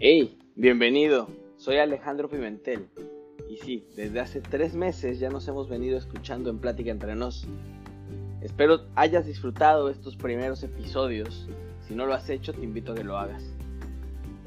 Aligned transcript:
Hey, 0.00 0.38
bienvenido. 0.54 1.26
Soy 1.56 1.78
Alejandro 1.78 2.28
Pimentel. 2.28 2.86
Y 3.50 3.56
sí, 3.56 3.84
desde 3.96 4.20
hace 4.20 4.40
tres 4.40 4.74
meses 4.74 5.18
ya 5.18 5.28
nos 5.28 5.48
hemos 5.48 5.68
venido 5.68 5.98
escuchando 5.98 6.50
en 6.50 6.60
Plática 6.60 6.92
entre 6.92 7.16
nos. 7.16 7.48
Espero 8.40 8.82
hayas 8.94 9.26
disfrutado 9.26 9.90
estos 9.90 10.14
primeros 10.14 10.62
episodios. 10.62 11.48
Si 11.88 11.96
no 11.96 12.06
lo 12.06 12.14
has 12.14 12.30
hecho, 12.30 12.52
te 12.52 12.62
invito 12.62 12.92
a 12.92 12.94
que 12.94 13.02
lo 13.02 13.18
hagas. 13.18 13.42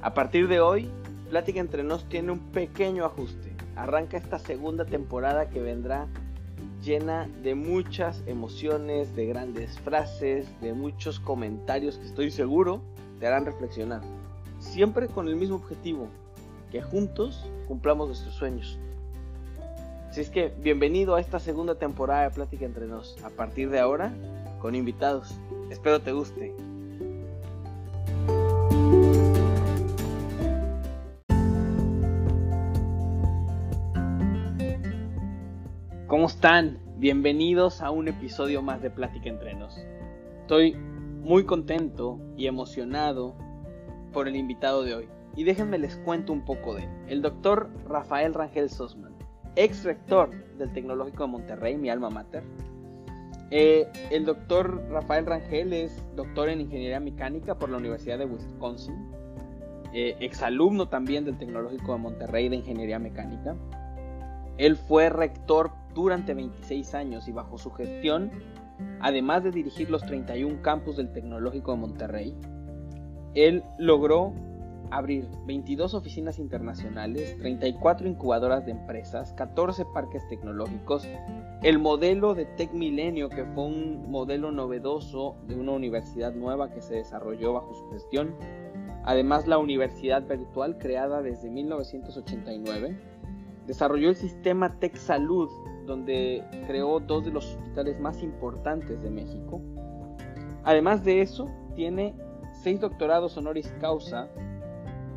A 0.02 0.14
partir 0.14 0.48
de 0.48 0.62
hoy, 0.62 0.90
Plática 1.30 1.60
entre 1.60 1.84
nos 1.84 2.08
tiene 2.08 2.32
un 2.32 2.40
pequeño 2.54 3.04
ajuste. 3.04 3.52
Arranca 3.76 4.16
esta 4.16 4.40
segunda 4.40 4.86
temporada 4.86 5.50
que 5.50 5.60
vendrá 5.60 6.08
llena 6.82 7.28
de 7.44 7.56
muchas 7.56 8.24
emociones, 8.26 9.18
de 9.18 9.26
grandes 9.26 9.78
frases, 9.82 10.48
de 10.62 10.72
muchos 10.72 11.20
comentarios 11.20 11.98
que 11.98 12.06
estoy 12.06 12.32
seguro 12.32 12.82
te 13.20 13.28
harán 13.28 13.46
reflexionar. 13.46 14.02
Siempre 14.62 15.08
con 15.08 15.28
el 15.28 15.36
mismo 15.36 15.56
objetivo, 15.56 16.08
que 16.72 16.82
juntos 16.82 17.46
cumplamos 17.68 18.08
nuestros 18.08 18.36
sueños. 18.36 18.80
Así 20.08 20.22
es 20.22 20.30
que 20.30 20.54
bienvenido 20.62 21.16
a 21.16 21.20
esta 21.20 21.40
segunda 21.40 21.76
temporada 21.76 22.24
de 22.24 22.30
Plática 22.30 22.66
entre 22.66 22.86
nos. 22.86 23.22
A 23.24 23.32
partir 23.32 23.70
de 23.72 23.80
ahora, 23.80 24.14
con 24.62 24.76
invitados. 24.76 25.34
Espero 25.72 26.00
te 26.00 26.14
guste. 26.14 26.56
¿Cómo 36.08 36.28
están? 36.28 36.78
Bienvenidos 36.98 37.82
a 37.82 37.90
un 37.90 38.08
episodio 38.08 38.62
más 38.62 38.82
de 38.82 38.92
Plática 38.92 39.28
entre 39.28 39.56
nos. 39.56 39.76
Estoy 40.42 40.76
muy 40.76 41.46
contento 41.46 42.20
y 42.38 42.46
emocionado 42.46 43.36
por 44.12 44.28
el 44.28 44.36
invitado 44.36 44.84
de 44.84 44.96
hoy. 44.96 45.10
Y 45.36 45.44
déjenme 45.44 45.78
les 45.78 45.96
cuento 45.98 46.34
un 46.34 46.44
poco 46.44 46.76
de 46.76 46.84
él. 46.84 46.90
El 47.08 47.22
doctor 47.22 47.70
Rafael 47.88 48.34
Rangel 48.34 48.70
Sosman, 48.70 49.14
ex 49.56 49.84
rector 49.84 50.30
del 50.58 50.72
Tecnológico 50.74 51.24
de 51.24 51.30
Monterrey, 51.30 51.78
mi 51.78 51.90
alma 51.90 52.10
mater. 52.10 52.44
Eh, 53.50 53.86
el 54.12 54.26
doctor 54.26 54.82
Rafael 54.90 55.26
Rangel 55.26 55.74
es 55.74 56.04
doctor 56.16 56.50
en 56.50 56.62
Ingeniería 56.62 57.00
Mecánica 57.02 57.58
por 57.58 57.70
la 57.70 57.78
Universidad 57.78 58.18
de 58.18 58.26
Wisconsin. 58.26 59.12
Eh, 59.94 60.16
exalumno 60.22 60.88
también 60.88 61.26
del 61.26 61.38
Tecnológico 61.38 61.92
de 61.94 62.00
Monterrey 62.00 62.48
de 62.48 62.58
Ingeniería 62.58 62.98
Mecánica. 62.98 63.58
Él 64.58 64.78
fue 64.78 65.10
rector 65.10 65.72
durante 65.94 66.34
26 66.34 66.94
años 66.96 67.28
y 67.28 67.34
bajo 67.34 67.58
su 67.58 67.72
gestión, 67.72 68.32
además 69.02 69.44
de 69.44 69.52
dirigir 69.52 69.90
los 69.90 70.02
31 70.04 70.62
campus 70.62 70.96
del 70.96 71.12
Tecnológico 71.12 71.72
de 71.72 71.78
Monterrey, 71.78 72.38
él 73.34 73.64
logró 73.78 74.34
abrir 74.92 75.26
22 75.46 75.94
oficinas 75.94 76.38
internacionales, 76.38 77.38
34 77.40 78.08
incubadoras 78.08 78.66
de 78.66 78.72
empresas, 78.72 79.34
14 79.34 79.86
parques 79.94 80.28
tecnológicos, 80.28 81.08
el 81.64 81.80
modelo 81.80 82.36
de 82.36 82.46
Tech 82.46 82.74
Milenio, 82.74 83.30
que 83.30 83.46
fue 83.46 83.66
un 83.66 84.12
modelo 84.12 84.52
novedoso 84.52 85.38
de 85.48 85.56
una 85.56 85.72
universidad 85.72 86.34
nueva 86.34 86.72
que 86.72 86.82
se 86.82 86.96
desarrolló 86.96 87.54
bajo 87.54 87.74
su 87.74 87.90
gestión, 87.92 88.36
además 89.06 89.48
la 89.48 89.58
universidad 89.58 90.28
virtual 90.28 90.78
creada 90.78 91.22
desde 91.22 91.50
1989, 91.50 92.98
desarrolló 93.68 94.10
el 94.10 94.16
sistema 94.18 94.78
Tech 94.80 94.96
Salud, 94.98 95.50
donde 95.86 96.44
creó 96.68 97.00
dos 97.00 97.24
de 97.24 97.32
los 97.32 97.56
hospitales 97.56 97.98
más 98.00 98.22
importantes 98.22 99.02
de 99.02 99.10
México. 99.10 99.62
Además 100.64 101.04
de 101.06 101.22
eso, 101.22 101.50
tiene 101.76 102.14
seis 102.62 102.80
doctorados 102.80 103.38
honoris 103.38 103.74
causa 103.80 104.28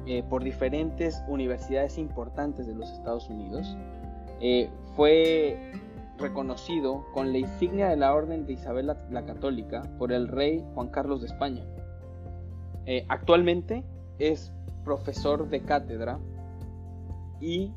eh, 0.06 0.22
por 0.28 0.44
diferentes 0.44 1.22
universidades 1.28 1.98
importantes 1.98 2.66
de 2.66 2.74
los 2.74 2.90
Estados 2.90 3.28
Unidos. 3.28 3.76
Eh, 4.40 4.68
fue 4.96 5.72
reconocido 6.18 7.04
con 7.12 7.32
la 7.32 7.38
insignia 7.38 7.88
de 7.88 7.96
la 7.96 8.14
Orden 8.14 8.46
de 8.46 8.52
Isabel 8.52 8.86
la, 8.86 9.24
Católica 9.24 9.82
por 9.98 10.12
el 10.12 10.28
rey 10.28 10.64
Juan 10.74 10.88
Carlos 10.88 11.20
de 11.20 11.26
España. 11.26 11.64
Eh, 12.86 13.04
actualmente 13.08 13.84
es 14.18 14.52
profesor 14.84 15.48
de 15.48 15.62
cátedra 15.62 16.18
y 17.40 17.72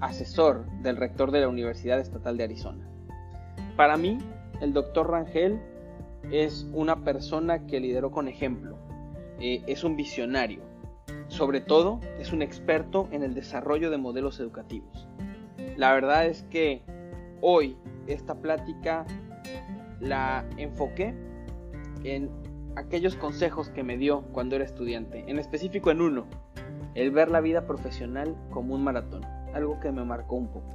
asesor 0.00 0.64
del 0.82 0.96
rector 0.96 1.30
de 1.30 1.40
la 1.40 1.48
Universidad 1.48 2.00
Estatal 2.00 2.36
de 2.36 2.44
Arizona. 2.44 2.88
Para 3.76 3.96
mí, 3.96 4.18
el 4.60 4.72
doctor 4.72 5.10
Rangel 5.10 5.60
es 6.30 6.66
una 6.72 7.04
persona 7.04 7.66
que 7.66 7.80
lideró 7.80 8.10
con 8.10 8.26
ejemplo, 8.26 8.87
eh, 9.40 9.62
es 9.66 9.84
un 9.84 9.96
visionario. 9.96 10.62
Sobre 11.28 11.60
todo, 11.60 12.00
es 12.18 12.32
un 12.32 12.42
experto 12.42 13.08
en 13.12 13.22
el 13.22 13.34
desarrollo 13.34 13.90
de 13.90 13.98
modelos 13.98 14.40
educativos. 14.40 15.08
La 15.76 15.92
verdad 15.92 16.26
es 16.26 16.42
que 16.44 16.82
hoy 17.40 17.76
esta 18.06 18.40
plática 18.40 19.06
la 20.00 20.44
enfoqué 20.56 21.14
en 22.04 22.30
aquellos 22.76 23.16
consejos 23.16 23.68
que 23.70 23.82
me 23.82 23.96
dio 23.96 24.22
cuando 24.32 24.56
era 24.56 24.64
estudiante, 24.64 25.24
en 25.26 25.38
específico 25.38 25.90
en 25.90 26.00
uno, 26.00 26.26
el 26.94 27.10
ver 27.10 27.30
la 27.30 27.40
vida 27.40 27.66
profesional 27.66 28.36
como 28.50 28.74
un 28.74 28.82
maratón, 28.82 29.24
algo 29.54 29.78
que 29.80 29.92
me 29.92 30.04
marcó 30.04 30.36
un 30.36 30.48
poco. 30.48 30.74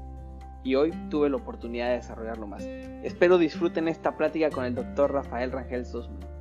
Y 0.64 0.76
hoy 0.76 0.92
tuve 1.10 1.30
la 1.30 1.38
oportunidad 1.38 1.90
de 1.90 1.96
desarrollarlo 1.96 2.48
más. 2.48 2.64
Espero 2.64 3.38
disfruten 3.38 3.88
esta 3.90 4.16
plática 4.16 4.50
con 4.50 4.64
el 4.64 4.76
doctor 4.76 5.12
Rafael 5.12 5.52
Rangel 5.52 5.86
Sosman. 5.86 6.33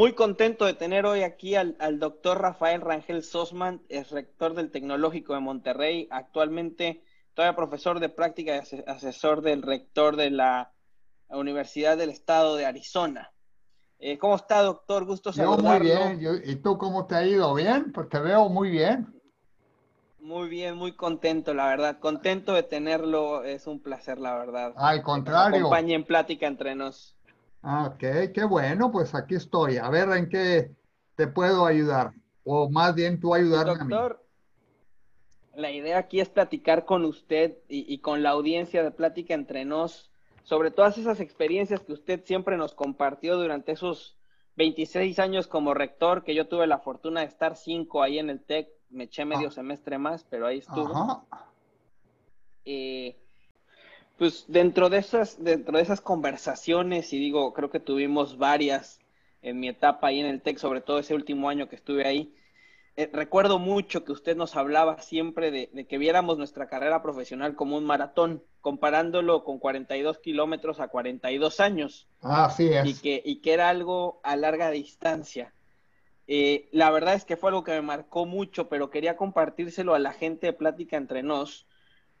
Muy 0.00 0.14
contento 0.14 0.64
de 0.64 0.72
tener 0.72 1.04
hoy 1.04 1.24
aquí 1.24 1.56
al, 1.56 1.76
doctor 1.98 2.40
Rafael 2.40 2.80
Rangel 2.80 3.22
Sosman, 3.22 3.82
es 3.90 4.10
rector 4.10 4.54
del 4.54 4.70
Tecnológico 4.70 5.34
de 5.34 5.40
Monterrey, 5.40 6.08
actualmente 6.10 7.04
todavía 7.34 7.54
profesor 7.54 8.00
de 8.00 8.08
práctica 8.08 8.56
y 8.56 8.82
asesor 8.86 9.42
del 9.42 9.60
rector 9.60 10.16
de 10.16 10.30
la 10.30 10.72
Universidad 11.28 11.98
del 11.98 12.08
Estado 12.08 12.56
de 12.56 12.64
Arizona. 12.64 13.30
Eh, 13.98 14.16
¿Cómo 14.16 14.36
está, 14.36 14.62
doctor? 14.62 15.04
Gusto 15.04 15.34
saludarlo. 15.34 15.86
Yo 15.86 16.00
muy 16.06 16.16
bien. 16.16 16.42
¿Y 16.46 16.56
tú 16.56 16.78
cómo 16.78 17.06
te 17.06 17.16
ha 17.16 17.26
ido? 17.26 17.52
¿Bien? 17.52 17.92
Pues 17.92 18.08
te 18.08 18.20
veo 18.20 18.48
muy 18.48 18.70
bien. 18.70 19.06
Muy 20.18 20.48
bien, 20.48 20.76
muy 20.76 20.96
contento, 20.96 21.52
la 21.52 21.66
verdad. 21.66 21.98
Contento 21.98 22.54
de 22.54 22.62
tenerlo. 22.62 23.44
Es 23.44 23.66
un 23.66 23.80
placer, 23.80 24.18
la 24.18 24.34
verdad. 24.38 24.72
Al 24.76 25.02
contrario. 25.02 25.58
Acompañe 25.58 25.92
en 25.92 26.04
plática 26.04 26.46
entre 26.46 26.74
nos. 26.74 27.19
Ah, 27.62 27.92
ok, 27.92 28.32
qué 28.32 28.44
bueno, 28.48 28.90
pues 28.90 29.14
aquí 29.14 29.34
estoy. 29.34 29.76
A 29.76 29.90
ver 29.90 30.08
en 30.10 30.28
qué 30.28 30.70
te 31.14 31.26
puedo 31.26 31.66
ayudar. 31.66 32.12
O 32.44 32.70
más 32.70 32.94
bien 32.94 33.20
tú 33.20 33.34
ayudarme 33.34 33.74
Doctor, 33.74 34.12
a 34.12 35.56
mí. 35.56 35.60
La 35.60 35.70
idea 35.70 35.98
aquí 35.98 36.20
es 36.20 36.28
platicar 36.28 36.86
con 36.86 37.04
usted 37.04 37.58
y, 37.68 37.98
con 37.98 38.22
la 38.22 38.30
audiencia 38.30 38.82
de 38.82 38.90
Plática 38.90 39.34
entre 39.34 39.64
nos 39.64 40.10
sobre 40.42 40.70
todas 40.70 40.96
esas 40.96 41.20
experiencias 41.20 41.80
que 41.80 41.92
usted 41.92 42.24
siempre 42.24 42.56
nos 42.56 42.74
compartió 42.74 43.36
durante 43.36 43.72
esos 43.72 44.16
26 44.56 45.18
años 45.18 45.46
como 45.46 45.74
rector, 45.74 46.24
que 46.24 46.34
yo 46.34 46.48
tuve 46.48 46.66
la 46.66 46.78
fortuna 46.78 47.20
de 47.20 47.26
estar 47.26 47.56
cinco 47.56 48.02
ahí 48.02 48.18
en 48.18 48.30
el 48.30 48.42
TEC, 48.42 48.68
me 48.88 49.04
eché 49.04 49.24
medio 49.24 49.48
ah. 49.48 49.52
semestre 49.52 49.98
más, 49.98 50.24
pero 50.24 50.46
ahí 50.46 50.58
estuvo. 50.58 50.96
Ajá. 50.96 51.24
Eh, 52.64 53.16
pues 54.20 54.44
dentro 54.48 54.90
de 54.90 54.98
esas, 54.98 55.42
dentro 55.42 55.78
de 55.78 55.82
esas 55.82 56.02
conversaciones, 56.02 57.14
y 57.14 57.18
digo, 57.18 57.54
creo 57.54 57.70
que 57.70 57.80
tuvimos 57.80 58.36
varias 58.36 59.00
en 59.40 59.58
mi 59.58 59.68
etapa 59.68 60.08
ahí 60.08 60.20
en 60.20 60.26
el 60.26 60.42
TEC, 60.42 60.58
sobre 60.58 60.82
todo 60.82 60.98
ese 60.98 61.14
último 61.14 61.48
año 61.48 61.70
que 61.70 61.76
estuve 61.76 62.06
ahí, 62.06 62.34
eh, 62.96 63.08
recuerdo 63.10 63.58
mucho 63.58 64.04
que 64.04 64.12
usted 64.12 64.36
nos 64.36 64.56
hablaba 64.56 65.00
siempre 65.00 65.50
de, 65.50 65.86
que 65.86 65.96
viéramos 65.96 66.36
nuestra 66.36 66.68
carrera 66.68 67.00
profesional 67.00 67.56
como 67.56 67.78
un 67.78 67.86
maratón, 67.86 68.44
comparándolo 68.60 69.42
con 69.42 69.58
42 69.58 70.18
kilómetros 70.18 70.80
a 70.80 70.88
42 70.88 71.58
años. 71.58 72.06
Ah, 72.20 72.50
sí 72.54 72.68
es. 72.70 72.86
Y 72.86 73.00
que, 73.00 73.22
y 73.24 73.36
que 73.36 73.54
era 73.54 73.70
algo 73.70 74.20
a 74.22 74.36
larga 74.36 74.70
distancia. 74.70 75.54
Eh, 76.26 76.68
la 76.72 76.90
verdad 76.90 77.14
es 77.14 77.24
que 77.24 77.38
fue 77.38 77.48
algo 77.48 77.64
que 77.64 77.72
me 77.72 77.80
marcó 77.80 78.26
mucho, 78.26 78.68
pero 78.68 78.90
quería 78.90 79.16
compartírselo 79.16 79.94
a 79.94 79.98
la 79.98 80.12
gente 80.12 80.48
de 80.48 80.52
Plática 80.52 80.98
entre 80.98 81.22
nos, 81.22 81.66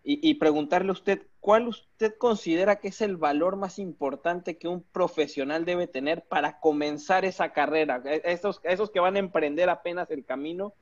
y, 0.02 0.34
preguntarle 0.34 0.88
a 0.88 0.92
usted, 0.92 1.26
¿cuál 1.40 1.68
usted 1.68 2.14
considera 2.16 2.76
que 2.76 2.88
es 2.88 3.02
el 3.02 3.18
valor 3.18 3.56
más 3.56 3.78
importante 3.78 4.56
que 4.56 4.66
un 4.66 4.82
profesional 4.82 5.66
debe 5.66 5.86
tener 5.86 6.24
para 6.24 6.58
comenzar 6.58 7.26
esa 7.26 7.52
carrera? 7.52 8.00
E, 8.06 8.22
esos, 8.24 8.60
esos 8.64 8.90
que 8.90 8.98
van 8.98 9.16
a 9.16 9.18
emprender 9.18 9.68
apenas 9.68 10.10
el 10.10 10.24
camino, 10.24 10.72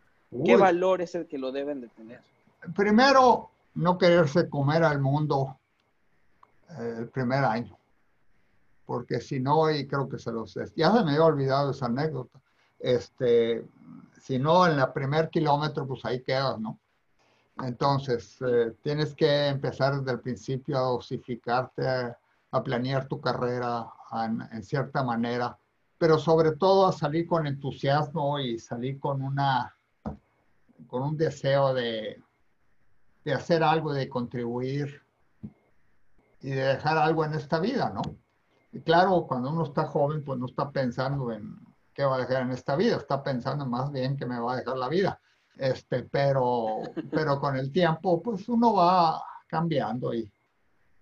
¿qué 0.45 0.55
valor 0.57 1.03
es 1.03 1.17
el 1.17 1.27
que 1.27 1.37
lo 1.37 1.51
deben 1.51 1.81
de 1.81 1.89
tener? 1.89 2.21
Primero, 2.77 3.51
no 3.75 3.99
quererse 3.99 4.49
comer 4.49 4.85
al 4.85 5.01
mundo 5.01 5.59
eh, 6.79 6.97
el 6.99 7.09
primer 7.09 7.45
año, 7.45 7.77
porque 8.87 9.21
si 9.21 9.41
no, 9.41 9.69
y 9.71 9.89
creo 9.89 10.09
que 10.09 10.21
se 10.21 10.31
los... 10.31 10.55
Ya 10.77 10.93
se 10.93 11.05
me 11.05 11.11
había 11.11 11.25
olvidado 11.25 11.73
esa 11.73 11.87
anécdota. 11.87 12.39
Este, 12.79 13.65
si 14.23 14.39
no, 14.39 14.65
en 14.65 14.79
el 14.79 14.93
primer 14.93 15.29
kilómetro, 15.29 15.89
pues 15.89 16.05
ahí 16.05 16.23
quedas, 16.23 16.61
¿no? 16.61 16.79
Entonces, 17.63 18.37
eh, 18.41 18.75
tienes 18.83 19.15
que 19.15 19.49
empezar 19.49 19.99
desde 19.99 20.13
el 20.13 20.21
principio 20.21 20.79
a 20.79 20.83
dosificarte, 20.83 21.87
a, 21.87 22.63
planear 22.65 23.07
tu 23.07 23.21
carrera 23.21 23.87
en, 24.53 24.63
cierta 24.63 25.03
manera 25.03 25.57
pero 25.99 26.19
sobre 26.19 26.53
todo 26.53 26.87
a 26.87 26.93
salir 26.93 27.27
con 27.27 27.47
entusiasmo 27.47 28.39
y 28.39 28.59
salir 28.59 29.01
con 29.01 29.21
una, 29.21 29.75
con 30.87 31.03
un 31.03 31.17
deseo 31.17 31.75
de, 31.75 32.23
de 33.25 33.35
hacer 33.35 33.65
algo, 33.65 33.93
de 33.93 34.09
contribuir 34.09 35.03
y 36.41 36.51
de 36.51 36.63
dejar 36.63 36.97
algo 36.97 37.25
en 37.25 37.35
esta 37.35 37.59
vida, 37.59 37.91
¿no? 37.91 38.03
Y 38.73 38.81
claro, 38.81 39.27
cuando 39.27 39.51
uno 39.51 39.65
está 39.65 39.87
joven, 39.87 40.25
pues 40.25 40.39
no 40.39 40.47
está 40.47 40.71
pensando 40.71 41.33
en 41.33 41.59
qué 41.93 42.05
va 42.05 42.17
a 42.17 42.21
dejar 42.21 42.43
en 42.43 42.53
esta 42.53 42.77
vida, 42.77 42.97
está 42.97 43.23
pensando 43.23 43.67
más 43.67 43.91
bien 43.91 44.17
que 44.17 44.25
me 44.25 44.39
va 44.39 44.53
a 44.53 44.57
dejar 44.57 44.77
la 44.77 44.89
vida. 44.89 45.21
Este, 45.59 46.05
pero, 46.05 46.83
pero 47.11 47.41
con 47.41 47.57
el 47.57 47.73
tiempo, 47.73 48.23
pues 48.23 48.49
uno 48.49 48.75
va 48.75 49.21
cambiando 49.49 50.15
y, 50.15 50.33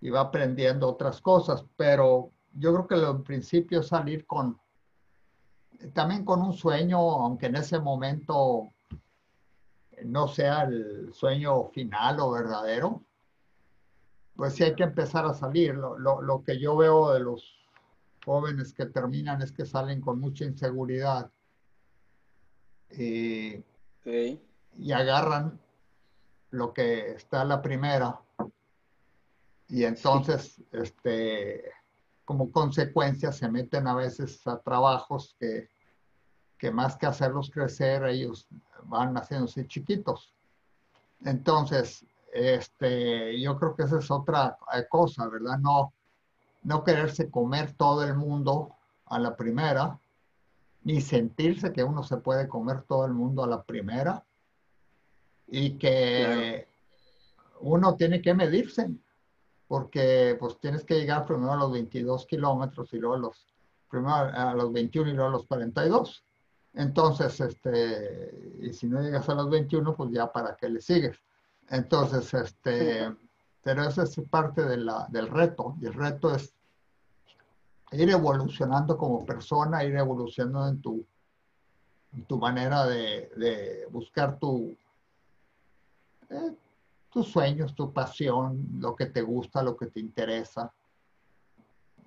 y 0.01 0.09
va 0.09 0.21
aprendiendo 0.21 0.89
otras 0.89 1.21
cosas. 1.21 1.63
Pero 1.75 2.31
yo 2.53 2.73
creo 2.73 2.87
que 2.87 2.95
lo 2.97 3.11
en 3.11 3.23
principio 3.23 3.81
es 3.81 3.87
salir 3.87 4.25
con, 4.25 4.59
también 5.93 6.25
con 6.25 6.41
un 6.41 6.53
sueño, 6.53 6.97
aunque 6.97 7.45
en 7.45 7.57
ese 7.57 7.79
momento 7.79 8.73
no 10.03 10.27
sea 10.27 10.63
el 10.63 11.13
sueño 11.13 11.65
final 11.69 12.19
o 12.19 12.31
verdadero, 12.31 13.03
pues 14.35 14.53
sí 14.53 14.63
hay 14.63 14.75
que 14.75 14.83
empezar 14.83 15.25
a 15.25 15.33
salir. 15.33 15.75
Lo, 15.75 15.97
lo, 15.97 16.21
lo, 16.21 16.43
que 16.43 16.59
yo 16.59 16.75
veo 16.77 17.13
de 17.13 17.19
los 17.19 17.57
jóvenes 18.25 18.73
que 18.73 18.85
terminan 18.87 19.41
es 19.41 19.51
que 19.51 19.65
salen 19.65 20.01
con 20.01 20.19
mucha 20.19 20.45
inseguridad 20.45 21.31
okay. 24.01 24.41
Y 24.77 24.91
agarran 24.91 25.59
lo 26.51 26.73
que 26.73 27.11
está 27.11 27.43
la 27.43 27.61
primera 27.61 28.19
y 29.67 29.83
entonces 29.83 30.61
este 30.71 31.71
como 32.27 32.51
consecuencia 32.51 33.31
se 33.31 33.49
meten 33.49 33.87
a 33.87 33.95
veces 33.95 34.45
a 34.47 34.59
trabajos 34.59 35.37
que, 35.39 35.69
que 36.57 36.71
más 36.71 36.97
que 36.97 37.05
hacerlos 37.05 37.49
crecer, 37.49 38.03
ellos 38.03 38.49
van 38.83 39.15
haciéndose 39.15 39.65
chiquitos. 39.65 40.33
Entonces, 41.23 42.05
este, 42.33 43.39
yo 43.39 43.57
creo 43.57 43.77
que 43.77 43.83
esa 43.83 43.99
es 43.99 44.11
otra 44.11 44.57
cosa, 44.89 45.29
¿verdad? 45.29 45.57
No, 45.59 45.93
no 46.63 46.83
quererse 46.83 47.31
comer 47.31 47.71
todo 47.71 48.03
el 48.03 48.13
mundo 48.13 48.75
a 49.05 49.19
la 49.19 49.37
primera, 49.37 49.97
ni 50.83 50.99
sentirse 50.99 51.71
que 51.71 51.85
uno 51.85 52.03
se 52.03 52.17
puede 52.17 52.49
comer 52.49 52.81
todo 52.81 53.05
el 53.05 53.13
mundo 53.13 53.45
a 53.45 53.47
la 53.47 53.63
primera, 53.63 54.25
y 55.47 55.77
que 55.77 56.67
claro. 56.67 57.57
uno 57.61 57.95
tiene 57.95 58.21
que 58.21 58.33
medirse, 58.33 58.89
porque 59.67 60.35
pues 60.39 60.59
tienes 60.59 60.83
que 60.83 60.95
llegar 60.95 61.25
primero 61.25 61.53
a 61.53 61.57
los 61.57 61.71
22 61.71 62.25
kilómetros 62.25 62.93
y 62.93 62.97
luego 62.97 63.15
a 63.15 63.19
los, 63.19 63.47
primero 63.89 64.13
a 64.15 64.53
los 64.53 64.71
21 64.71 65.09
y 65.09 65.13
luego 65.13 65.29
a 65.29 65.33
los 65.33 65.45
42. 65.45 66.23
Entonces, 66.73 67.39
este, 67.39 68.55
y 68.61 68.73
si 68.73 68.87
no 68.87 69.01
llegas 69.01 69.27
a 69.29 69.35
los 69.35 69.49
21, 69.49 69.95
pues 69.95 70.11
ya 70.11 70.31
para 70.31 70.55
qué 70.55 70.69
le 70.69 70.81
sigues. 70.81 71.17
Entonces, 71.69 72.33
este, 72.33 73.13
pero 73.63 73.83
esa 73.83 74.03
es 74.03 74.15
parte 74.29 74.63
de 74.63 74.77
la, 74.77 75.07
del 75.09 75.27
reto, 75.27 75.75
y 75.81 75.87
el 75.87 75.93
reto 75.93 76.33
es 76.33 76.53
ir 77.91 78.09
evolucionando 78.09 78.97
como 78.97 79.25
persona, 79.25 79.83
ir 79.83 79.95
evolucionando 79.95 80.67
en 80.67 80.81
tu, 80.81 81.05
en 82.13 82.25
tu 82.25 82.37
manera 82.37 82.85
de, 82.85 83.31
de 83.35 83.87
buscar 83.89 84.37
tu, 84.39 84.77
eh, 86.29 86.55
tus 87.11 87.27
sueños, 87.27 87.75
tu 87.75 87.91
pasión, 87.91 88.67
lo 88.79 88.95
que 88.95 89.07
te 89.07 89.21
gusta, 89.21 89.63
lo 89.63 89.75
que 89.75 89.87
te 89.87 89.99
interesa. 89.99 90.71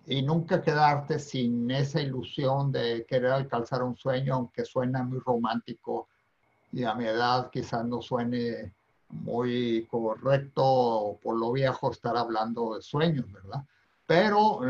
Y 0.07 0.23
nunca 0.23 0.63
quedarte 0.63 1.19
sin 1.19 1.71
esa 1.71 2.01
ilusión 2.01 2.73
de 2.73 3.05
querer 3.07 3.33
alcanzar 3.33 3.83
un 3.83 3.97
sueño, 3.97 4.35
aunque 4.35 4.65
suena 4.65 5.03
muy 5.03 5.19
romántico 5.19 6.09
y 6.73 6.85
a 6.85 6.95
mi 6.95 7.05
edad 7.05 7.51
quizás 7.51 7.85
no 7.85 8.01
suene 8.01 8.73
muy 9.09 9.87
correcto 9.91 11.19
por 11.23 11.37
lo 11.37 11.53
viejo 11.53 11.91
estar 11.91 12.17
hablando 12.17 12.77
de 12.77 12.83
sueños, 12.83 13.31
¿verdad? 13.33 13.65
Pero 14.07 14.61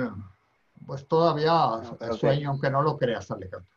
pues 0.86 1.06
todavía 1.06 1.52
no, 1.52 1.98
el 2.00 2.14
sueño, 2.14 2.50
aunque 2.50 2.70
no 2.70 2.82
lo 2.82 2.96
creas, 2.96 3.30
Alejandro. 3.30 3.70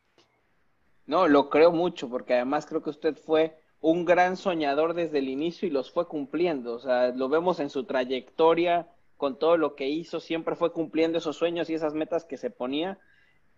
No, 1.06 1.28
lo 1.28 1.50
creo 1.50 1.72
mucho, 1.72 2.10
porque 2.10 2.34
además 2.34 2.66
creo 2.66 2.82
que 2.82 2.90
usted 2.90 3.18
fue 3.18 3.60
un 3.84 4.06
gran 4.06 4.38
soñador 4.38 4.94
desde 4.94 5.20
el 5.20 5.28
inicio 5.28 5.68
y 5.68 5.72
los 5.72 5.92
fue 5.92 6.08
cumpliendo. 6.08 6.74
O 6.74 6.80
sea, 6.80 7.10
lo 7.10 7.28
vemos 7.28 7.60
en 7.60 7.70
su 7.70 7.84
trayectoria, 7.84 8.88
con 9.18 9.38
todo 9.38 9.58
lo 9.58 9.76
que 9.76 9.90
hizo, 9.90 10.22
siempre 10.22 10.56
fue 10.56 10.72
cumpliendo 10.72 11.18
esos 11.18 11.36
sueños 11.36 11.70
y 11.70 11.74
esas 11.74 11.94
metas 11.94 12.24
que 12.24 12.38
se 12.38 12.50
ponía. 12.50 12.98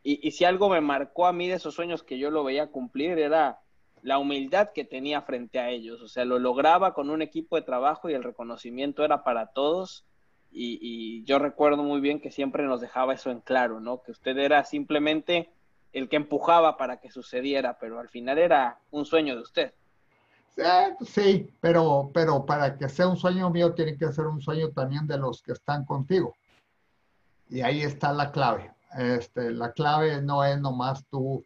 Y, 0.02 0.28
y, 0.28 0.32
si 0.32 0.44
algo 0.44 0.68
me 0.68 0.82
marcó 0.82 1.28
a 1.28 1.34
mí 1.34 1.48
de 1.48 1.56
esos 1.56 1.76
sueños 1.76 2.02
que 2.02 2.18
yo 2.18 2.32
lo 2.32 2.44
veía 2.44 2.72
cumplir, 2.72 3.20
era 3.20 3.60
la 4.02 4.18
humildad 4.18 4.72
que 4.74 4.84
tenía 4.84 5.22
frente 5.22 5.60
a 5.60 5.70
ellos. 5.70 6.02
O 6.02 6.08
sea, 6.08 6.26
lo 6.26 6.40
lograba 6.40 6.96
con 6.96 7.12
un 7.12 7.22
equipo 7.22 7.56
de 7.56 7.62
trabajo 7.62 8.10
y 8.10 8.14
el 8.14 8.24
reconocimiento 8.24 9.06
era 9.06 9.24
para 9.24 9.54
todos. 9.54 10.06
Y, 10.52 10.80
y 10.82 11.24
yo 11.26 11.38
recuerdo 11.38 11.84
muy 11.84 12.02
bien 12.02 12.20
que 12.20 12.32
siempre 12.32 12.64
nos 12.64 12.82
dejaba 12.82 13.14
eso 13.14 13.30
en 13.30 13.42
claro, 13.42 13.80
¿no? 13.80 14.02
Que 14.02 14.12
usted 14.12 14.36
era 14.40 14.64
simplemente 14.64 15.52
el 15.94 16.10
que 16.10 16.16
empujaba 16.16 16.78
para 16.78 17.00
que 17.00 17.12
sucediera, 17.12 17.78
pero 17.80 18.00
al 18.00 18.10
final 18.10 18.40
era 18.40 18.80
un 18.90 19.06
sueño 19.06 19.36
de 19.36 19.42
usted. 19.42 19.74
Eh, 20.58 20.96
sí, 21.06 21.54
pero, 21.60 22.12
pero 22.14 22.46
para 22.46 22.78
que 22.78 22.88
sea 22.88 23.08
un 23.08 23.18
sueño 23.18 23.50
mío 23.50 23.74
tiene 23.74 23.98
que 23.98 24.12
ser 24.14 24.26
un 24.28 24.42
sueño 24.42 24.70
también 24.70 25.06
de 25.06 25.18
los 25.18 25.42
que 25.42 25.52
están 25.52 25.86
contigo. 25.86 26.36
Y 27.50 27.62
ahí 27.62 27.82
está 27.82 28.14
la 28.14 28.32
clave. 28.32 28.72
Este, 28.98 29.52
la 29.52 29.74
clave 29.74 30.22
no 30.22 30.44
es 30.46 30.60
nomás 30.60 31.06
tú 31.08 31.44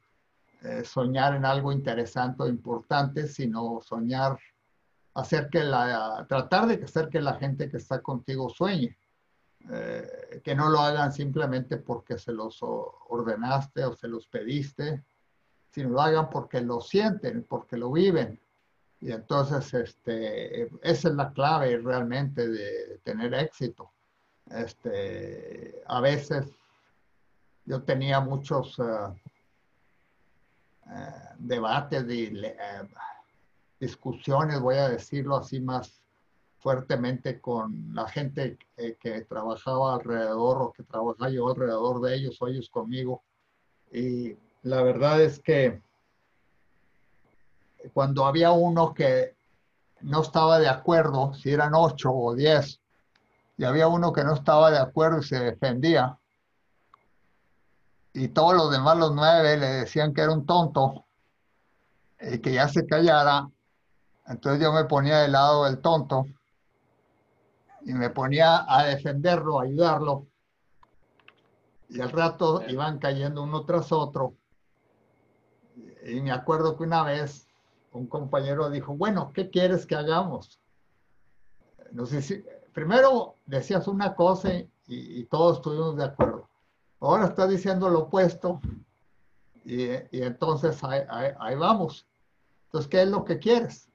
eh, 0.61 0.83
soñar 0.83 1.35
en 1.35 1.45
algo 1.45 1.71
interesante 1.71 2.43
o 2.43 2.47
importante, 2.47 3.27
sino 3.27 3.81
soñar, 3.81 4.37
hacer 5.15 5.49
que 5.49 5.63
la, 5.63 6.25
tratar 6.29 6.67
de 6.67 6.83
hacer 6.83 7.09
que 7.09 7.21
la 7.21 7.33
gente 7.35 7.69
que 7.69 7.77
está 7.77 8.01
contigo 8.01 8.49
sueñe. 8.49 8.95
Eh, 9.71 10.41
que 10.43 10.55
no 10.55 10.69
lo 10.69 10.79
hagan 10.79 11.11
simplemente 11.11 11.77
porque 11.77 12.17
se 12.17 12.31
los 12.31 12.59
ordenaste 12.61 13.83
o 13.83 13.93
se 13.93 14.07
los 14.07 14.25
pediste, 14.27 15.03
sino 15.71 15.89
lo 15.89 16.01
hagan 16.01 16.29
porque 16.29 16.61
lo 16.61 16.79
sienten, 16.79 17.45
porque 17.47 17.75
lo 17.75 17.91
viven 17.91 18.39
y 19.01 19.11
entonces, 19.11 19.73
este, 19.73 20.63
esa 20.81 21.09
es 21.09 21.15
la 21.15 21.31
clave 21.31 21.77
realmente 21.77 22.47
de 22.47 22.99
tener 23.03 23.33
éxito. 23.33 23.91
Este, 24.51 25.81
a 25.87 26.01
veces 26.01 26.45
yo 27.65 27.81
tenía 27.83 28.19
muchos 28.19 28.77
uh, 28.79 29.13
uh, 30.85 31.35
debates 31.37 32.03
y 32.09 32.35
uh, 32.35 32.87
discusiones, 33.79 34.59
voy 34.59 34.75
a 34.75 34.89
decirlo 34.89 35.37
así 35.37 35.61
más 35.61 36.01
fuertemente, 36.57 37.39
con 37.39 37.93
la 37.93 38.05
gente 38.09 38.57
que, 38.75 38.97
que 38.97 39.21
trabajaba 39.21 39.95
alrededor 39.95 40.61
o 40.61 40.73
que 40.73 40.83
trabajaba 40.83 41.29
yo 41.29 41.47
alrededor 41.47 42.01
de 42.01 42.15
ellos 42.15 42.37
o 42.41 42.47
ellos 42.49 42.69
conmigo. 42.69 43.23
Y 43.93 44.35
la 44.63 44.83
verdad 44.83 45.21
es 45.21 45.39
que 45.39 45.81
cuando 47.93 48.25
había 48.25 48.51
uno 48.51 48.93
que 48.93 49.35
no 50.01 50.21
estaba 50.21 50.59
de 50.59 50.67
acuerdo, 50.67 51.33
si 51.33 51.51
eran 51.51 51.73
ocho 51.75 52.11
o 52.11 52.35
diez, 52.35 52.79
y 53.57 53.65
había 53.65 53.87
uno 53.87 54.13
que 54.13 54.23
no 54.23 54.33
estaba 54.33 54.71
de 54.71 54.79
acuerdo 54.79 55.19
y 55.19 55.23
se 55.23 55.39
defendía, 55.39 56.17
y 58.13 58.29
todos 58.29 58.55
los 58.55 58.71
demás, 58.71 58.97
los 58.97 59.13
nueve, 59.13 59.57
le 59.57 59.67
decían 59.67 60.13
que 60.13 60.21
era 60.21 60.31
un 60.31 60.45
tonto 60.45 61.05
y 62.19 62.39
que 62.39 62.53
ya 62.53 62.67
se 62.67 62.85
callara, 62.85 63.49
entonces 64.27 64.61
yo 64.61 64.71
me 64.73 64.85
ponía 64.85 65.19
del 65.19 65.31
lado 65.31 65.65
del 65.65 65.79
tonto 65.79 66.25
y 67.81 67.93
me 67.93 68.09
ponía 68.09 68.65
a 68.67 68.83
defenderlo, 68.85 69.59
a 69.59 69.63
ayudarlo, 69.63 70.27
y 71.89 72.01
al 72.01 72.11
rato 72.11 72.61
iban 72.67 72.99
cayendo 72.99 73.41
uno 73.41 73.65
tras 73.65 73.91
otro. 73.91 74.35
Y 76.05 76.21
me 76.21 76.31
acuerdo 76.31 76.77
que 76.77 76.83
una 76.83 77.03
vez 77.03 77.48
un 77.91 78.07
compañero 78.07 78.69
dijo, 78.69 78.95
bueno, 78.95 79.31
¿qué 79.33 79.49
quieres 79.49 79.85
que 79.85 79.95
hagamos? 79.95 80.59
No 81.91 82.05
sé 82.05 82.21
si, 82.21 82.43
primero 82.73 83.35
decías 83.45 83.87
una 83.87 84.15
cosa 84.15 84.49
y, 84.87 85.23
todos 85.25 85.57
estuvimos 85.57 85.97
de 85.97 86.05
acuerdo. 86.05 86.47
Ahora 86.99 87.25
está 87.25 87.47
diciendo 87.47 87.89
lo 87.89 88.01
opuesto 88.01 88.61
y, 89.65 89.87
entonces 90.11 90.79
ahí, 90.83 91.55
vamos. 91.55 92.07
Entonces, 92.65 92.89
¿qué 92.89 93.01
es 93.03 93.07
lo 93.07 93.23
que 93.25 93.39
quieres? 93.39 93.89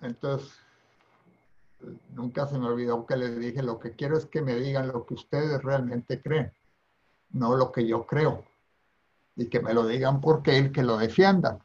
Entonces, 0.00 0.52
nunca 2.14 2.46
se 2.46 2.58
me 2.58 2.66
olvidó 2.66 3.06
que 3.06 3.16
les 3.16 3.38
dije, 3.38 3.62
lo 3.62 3.78
que 3.78 3.92
quiero 3.92 4.16
es 4.16 4.26
que 4.26 4.42
me 4.42 4.54
digan 4.54 4.88
lo 4.88 5.06
que 5.06 5.14
ustedes 5.14 5.62
realmente 5.62 6.20
creen, 6.20 6.52
no 7.30 7.56
lo 7.56 7.70
que 7.70 7.86
yo 7.86 8.06
creo. 8.06 8.44
Y 9.36 9.46
que 9.46 9.60
me 9.60 9.72
lo 9.72 9.86
digan 9.86 10.20
porque 10.20 10.58
el 10.58 10.72
que 10.72 10.82
lo 10.82 10.96
defiendan 10.96 11.60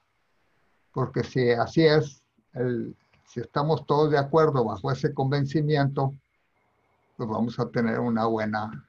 porque 0.95 1.25
si 1.25 1.51
así 1.51 1.85
es, 1.85 2.23
el, 2.53 2.95
si 3.25 3.41
estamos 3.41 3.85
todos 3.85 4.11
de 4.11 4.17
acuerdo 4.17 4.63
bajo 4.63 4.89
ese 4.93 5.13
convencimiento, 5.13 6.15
pues 7.17 7.27
vamos 7.27 7.59
a 7.59 7.67
tener 7.69 7.99
una 7.99 8.25
buena, 8.27 8.87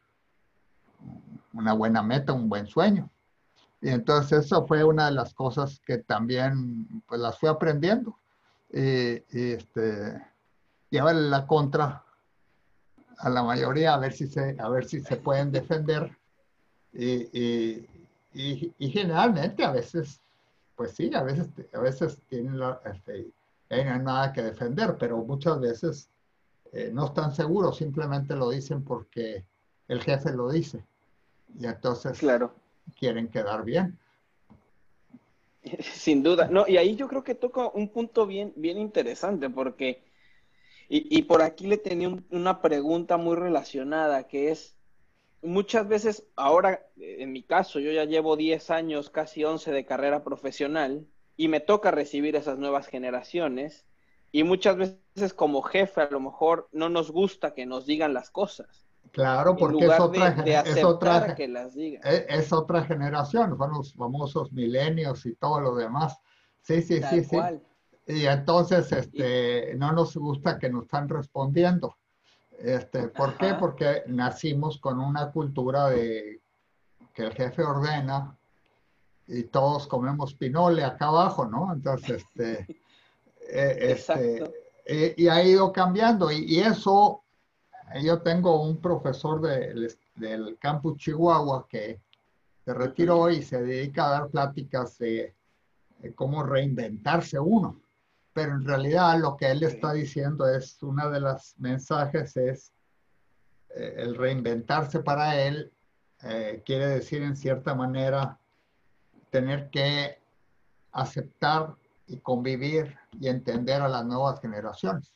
una 1.52 1.72
buena 1.72 2.04
meta, 2.04 2.32
un 2.32 2.48
buen 2.48 2.68
sueño. 2.68 3.10
Y 3.80 3.88
entonces 3.88 4.44
eso 4.46 4.64
fue 4.68 4.84
una 4.84 5.06
de 5.06 5.12
las 5.16 5.34
cosas 5.34 5.80
que 5.84 5.98
también 5.98 7.02
pues 7.08 7.20
las 7.20 7.40
fui 7.40 7.48
aprendiendo. 7.48 8.16
Y, 8.72 9.14
y 9.32 9.52
este, 9.54 10.24
la 10.92 11.44
contra 11.48 12.04
a 13.18 13.28
la 13.28 13.42
mayoría 13.42 13.94
a 13.94 13.98
ver 13.98 14.12
si 14.12 14.28
se, 14.28 14.56
a 14.60 14.68
ver 14.68 14.84
si 14.84 15.00
se 15.00 15.16
pueden 15.16 15.50
defender. 15.50 16.16
Y, 16.92 17.28
y, 17.32 17.88
y, 18.78 18.90
generalmente 18.90 19.64
a 19.64 19.72
veces, 19.72 20.20
pues 20.76 20.92
sí, 20.92 21.10
a 21.14 21.22
veces, 21.22 21.48
a 21.72 21.80
veces 21.80 22.18
tienen 22.28 22.58
la, 22.58 22.80
este, 22.84 23.30
no 23.70 24.04
nada 24.04 24.32
que 24.32 24.42
defender, 24.42 24.96
pero 24.98 25.18
muchas 25.18 25.58
veces 25.58 26.10
eh, 26.72 26.90
no 26.92 27.06
están 27.06 27.34
seguros, 27.34 27.78
simplemente 27.78 28.36
lo 28.36 28.50
dicen 28.50 28.82
porque 28.84 29.44
el 29.88 30.02
jefe 30.02 30.32
lo 30.32 30.50
dice. 30.50 30.84
Y 31.58 31.66
entonces 31.66 32.18
claro. 32.18 32.54
quieren 32.98 33.28
quedar 33.28 33.64
bien. 33.64 33.98
Sin 35.80 36.22
duda. 36.22 36.48
No, 36.48 36.66
y 36.68 36.76
ahí 36.76 36.94
yo 36.94 37.08
creo 37.08 37.24
que 37.24 37.34
toca 37.34 37.68
un 37.68 37.88
punto 37.88 38.26
bien, 38.26 38.52
bien 38.56 38.78
interesante, 38.78 39.50
porque, 39.50 40.04
y, 40.88 41.18
y 41.18 41.22
por 41.22 41.42
aquí 41.42 41.66
le 41.66 41.78
tenía 41.78 42.14
una 42.30 42.60
pregunta 42.60 43.16
muy 43.16 43.36
relacionada, 43.36 44.28
que 44.28 44.50
es, 44.50 44.75
muchas 45.46 45.88
veces, 45.88 46.26
ahora, 46.36 46.86
en 46.96 47.32
mi 47.32 47.42
caso, 47.42 47.78
yo 47.78 47.92
ya 47.92 48.04
llevo 48.04 48.36
10 48.36 48.70
años, 48.70 49.10
casi 49.10 49.44
11 49.44 49.72
de 49.72 49.86
carrera 49.86 50.24
profesional, 50.24 51.06
y 51.36 51.48
me 51.48 51.60
toca 51.60 51.90
recibir 51.90 52.36
esas 52.36 52.58
nuevas 52.58 52.86
generaciones, 52.86 53.86
y 54.32 54.44
muchas 54.44 54.76
veces 54.76 55.32
como 55.34 55.62
jefe 55.62 56.02
a 56.02 56.10
lo 56.10 56.20
mejor 56.20 56.68
no 56.72 56.88
nos 56.88 57.10
gusta 57.10 57.54
que 57.54 57.64
nos 57.66 57.86
digan 57.86 58.12
las 58.12 58.30
cosas. 58.30 58.86
Claro, 59.12 59.56
porque 59.56 59.86
es 59.86 60.00
otra, 60.00 60.28
es, 60.44 60.84
otra, 60.84 61.34
que 61.34 61.48
las 61.48 61.74
diga. 61.74 62.00
E, 62.04 62.26
es, 62.28 62.52
otra 62.52 62.84
generación, 62.84 63.56
son 63.56 63.72
los 63.72 63.94
famosos 63.94 64.52
milenios 64.52 65.24
y 65.26 65.34
todo 65.36 65.60
lo 65.60 65.76
demás. 65.76 66.18
Sí, 66.60 66.82
sí, 66.82 67.00
sí, 67.08 67.24
sí. 67.24 67.38
Y 68.08 68.26
entonces 68.26 68.90
este, 68.92 69.74
no 69.76 69.92
nos 69.92 70.16
gusta 70.16 70.58
que 70.58 70.68
nos 70.68 70.84
están 70.84 71.08
respondiendo. 71.08 71.96
Este, 72.58 73.08
¿Por 73.08 73.36
qué? 73.36 73.54
Porque 73.54 74.02
nacimos 74.06 74.78
con 74.78 75.00
una 75.00 75.30
cultura 75.30 75.90
de 75.90 76.40
que 77.12 77.22
el 77.22 77.32
jefe 77.32 77.62
ordena 77.62 78.36
y 79.26 79.44
todos 79.44 79.86
comemos 79.86 80.34
pinole 80.34 80.84
acá 80.84 81.06
abajo, 81.06 81.46
¿no? 81.46 81.72
Entonces, 81.72 82.22
este, 82.22 82.80
eh, 83.48 83.76
este 83.80 84.44
eh, 84.84 85.14
y 85.16 85.28
ha 85.28 85.42
ido 85.42 85.72
cambiando 85.72 86.30
y, 86.30 86.44
y 86.44 86.60
eso 86.60 87.22
yo 88.02 88.20
tengo 88.22 88.62
un 88.62 88.80
profesor 88.80 89.40
del 89.40 90.58
campus 90.58 90.98
Chihuahua 90.98 91.66
que 91.68 92.00
se 92.64 92.74
retiró 92.74 93.30
y 93.30 93.42
se 93.42 93.62
dedica 93.62 94.06
a 94.06 94.10
dar 94.10 94.28
pláticas 94.28 94.98
de, 94.98 95.34
cómo 96.14 96.42
reinventarse 96.42 97.38
uno. 97.38 97.80
Pero 98.36 98.52
en 98.52 98.66
realidad 98.66 99.18
lo 99.18 99.34
que 99.34 99.50
él 99.50 99.62
está 99.62 99.94
diciendo 99.94 100.46
es, 100.46 100.82
una 100.82 101.08
de 101.08 101.20
las 101.20 101.58
mensajes 101.58 102.36
es, 102.36 102.70
eh, 103.74 103.94
el 103.96 104.14
reinventarse 104.14 105.00
para 105.00 105.40
él 105.40 105.72
eh, 106.22 106.62
quiere 106.66 106.86
decir 106.86 107.22
en 107.22 107.34
cierta 107.34 107.74
manera 107.74 108.38
tener 109.30 109.70
que 109.70 110.18
aceptar 110.92 111.76
y 112.06 112.18
convivir 112.18 112.98
y 113.18 113.28
entender 113.28 113.80
a 113.80 113.88
las 113.88 114.04
nuevas 114.04 114.38
generaciones. 114.38 115.10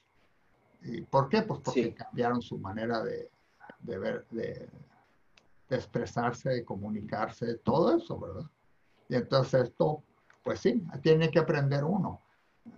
¿Y 0.81 1.03
por 1.03 1.29
qué? 1.29 1.43
Pues 1.43 1.61
porque 1.61 1.93
cambiaron 1.93 2.41
su 2.41 2.57
manera 2.57 3.03
de, 3.03 3.29
ver, 3.99 4.27
de, 4.31 4.67
expresarse, 5.69 6.49
de 6.49 6.65
comunicarse, 6.65 7.57
todo 7.57 7.99
eso, 7.99 8.19
¿verdad? 8.19 8.51
Y 9.11 9.17
entonces 9.17 9.65
esto, 9.65 10.03
pues 10.43 10.61
sí, 10.61 10.83
tiene 11.03 11.31
que 11.31 11.39
aprender 11.39 11.85
uno. 11.85 12.23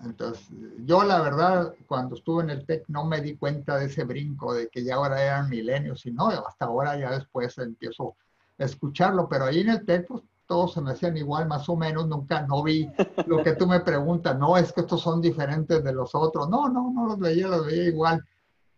Entonces, 0.04 0.48
yo 0.84 1.04
la 1.04 1.20
verdad, 1.20 1.74
cuando 1.86 2.16
estuve 2.16 2.42
en 2.42 2.50
el 2.50 2.66
TEC 2.66 2.84
no 2.88 3.04
me 3.04 3.20
di 3.20 3.36
cuenta 3.36 3.78
de 3.78 3.86
ese 3.86 4.04
brinco, 4.04 4.54
de 4.54 4.68
que 4.68 4.84
ya 4.84 4.96
ahora 4.96 5.22
eran 5.22 5.48
milenios, 5.48 6.04
y 6.06 6.12
no, 6.12 6.28
hasta 6.28 6.66
ahora 6.66 6.98
ya 6.98 7.10
después 7.12 7.56
empiezo 7.58 8.16
a 8.58 8.64
escucharlo, 8.64 9.28
pero 9.28 9.44
ahí 9.44 9.60
en 9.60 9.70
el 9.70 9.84
TEC, 9.84 10.06
pues 10.08 10.22
todos 10.46 10.74
se 10.74 10.80
me 10.80 10.92
hacían 10.92 11.16
igual, 11.16 11.46
más 11.46 11.68
o 11.68 11.76
menos, 11.76 12.06
nunca, 12.08 12.42
no 12.42 12.62
vi 12.62 12.90
lo 13.26 13.42
que 13.42 13.54
tú 13.54 13.66
me 13.66 13.80
preguntas, 13.80 14.38
no, 14.38 14.56
es 14.56 14.72
que 14.72 14.82
estos 14.82 15.00
son 15.00 15.20
diferentes 15.20 15.82
de 15.82 15.92
los 15.92 16.14
otros, 16.14 16.48
no, 16.48 16.68
no, 16.68 16.92
no 16.92 17.06
los 17.06 17.18
veía, 17.18 17.48
los 17.48 17.66
veía 17.66 17.84
igual, 17.84 18.24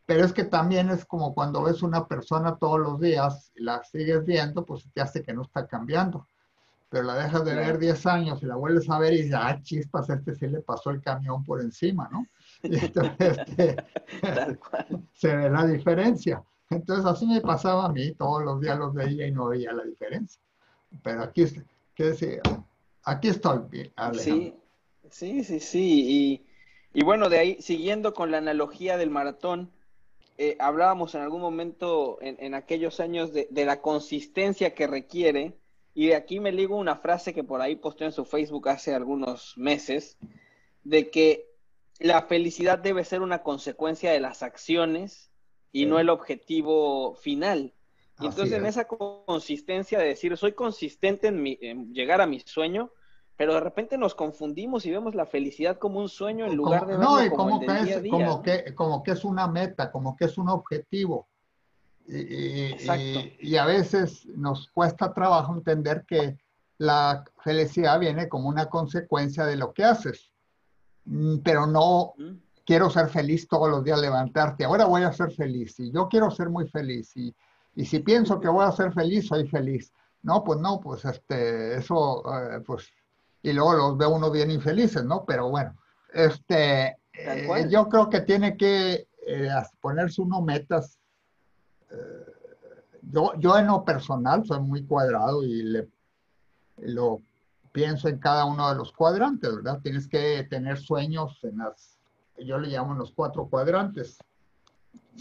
pero 0.07 0.25
es 0.25 0.33
que 0.33 0.45
también 0.45 0.91
es 0.91 1.05
como 1.05 1.35
cuando 1.35 1.63
ves 1.63 1.83
una 1.83 2.07
persona 2.07 2.57
todos 2.57 2.79
los 2.79 3.01
días 3.01 3.51
y 3.57 3.63
la 3.63 3.83
sigues 3.83 4.25
viendo, 4.25 4.65
pues 4.65 4.87
te 4.93 5.01
hace 5.01 5.23
que 5.23 5.33
no 5.33 5.43
está 5.43 5.67
cambiando, 5.67 6.29
pero 6.89 7.05
la 7.05 7.17
dejas 7.17 7.45
de 7.45 7.55
ver 7.55 7.79
10 7.79 8.07
años 8.07 8.43
y 8.43 8.47
la 8.47 8.57
vuelves 8.57 8.89
a 8.89 8.99
ver 8.99 9.15
y 9.15 9.23
dices, 9.23 9.35
ah, 9.35 9.59
chispas, 9.63 10.09
este 10.11 10.35
sí 10.35 10.47
le 10.47 10.61
pasó 10.61 10.91
el 10.91 11.01
camión 11.01 11.45
por 11.45 11.61
encima, 11.61 12.09
¿no? 12.13 12.27
Y 12.63 12.77
entonces 12.77 13.39
este, 13.39 13.77
se 15.13 15.37
ve 15.37 15.51
la 15.51 15.67
diferencia. 15.67 16.43
Entonces 16.71 17.05
así 17.05 17.27
me 17.27 17.41
pasaba 17.41 17.87
a 17.87 17.89
mí, 17.91 18.13
todos 18.13 18.43
los 18.43 18.61
días 18.61 18.79
los 18.79 18.95
veía 18.95 19.27
y 19.27 19.33
no 19.33 19.49
veía 19.49 19.73
la 19.73 19.85
diferencia 19.85 20.41
pero 21.03 21.23
aquí, 21.23 21.45
¿qué 21.95 22.05
decir? 22.05 22.41
aquí 23.05 23.29
estoy, 23.29 23.93
Sí, 24.19 24.55
sí, 25.11 25.45
sí, 25.45 25.61
sí. 25.61 26.47
Y, 26.93 27.05
bueno, 27.05 27.29
de 27.29 27.39
ahí, 27.39 27.63
siguiendo 27.63 28.15
con 28.15 28.31
la 28.31 28.39
analogía 28.39 28.97
del 28.97 29.11
maratón, 29.11 29.71
eh, 30.39 30.57
hablábamos 30.59 31.15
en 31.15 31.23
algún 31.23 31.41
momento 31.41 32.19
en, 32.21 32.55
aquellos 32.55 33.01
años 33.01 33.33
de, 33.33 33.49
la 33.65 33.81
consistencia 33.81 34.75
que 34.75 34.87
requiere, 34.87 35.57
y 35.95 36.09
de 36.09 36.17
aquí 36.17 36.41
me 36.41 36.53
ligo 36.53 36.77
una 36.77 36.97
frase 36.97 37.33
que 37.33 37.45
por 37.45 37.61
ahí 37.63 37.77
posteó 37.77 38.07
en 38.07 38.13
su 38.13 38.25
Facebook 38.25 38.69
hace 38.69 38.95
algunos 38.95 39.57
meses, 39.57 40.19
de 40.83 41.11
que 41.11 41.47
la 42.01 42.23
felicidad 42.23 42.79
debe 42.79 43.05
ser 43.05 43.23
una 43.23 43.43
consecuencia 43.43 44.11
de 44.11 44.19
las 44.21 44.43
acciones 44.43 45.31
y 45.71 45.87
no 45.87 46.01
el 46.01 46.11
objetivo 46.11 47.15
final. 47.15 47.73
Y 48.21 48.27
entonces 48.27 48.53
en 48.53 48.67
esa 48.67 48.87
consistencia 48.87 49.99
de 49.99 50.07
decir, 50.07 50.37
soy 50.37 50.53
consistente 50.53 51.29
en, 51.29 51.93
llegar 51.93 52.21
a 52.21 52.27
mi 52.27 52.41
sueño, 52.41 52.91
pero 53.37 53.55
de 53.55 53.61
repente 53.61 53.97
nos 53.97 54.15
confundimos 54.15 54.87
y 54.87 54.91
vemos 54.91 55.15
la 55.15 55.27
felicidad 55.27 55.79
como 55.79 56.01
un 56.01 56.09
sueño 56.09 56.47
en 56.47 56.55
lugar 56.55 56.87
de 56.87 56.99
no, 56.99 57.25
y 57.25 57.31
como, 57.31 57.61
que 57.61 57.67
es, 57.67 58.11
como 58.11 58.43
que 58.43 58.75
como 58.75 59.03
que 59.03 59.11
es 59.13 59.25
una 59.25 59.49
meta, 59.49 59.91
como 59.91 60.17
que 60.17 60.27
es 60.27 60.39
un 60.39 60.49
objetivo. 60.49 61.29
Y, 62.07 62.77
y, 63.41 63.57
a 63.57 63.65
veces 63.65 64.27
nos 64.27 64.69
cuesta 64.71 65.15
trabajo 65.15 65.55
entender 65.55 66.05
que 66.07 66.37
la 66.77 67.25
felicidad 67.43 67.99
viene 67.99 68.29
como 68.29 68.49
una 68.49 68.67
consecuencia 68.67 69.47
de 69.47 69.57
lo 69.57 69.73
que 69.73 69.85
haces. 69.85 70.31
Mm, 71.07 71.39
pero 71.39 71.67
no 71.67 72.15
quiero 72.65 72.91
ser 72.91 73.09
feliz 73.09 73.49
todos 73.49 73.71
los 73.71 73.85
días, 73.85 74.01
levantarte. 74.01 74.65
Ahora 74.65 74.87
voy 74.87 75.03
a 75.03 75.13
ser 75.13 75.31
feliz 75.33 75.79
y 75.81 75.91
yo 75.93 76.09
quiero 76.09 76.31
ser 76.31 76.51
muy 76.51 76.69
feliz. 76.69 77.17
Y, 77.17 77.35
y 77.75 77.85
si 77.85 78.01
pienso 78.01 78.41
que 78.41 78.49
voy 78.49 78.65
a 78.65 78.73
ser 78.73 78.93
feliz, 78.93 79.27
soy 79.27 79.47
feliz. 79.49 79.93
No, 80.23 80.43
pues 80.43 80.59
no, 80.59 80.81
pues 80.81 81.05
este, 81.05 81.77
eso, 81.77 82.23
eh, 82.33 82.61
pues, 82.67 82.91
y 83.43 83.53
luego 83.53 83.75
los 83.75 83.99
ve 83.99 84.07
uno 84.07 84.31
bien 84.31 84.51
infelices, 84.51 85.05
¿no? 85.05 85.25
Pero 85.27 85.51
bueno, 85.51 85.77
este, 86.13 86.97
eh, 87.13 87.69
yo 87.71 87.89
creo 87.89 88.09
que 88.09 88.23
tiene 88.23 88.57
que 88.57 89.07
eh, 89.27 89.49
ponerse 89.81 90.23
uno 90.23 90.41
metas. 90.41 90.99
Yo, 93.03 93.33
yo 93.39 93.59
en 93.59 93.67
lo 93.67 93.85
personal 93.85 94.45
soy 94.45 94.61
muy 94.61 94.85
cuadrado 94.85 95.43
y 95.43 95.63
le, 95.63 95.89
lo 96.79 97.23
pienso 97.73 98.09
en 98.09 98.19
cada 98.19 98.45
uno 98.45 98.69
de 98.69 98.77
los 98.77 98.93
cuadrantes, 98.93 99.55
¿verdad? 99.55 99.81
Tienes 99.83 100.09
que 100.09 100.47
tener 100.49 100.79
sueños 100.79 101.39
en 101.43 101.59
las, 101.59 101.99
yo 102.39 102.59
le 102.59 102.69
llamo 102.69 102.95
los 102.95 103.13
cuatro 103.13 103.49
cuadrantes. 103.49 104.19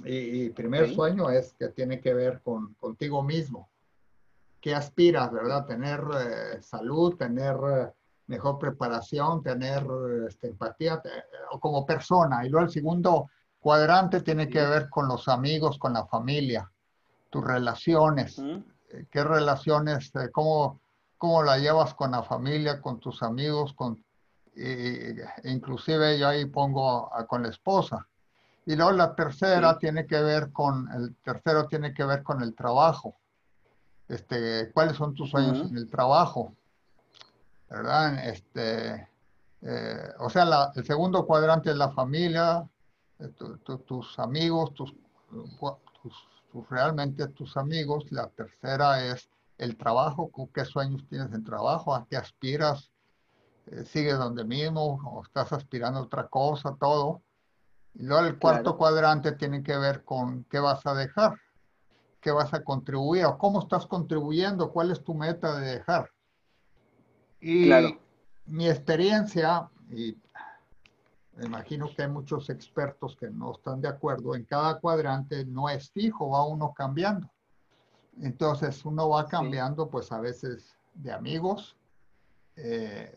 Y, 0.06 0.50
primer 0.50 0.94
sueño 0.94 1.30
es 1.30 1.54
que 1.54 1.70
tiene 1.70 2.00
que 2.00 2.14
ver 2.14 2.42
con 2.42 2.74
contigo 2.76 3.24
mismo. 3.24 3.70
¿Qué 4.60 4.74
aspiras, 4.74 5.32
verdad? 5.32 5.66
Tener 5.66 6.00
eh, 6.00 6.62
salud, 6.62 7.16
tener 7.16 7.56
eh, 7.56 7.92
mejor 8.28 8.58
preparación, 8.58 9.44
tener 9.44 9.86
este, 10.28 10.48
empatía 10.48 11.02
o 11.52 11.60
como 11.60 11.86
persona. 11.86 12.46
Y 12.46 12.50
luego 12.50 12.66
el 12.66 12.72
segundo 12.72 13.30
cuadrante 13.64 14.22
tiene 14.22 14.50
que 14.50 14.62
ver 14.62 14.90
con 14.90 15.08
los 15.08 15.28
amigos, 15.28 15.80
con 15.80 15.94
la 15.94 16.06
familia, 16.06 16.70
tus 17.30 17.44
relaciones. 17.44 18.38
Eh, 18.38 19.06
¿Qué 19.10 19.24
relaciones, 19.24 20.12
cómo, 20.34 20.82
cómo 21.18 21.42
la 21.42 21.58
llevas 21.58 21.96
con 21.96 22.12
la 22.12 22.22
familia, 22.22 22.82
con 22.82 23.00
tus 23.00 23.24
amigos, 23.24 23.74
con, 23.74 24.04
inclusive 25.46 26.20
yo 26.20 26.28
ahí 26.28 26.46
pongo 26.46 27.10
con 27.28 27.42
la 27.42 27.50
esposa 27.50 28.08
y 28.66 28.76
luego 28.76 28.92
la 28.92 29.16
tercera 29.16 29.78
tiene 29.78 30.06
que 30.06 30.22
ver 30.22 30.52
con, 30.52 30.90
el 30.94 31.16
tercero 31.24 31.68
tiene 31.68 31.94
que 31.94 32.04
ver 32.04 32.24
con 32.24 32.42
el 32.42 32.56
trabajo. 32.56 33.16
Este, 34.08 34.72
¿Cuáles 34.74 34.96
son 34.96 35.14
tus 35.14 35.32
sueños 35.32 35.70
en 35.70 35.78
el 35.78 35.90
trabajo? 35.90 36.54
¿Verdad? 37.70 38.26
Este, 38.28 39.08
eh, 39.62 40.10
o 40.20 40.30
sea, 40.30 40.72
el 40.76 40.86
segundo 40.86 41.26
cuadrante 41.26 41.72
es 41.72 41.76
la 41.76 41.92
familia, 41.92 42.68
eh, 43.24 43.78
tus 43.86 44.20
amigos, 44.20 44.74
tus, 44.74 44.94
realmente 46.70 47.28
tus 47.30 47.58
amigos. 47.58 48.06
La 48.12 48.28
tercera 48.30 49.06
es 49.06 49.30
el 49.58 49.78
trabajo, 49.78 50.30
qué 50.54 50.66
sueños 50.66 51.06
tienes 51.10 51.34
en 51.34 51.44
trabajo, 51.44 51.96
a 51.96 52.06
qué 52.08 52.18
aspiras, 52.18 52.92
eh, 53.68 53.86
sigues 53.86 54.18
donde 54.18 54.44
mismo 54.44 55.00
o 55.06 55.24
estás 55.24 55.54
aspirando 55.54 56.00
a 56.00 56.04
otra 56.04 56.28
cosa, 56.28 56.76
todo. 56.80 57.22
Y 57.96 58.04
luego 58.04 58.26
el 58.26 58.40
cuarto 58.40 58.78
cuadrante 58.78 59.34
tiene 59.34 59.64
que 59.64 59.78
ver 59.78 60.04
con 60.04 60.44
qué 60.46 60.60
vas 60.60 60.86
a 60.86 60.96
dejar, 60.96 61.40
qué 62.20 62.32
vas 62.32 62.54
a 62.54 62.64
contribuir 62.64 63.26
o 63.26 63.38
cómo 63.38 63.62
estás 63.62 63.86
contribuyendo, 63.86 64.72
cuál 64.72 64.92
es 64.92 65.04
tu 65.04 65.14
meta 65.14 65.60
de 65.60 65.78
dejar. 65.78 66.10
Y 67.40 67.70
mi 68.46 68.68
experiencia, 68.68 69.70
y 69.92 70.18
me 71.36 71.46
imagino 71.46 71.90
que 71.94 72.04
hay 72.04 72.10
muchos 72.10 72.50
expertos 72.50 73.16
que 73.16 73.30
no 73.30 73.54
están 73.54 73.82
de 73.82 73.88
acuerdo, 73.88 74.36
en 74.36 74.46
cada 74.46 74.80
cuadrante 74.80 75.46
no 75.46 75.70
es 75.70 75.90
fijo, 75.92 76.30
va 76.30 76.46
uno 76.46 76.74
cambiando. 76.74 77.30
Entonces 78.22 78.86
uno 78.86 79.10
va 79.10 79.28
cambiando 79.28 79.90
pues 79.90 80.12
a 80.12 80.20
veces 80.20 80.78
de 80.94 81.12
amigos, 81.12 81.76
eh, 82.56 83.12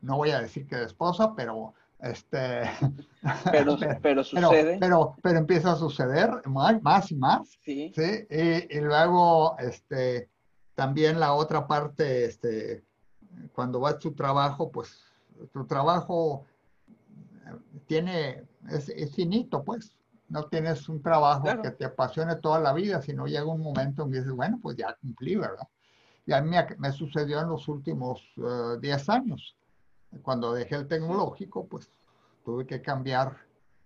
no 0.00 0.16
voy 0.16 0.30
a 0.30 0.40
decir 0.40 0.66
que 0.66 0.76
de 0.76 0.84
esposa, 0.84 1.34
pero 1.34 1.74
este 2.00 2.62
pero, 3.50 3.76
pero, 4.00 4.22
sucede. 4.22 4.76
pero, 4.78 5.16
pero, 5.22 5.38
empieza 5.38 5.72
a 5.72 5.76
suceder 5.76 6.30
más, 6.46 7.10
y 7.10 7.16
más 7.16 7.58
sí, 7.64 7.92
Y, 8.30 8.80
luego 8.80 9.56
este 9.58 10.28
también 10.74 11.18
la 11.18 11.34
otra 11.34 11.66
parte 11.66 12.26
este 12.26 12.84
cuando 13.52 13.80
vas 13.80 13.94
a 13.94 13.98
tu 13.98 14.12
trabajo 14.12 14.70
pues 14.70 15.04
tu 15.52 15.64
trabajo 15.66 16.44
tiene 17.86 18.44
es, 18.70 19.14
finito 19.14 19.62
pues 19.62 19.94
no 20.28 20.44
tienes 20.44 20.88
un 20.88 21.02
trabajo 21.02 21.44
que 21.62 21.70
te 21.70 21.84
apasione 21.84 22.36
toda 22.36 22.58
la 22.60 22.72
vida 22.72 23.02
sino 23.02 23.26
llega 23.26 23.46
un 23.46 23.60
momento 23.60 24.04
en 24.04 24.12
que 24.12 24.18
dices 24.18 24.32
bueno 24.32 24.58
pues 24.62 24.76
ya 24.76 24.96
cumplí 25.00 25.36
verdad 25.36 25.68
y 26.26 26.32
a 26.32 26.40
mí 26.40 26.56
me, 26.78 26.92
sucedió 26.92 27.40
en 27.40 27.48
los 27.48 27.68
últimos 27.68 28.22
10 28.80 28.82
eh, 28.82 29.12
años 29.12 29.56
cuando 30.22 30.54
dejé 30.54 30.76
el 30.76 30.88
tecnológico, 30.88 31.66
pues 31.66 31.90
tuve 32.44 32.66
que 32.66 32.82
cambiar 32.82 33.36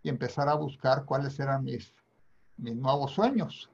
y 0.03 0.09
empezar 0.09 0.49
a 0.49 0.55
buscar 0.55 1.05
cuáles 1.05 1.39
eran 1.41 1.65
mis, 1.65 1.95
mis 2.57 2.77
nuevos 2.77 3.13
sueños. 3.13 3.71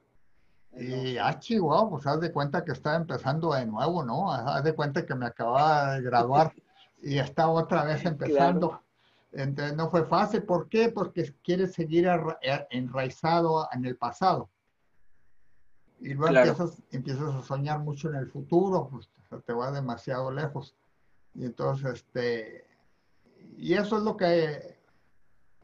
Y, 0.77 1.17
ah, 1.19 1.39
chihuahua, 1.39 1.91
pues 1.91 2.07
haz 2.07 2.21
de 2.21 2.33
cuenta 2.33 2.65
que 2.65 2.73
estaba 2.73 2.97
empezando 2.97 3.53
de 3.53 3.67
nuevo, 3.67 4.03
¿no? 4.03 4.33
Haz 4.33 4.65
de 4.65 4.75
cuenta 4.75 5.07
que 5.07 5.15
me 5.15 5.27
acababa 5.27 5.95
de 5.95 6.03
graduar 6.03 6.53
y 7.03 7.19
estaba 7.19 7.53
otra 7.53 7.85
vez 7.85 8.05
empezando. 8.05 8.81
Entonces 9.35 9.77
no 9.77 9.91
fue 9.91 10.05
fácil. 10.05 10.43
¿Por 10.45 10.69
qué? 10.69 10.91
Porque 10.91 11.35
quieres 11.43 11.73
seguir 11.73 12.09
eh, 12.43 12.67
enraizado 12.71 13.69
en 13.73 13.85
el 13.85 13.97
pasado. 13.97 14.49
Y 16.01 16.15
luego 16.15 16.37
empiezas, 16.37 16.83
empiezas, 16.91 17.35
a 17.35 17.43
soñar 17.43 17.81
mucho 17.81 18.09
en 18.11 18.17
el 18.17 18.27
futuro, 18.29 18.89
pues 18.91 19.09
te 19.45 19.53
va 19.53 19.71
demasiado 19.71 20.31
lejos. 20.31 20.77
Y 21.35 21.45
entonces, 21.47 21.95
este, 21.95 22.67
y 23.57 23.75
eso 23.75 23.97
es 23.97 24.03
lo 24.03 24.17
que, 24.17 24.77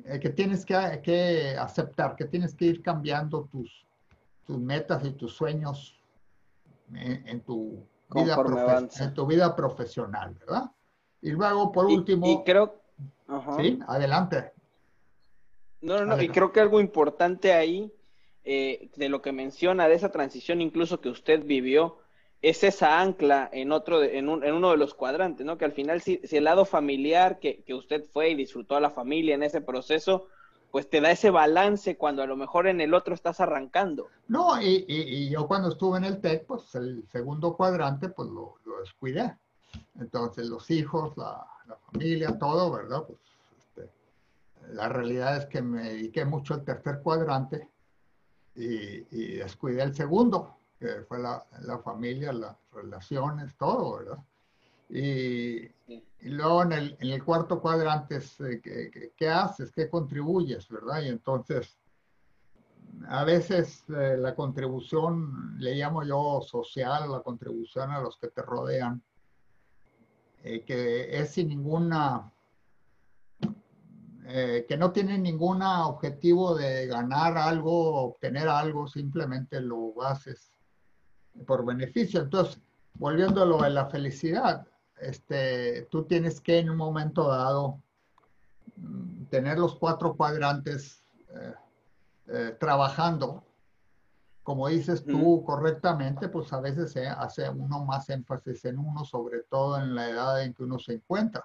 eh, 0.04 0.20
que 0.20 0.30
tienes 0.30 0.64
que, 0.64 1.00
que, 1.02 1.56
aceptar, 1.56 2.16
que 2.16 2.24
tienes 2.24 2.54
que 2.54 2.66
ir 2.66 2.82
cambiando 2.82 3.48
tus, 3.52 3.86
tus 4.46 4.58
metas 4.58 5.04
y 5.04 5.12
tus 5.12 5.34
sueños 5.34 6.00
en, 6.92 7.40
tu, 7.42 7.86
vida 8.12 8.88
en 8.98 9.14
tu 9.14 9.26
vida 9.26 9.54
profesional, 9.54 10.34
¿verdad? 10.40 10.72
Y 11.22 11.30
luego, 11.30 11.70
por 11.70 11.86
último... 11.86 12.26
Y 12.26 12.42
creo... 12.44 12.79
Sí, 13.56 13.78
adelante. 13.86 14.52
No, 15.80 15.98
no, 15.98 16.16
no, 16.16 16.22
y 16.22 16.28
creo 16.28 16.52
que 16.52 16.60
algo 16.60 16.80
importante 16.80 17.52
ahí, 17.52 17.92
eh, 18.44 18.90
de 18.96 19.08
lo 19.08 19.22
que 19.22 19.32
menciona, 19.32 19.88
de 19.88 19.94
esa 19.94 20.10
transición 20.10 20.60
incluso 20.60 21.00
que 21.00 21.08
usted 21.08 21.44
vivió, 21.44 21.98
es 22.42 22.64
esa 22.64 23.00
ancla 23.00 23.48
en 23.52 23.70
otro 23.70 24.02
en, 24.02 24.28
uno 24.28 24.70
de 24.70 24.76
los 24.76 24.94
cuadrantes, 24.94 25.44
¿no? 25.44 25.58
Que 25.58 25.66
al 25.66 25.72
final 25.72 26.00
si, 26.00 26.20
el 26.30 26.44
lado 26.44 26.64
familiar 26.64 27.38
que, 27.38 27.64
usted 27.74 28.04
fue 28.04 28.30
y 28.30 28.34
disfrutó 28.34 28.76
a 28.76 28.80
la 28.80 28.90
familia 28.90 29.34
en 29.34 29.42
ese 29.42 29.60
proceso, 29.60 30.26
pues 30.70 30.88
te 30.88 31.00
da 31.00 31.10
ese 31.10 31.30
balance 31.30 31.96
cuando 31.96 32.22
a 32.22 32.26
lo 32.26 32.36
mejor 32.36 32.66
en 32.66 32.80
el 32.80 32.94
otro 32.94 33.14
estás 33.14 33.40
arrancando. 33.40 34.08
No, 34.28 34.60
y, 34.62 35.28
yo 35.28 35.46
cuando 35.46 35.68
estuve 35.68 35.98
en 35.98 36.04
el 36.04 36.20
TEC, 36.20 36.46
pues 36.46 36.74
el 36.74 37.06
segundo 37.08 37.56
cuadrante, 37.56 38.08
pues 38.08 38.28
lo, 38.30 38.54
descuidé. 38.82 39.36
Entonces 39.98 40.48
los 40.48 40.70
hijos, 40.70 41.16
la, 41.16 41.46
familia, 41.92 42.38
todo, 42.38 42.72
¿verdad? 42.72 43.04
Pues 43.06 43.18
este, 43.58 43.90
la 44.72 44.88
realidad 44.88 45.36
es 45.36 45.46
que 45.46 45.62
me 45.62 45.82
dediqué 45.82 46.24
mucho 46.24 46.54
al 46.54 46.64
tercer 46.64 47.00
cuadrante 47.02 47.68
y, 48.54 49.06
y 49.10 49.36
descuidé 49.36 49.82
el 49.82 49.94
segundo 49.94 50.56
que 50.80 51.02
fue 51.06 51.18
la, 51.18 51.44
la, 51.60 51.78
familia, 51.78 52.32
las 52.32 52.56
relaciones, 52.72 53.54
todo, 53.56 53.98
¿verdad? 53.98 54.18
Y, 54.88 55.66
y 56.22 56.28
luego 56.30 56.62
en 56.62 56.72
el, 56.72 56.96
en 57.00 57.10
el, 57.10 57.22
cuarto 57.22 57.60
cuadrante 57.60 58.16
es 58.16 58.40
eh, 58.40 58.60
¿qué, 58.62 59.12
qué, 59.14 59.28
haces? 59.28 59.70
¿Qué 59.70 59.90
contribuyes? 59.90 60.68
¿Verdad? 60.68 61.02
Y 61.02 61.08
entonces, 61.08 61.78
a 63.08 63.24
veces 63.24 63.84
eh, 63.90 64.16
la 64.18 64.34
contribución, 64.34 65.56
le 65.58 65.74
llamo 65.74 66.02
yo 66.02 66.40
social, 66.40 67.12
la 67.12 67.20
contribución 67.20 67.90
a 67.90 68.00
los 68.00 68.16
que 68.16 68.28
te 68.28 68.40
rodean, 68.42 69.02
eh, 70.44 70.64
que 70.64 71.20
es 71.20 71.30
sin 71.30 71.48
ninguna... 71.48 72.32
que 74.68 74.76
no 74.78 74.92
tiene 74.92 75.18
ningún 75.18 75.60
objetivo 75.62 76.54
de 76.54 76.86
ganar 76.86 77.36
algo, 77.36 77.96
obtener 78.10 78.48
algo, 78.48 78.86
simplemente 78.86 79.60
lo 79.60 80.00
haces 80.02 80.52
por 81.46 81.64
beneficio. 81.64 82.20
Entonces, 82.20 82.60
volviendo 82.94 83.42
a 83.42 83.46
lo 83.46 83.58
de 83.62 83.70
la 83.70 83.86
felicidad, 83.86 84.66
este, 85.00 85.88
tú 85.90 86.04
tienes 86.04 86.40
que 86.40 86.58
en 86.58 86.70
un 86.70 86.76
momento 86.76 87.28
dado 87.28 87.80
mm, 88.76 89.24
tener 89.30 89.58
los 89.58 89.76
cuatro 89.76 90.14
cuadrantes 90.14 91.02
eh, 91.34 91.54
eh, 92.28 92.56
trabajando. 92.60 93.42
Como 94.42 94.68
dices 94.68 95.04
tú 95.04 95.44
correctamente, 95.44 96.28
pues 96.28 96.52
a 96.52 96.60
veces 96.60 96.92
se 96.92 97.06
hace 97.06 97.48
uno 97.48 97.84
más 97.84 98.08
énfasis 98.08 98.64
en 98.64 98.78
uno, 98.78 99.04
sobre 99.04 99.42
todo 99.42 99.78
en 99.78 99.94
la 99.94 100.08
edad 100.08 100.42
en 100.42 100.54
que 100.54 100.64
uno 100.64 100.78
se 100.78 100.94
encuentra. 100.94 101.44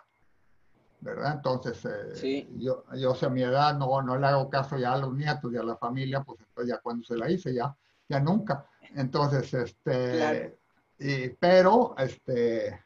¿verdad? 1.01 1.33
Entonces, 1.35 1.85
eh, 2.23 2.49
yo, 2.57 2.83
yo 2.95 3.15
a 3.21 3.29
mi 3.29 3.43
edad 3.43 3.77
no, 3.77 4.01
no 4.01 4.17
le 4.17 4.25
hago 4.25 4.49
caso 4.49 4.77
ya 4.77 4.93
a 4.93 4.97
los 4.97 5.13
nietos 5.13 5.53
y 5.53 5.57
a 5.57 5.63
la 5.63 5.77
familia, 5.77 6.23
pues 6.23 6.39
entonces 6.39 6.73
ya 6.73 6.81
cuando 6.81 7.05
se 7.05 7.15
la 7.15 7.29
hice, 7.29 7.53
ya, 7.53 7.75
ya 8.09 8.19
nunca. 8.19 8.65
Entonces, 8.95 9.53
este, 9.53 10.57
y, 10.97 11.29
pero, 11.29 11.95
este, 11.97 12.83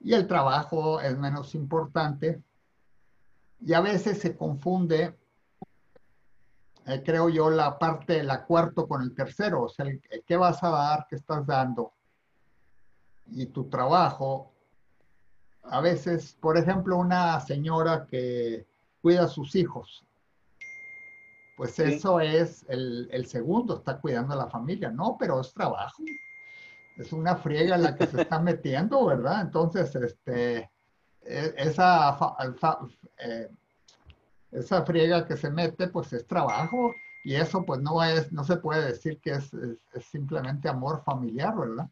y 0.00 0.14
el 0.14 0.26
trabajo 0.26 1.00
es 1.00 1.16
menos 1.18 1.54
importante. 1.54 2.42
Y 3.60 3.74
a 3.74 3.80
veces 3.80 4.18
se 4.18 4.36
confunde, 4.36 5.14
eh, 6.86 7.02
creo 7.04 7.28
yo, 7.28 7.50
la 7.50 7.78
parte 7.78 8.14
de 8.14 8.22
la 8.22 8.44
cuarto 8.44 8.86
con 8.86 9.02
el 9.02 9.14
tercero. 9.14 9.62
O 9.62 9.68
sea, 9.68 9.86
¿qué 10.26 10.36
vas 10.36 10.62
a 10.62 10.70
dar? 10.70 11.06
¿Qué 11.08 11.16
estás 11.16 11.46
dando? 11.46 11.92
Y 13.26 13.46
tu 13.46 13.68
trabajo. 13.68 14.52
A 15.64 15.80
veces, 15.80 16.36
por 16.40 16.58
ejemplo, 16.58 16.96
una 16.96 17.40
señora 17.40 18.06
que 18.06 18.66
cuida 19.00 19.24
a 19.24 19.28
sus 19.28 19.54
hijos 19.54 20.04
pues 21.62 21.78
eso 21.78 22.18
es 22.18 22.64
el, 22.68 23.26
segundo, 23.26 23.76
está 23.76 23.98
cuidando 23.98 24.34
a 24.34 24.36
la 24.36 24.48
familia. 24.48 24.90
No, 24.90 25.16
pero 25.16 25.40
es 25.40 25.52
trabajo. 25.52 26.02
Es 26.96 27.12
una 27.12 27.36
friega 27.36 27.76
la 27.76 27.94
que 27.94 28.06
se 28.06 28.22
está 28.22 28.40
metiendo, 28.40 29.06
¿verdad? 29.06 29.42
Entonces, 29.42 29.94
este, 29.94 30.70
e, 31.20 31.54
esa, 31.56 32.18
eh, 33.18 33.48
esa 34.52 34.84
friega 34.84 35.26
que 35.26 35.36
se 35.36 35.50
mete, 35.50 35.88
pues 35.88 36.12
es 36.12 36.26
trabajo. 36.26 36.94
Y 37.24 37.34
eso, 37.34 37.64
pues 37.64 37.80
no 37.80 38.02
es, 38.02 38.32
no 38.32 38.44
se 38.44 38.56
puede 38.56 38.86
decir 38.86 39.18
que 39.20 39.32
es, 39.32 39.50
simplemente 40.10 40.68
amor 40.68 41.02
familiar, 41.04 41.56
¿verdad? 41.56 41.88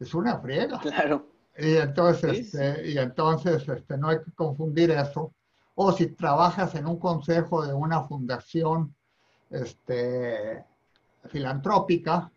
Es 0.00 0.14
una 0.14 0.38
friega. 0.38 0.78
Claro. 0.80 1.26
Y 1.56 1.76
entonces, 1.76 2.54
este, 2.54 2.88
y 2.88 2.98
entonces 2.98 3.68
este, 3.68 3.98
no 3.98 4.08
hay 4.08 4.18
que 4.18 4.32
confundir 4.32 4.92
eso. 4.92 5.32
O 5.74 5.92
si 5.92 6.06
trabajas 6.06 6.74
en 6.76 6.86
un 6.86 6.98
consejo 6.98 7.66
de 7.66 7.74
una 7.74 8.02
fundación 8.02 8.94
este, 9.50 10.64
filantrópica, 11.28 12.30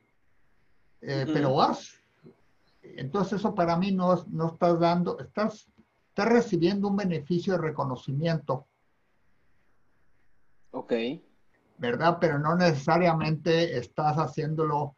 eh, 1.02 1.26
pero 1.32 1.56
vas. 1.56 1.94
Entonces 2.82 3.40
eso 3.40 3.54
para 3.54 3.76
mí 3.78 3.92
no, 3.92 4.24
no 4.28 4.48
estás 4.48 4.80
dando, 4.80 5.20
estás, 5.20 5.68
estás 6.10 6.28
recibiendo 6.28 6.88
un 6.88 6.96
beneficio 6.96 7.54
de 7.54 7.60
reconocimiento. 7.60 8.66
Ok. 10.72 10.94
¿Verdad? 11.78 12.18
Pero 12.20 12.40
no 12.40 12.56
necesariamente 12.56 13.78
estás 13.78 14.18
haciéndolo 14.18 14.96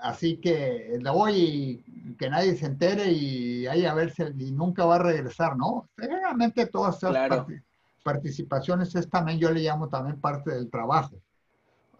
así 0.00 0.38
que 0.38 0.98
le 1.00 1.10
voy 1.10 1.82
y 1.86 2.14
que 2.14 2.28
nadie 2.28 2.56
se 2.56 2.66
entere 2.66 3.10
y 3.12 3.66
ahí 3.66 3.84
a 3.84 3.94
ver 3.94 4.12
si 4.12 4.22
y 4.22 4.52
nunca 4.52 4.84
va 4.84 4.96
a 4.96 5.02
regresar, 5.02 5.56
¿no? 5.56 5.88
Realmente 5.96 6.66
todas 6.66 6.96
esas 6.96 7.46
participaciones 8.02 8.94
es 8.94 9.08
también, 9.10 9.38
yo 9.38 9.50
le 9.50 9.60
llamo 9.60 9.88
también 9.88 10.20
parte 10.20 10.52
del 10.52 10.70
trabajo. 10.70 11.16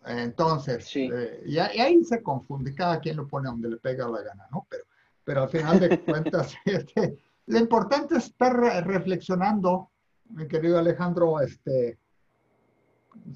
Entonces, 0.07 0.89
eh, 0.95 1.43
y, 1.47 1.59
ahí 1.59 2.05
se 2.05 2.23
confunde, 2.23 2.75
cada 2.75 3.01
quien 3.01 3.17
lo 3.17 3.27
pone 3.27 3.49
donde 3.49 3.71
le 3.71 3.77
pega 3.79 4.09
la 4.09 4.23
gana, 4.23 4.47
¿no? 4.53 4.65
Pero, 4.71 4.85
pero 5.25 5.43
al 5.43 5.49
final 5.49 5.81
de 5.81 5.99
cuentas, 6.05 6.55
este, 6.65 7.19
lo 7.47 7.59
importante 7.59 8.17
es 8.17 8.27
estar 8.27 8.55
reflexionando, 8.87 9.91
mi 10.29 10.47
querido 10.47 10.79
Alejandro, 10.79 11.41
este, 11.41 11.99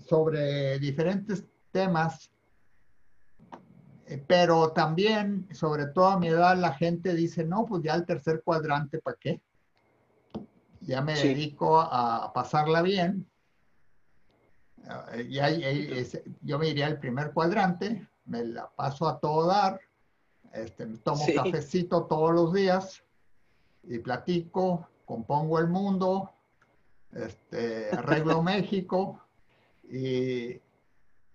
sobre 0.08 0.78
diferentes 0.78 1.44
temas, 1.70 2.30
eh, 4.06 4.22
pero 4.26 4.72
también, 4.72 5.46
sobre 5.52 5.86
todo 5.86 6.06
a 6.08 6.18
mi 6.18 6.28
edad, 6.28 6.56
la 6.56 6.72
gente 6.72 7.14
dice, 7.14 7.44
no, 7.44 7.66
pues 7.66 7.82
ya 7.82 7.94
el 7.94 8.06
tercer 8.06 8.42
cuadrante, 8.42 8.98
¿para 8.98 9.16
qué? 9.18 9.40
Ya 10.80 11.02
me 11.02 11.14
dedico 11.14 11.78
a 11.80 12.32
pasarla 12.32 12.82
bien. 12.82 13.26
Y 15.28 15.38
ahí, 15.38 16.04
yo 16.40 16.58
me 16.58 16.68
iría 16.68 16.86
al 16.86 16.98
primer 16.98 17.32
cuadrante, 17.32 18.08
me 18.24 18.44
la 18.44 18.68
paso 18.70 19.06
a 19.06 19.20
todo 19.20 19.46
dar, 19.46 19.78
este, 20.52 20.86
tomo 20.98 21.22
cafecito 21.36 22.04
todos 22.04 22.32
los 22.32 22.52
días 22.52 23.04
y 23.84 23.98
platico, 23.98 24.88
compongo 25.04 25.58
el 25.58 25.68
mundo, 25.68 26.32
este, 27.12 27.90
arreglo 27.94 28.42
México 28.42 29.20
y, 29.90 30.60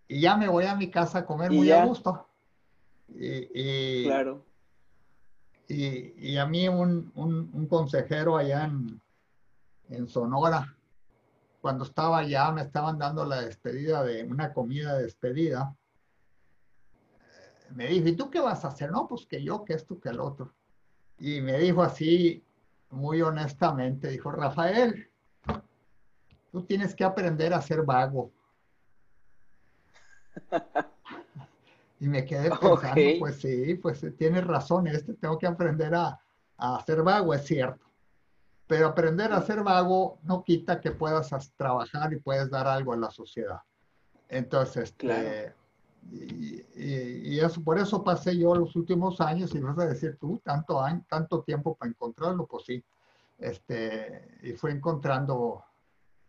y, 0.08 0.22
ya 0.22 0.38
me 0.38 0.48
voy 0.48 0.66
a 0.66 0.76
mi 0.76 0.90
casa 0.90 1.20
a 1.20 1.26
comer 1.26 1.52
muy 1.52 1.72
a 1.72 1.86
gusto. 1.86 2.28
Y, 3.10 4.06
claro. 4.06 4.44
Y, 5.68 6.38
a 6.38 6.46
mí 6.46 6.68
un, 6.70 7.12
un, 7.16 7.68
consejero 7.68 8.38
allá 8.38 8.66
en, 8.66 9.02
en, 9.90 10.08
Sonora, 10.08 10.76
cuando 11.60 11.84
estaba 11.84 12.20
allá, 12.20 12.52
me 12.52 12.62
estaban 12.62 13.00
dando 13.00 13.26
la 13.26 13.42
despedida 13.42 14.04
de 14.04 14.24
una 14.24 14.54
comida 14.54 14.96
de 14.96 15.04
despedida. 15.04 15.76
Me 17.74 17.88
dijo, 17.88 18.08
¿y 18.08 18.16
tú 18.16 18.30
qué 18.30 18.40
vas 18.40 18.64
a 18.64 18.70
hacer? 18.70 18.92
No, 18.92 19.08
pues 19.08 19.26
que 19.26 19.44
yo, 19.44 19.66
que 19.66 19.74
esto, 19.74 20.00
que 20.00 20.10
el 20.10 20.20
otro. 20.20 20.54
Y 21.18 21.42
me 21.42 21.58
dijo 21.58 21.82
así, 21.82 22.44
muy 22.92 23.22
honestamente, 23.22 24.10
dijo, 24.10 24.32
Rafael, 24.32 25.10
tú 26.52 26.64
tienes 26.64 26.96
que 26.96 27.04
aprender 27.04 27.54
a 27.54 27.62
ser 27.62 27.84
vago. 27.84 28.32
y 32.00 32.08
me 32.08 32.26
quedé 32.26 32.50
pensando, 32.50 33.02
pues 33.20 33.42
sí, 33.42 33.76
pues 33.76 34.06
tienes 34.18 34.46
razón, 34.46 34.88
este 34.88 35.14
tengo 35.14 35.38
que 35.38 35.48
aprender 35.48 35.94
a, 35.96 36.20
a 36.58 36.84
ser 36.86 37.04
vago, 37.04 37.34
es 37.34 37.46
cierto. 37.46 37.86
Pero 38.68 38.88
aprender 38.88 39.32
a 39.32 39.42
ser 39.42 39.64
vago 39.64 40.20
no 40.24 40.44
quita 40.44 40.82
que 40.82 40.92
puedas 40.92 41.30
trabajar 41.56 42.14
y 42.14 42.20
puedes 42.20 42.50
dar 42.50 42.68
algo 42.68 42.94
a 42.94 42.98
la 42.98 43.12
sociedad. 43.12 43.62
Entonces, 44.28 44.94
este, 44.98 45.54
y, 46.12 47.40
eso, 47.40 47.64
por 47.64 47.78
eso 47.78 48.04
pasé 48.04 48.38
yo 48.38 48.56
los 48.56 48.76
últimos 48.76 49.22
años, 49.22 49.54
y 49.54 49.60
vas 49.60 49.78
a 49.78 49.86
decir 49.86 50.18
tú, 50.20 50.42
tanto, 50.44 50.84
tanto 51.08 51.42
tiempo 51.44 51.76
para 51.76 51.90
encontrarlo, 51.90 52.46
pues 52.46 52.66
sí, 52.66 52.84
este, 53.38 54.40
y 54.44 54.54
fue 54.54 54.72
encontrando 54.72 55.64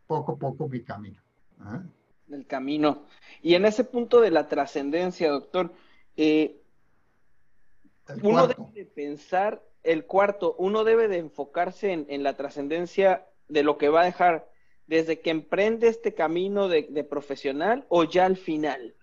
poco 0.07 0.33
a 0.33 0.37
poco 0.37 0.69
mi 0.69 0.83
camino. 0.83 1.21
¿eh? 1.61 1.81
El 2.31 2.47
camino. 2.47 3.05
Y 3.43 3.55
en 3.55 3.65
ese 3.65 3.85
punto 3.85 4.21
de 4.21 4.31
la 4.31 4.49
trascendencia, 4.49 5.31
doctor, 5.31 5.73
eh, 6.17 6.61
uno 8.23 8.47
debe 8.47 8.85
pensar, 8.85 9.63
el 9.83 10.05
cuarto, 10.05 10.55
uno 10.59 10.85
debe 10.85 11.09
de 11.09 11.19
enfocarse 11.19 11.93
en, 11.93 12.23
la 12.23 12.37
trascendencia 12.37 13.27
de 13.49 13.63
lo 13.63 13.79
que 13.79 13.89
va 13.89 14.03
a 14.03 14.05
dejar 14.05 14.49
desde 14.87 15.21
que 15.21 15.31
emprende 15.31 15.89
este 15.89 16.15
camino 16.15 16.69
de, 16.69 17.07
profesional 17.09 17.85
o 17.89 18.05
ya 18.05 18.25
al 18.25 18.37
final. 18.37 18.95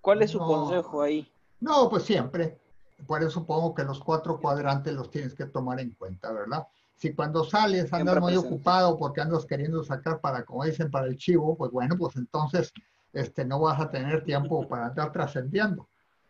¿Cuál 0.00 0.22
es 0.22 0.30
su 0.30 0.38
consejo 0.38 1.02
ahí? 1.02 1.30
No, 1.60 1.88
pues 1.88 2.04
siempre. 2.04 2.58
Por 3.06 3.22
eso 3.22 3.30
supongo 3.30 3.74
que 3.74 3.84
los 3.84 3.98
cuatro 4.00 4.40
cuadrantes 4.40 4.94
los 4.94 5.10
tienes 5.10 5.34
que 5.34 5.46
tomar 5.46 5.80
en 5.80 5.90
cuenta, 5.90 6.32
¿verdad? 6.32 6.66
Si 6.96 7.14
cuando 7.14 7.44
sales 7.44 7.92
andas 7.92 8.20
muy 8.20 8.36
ocupado 8.36 8.96
porque 8.96 9.20
andas 9.20 9.44
queriendo 9.44 9.84
sacar 9.84 10.20
para, 10.20 10.44
como 10.44 10.64
dicen, 10.64 10.90
para 10.90 11.06
el 11.06 11.16
chivo, 11.16 11.56
pues 11.56 11.70
bueno, 11.70 11.96
pues 11.96 12.16
entonces 12.16 12.72
este, 13.12 13.44
no 13.44 13.60
vas 13.60 13.80
a 13.80 13.90
tener 13.90 14.24
tiempo 14.24 14.66
para 14.68 14.88
estar 14.88 15.12
trascendiendo. 15.12 15.88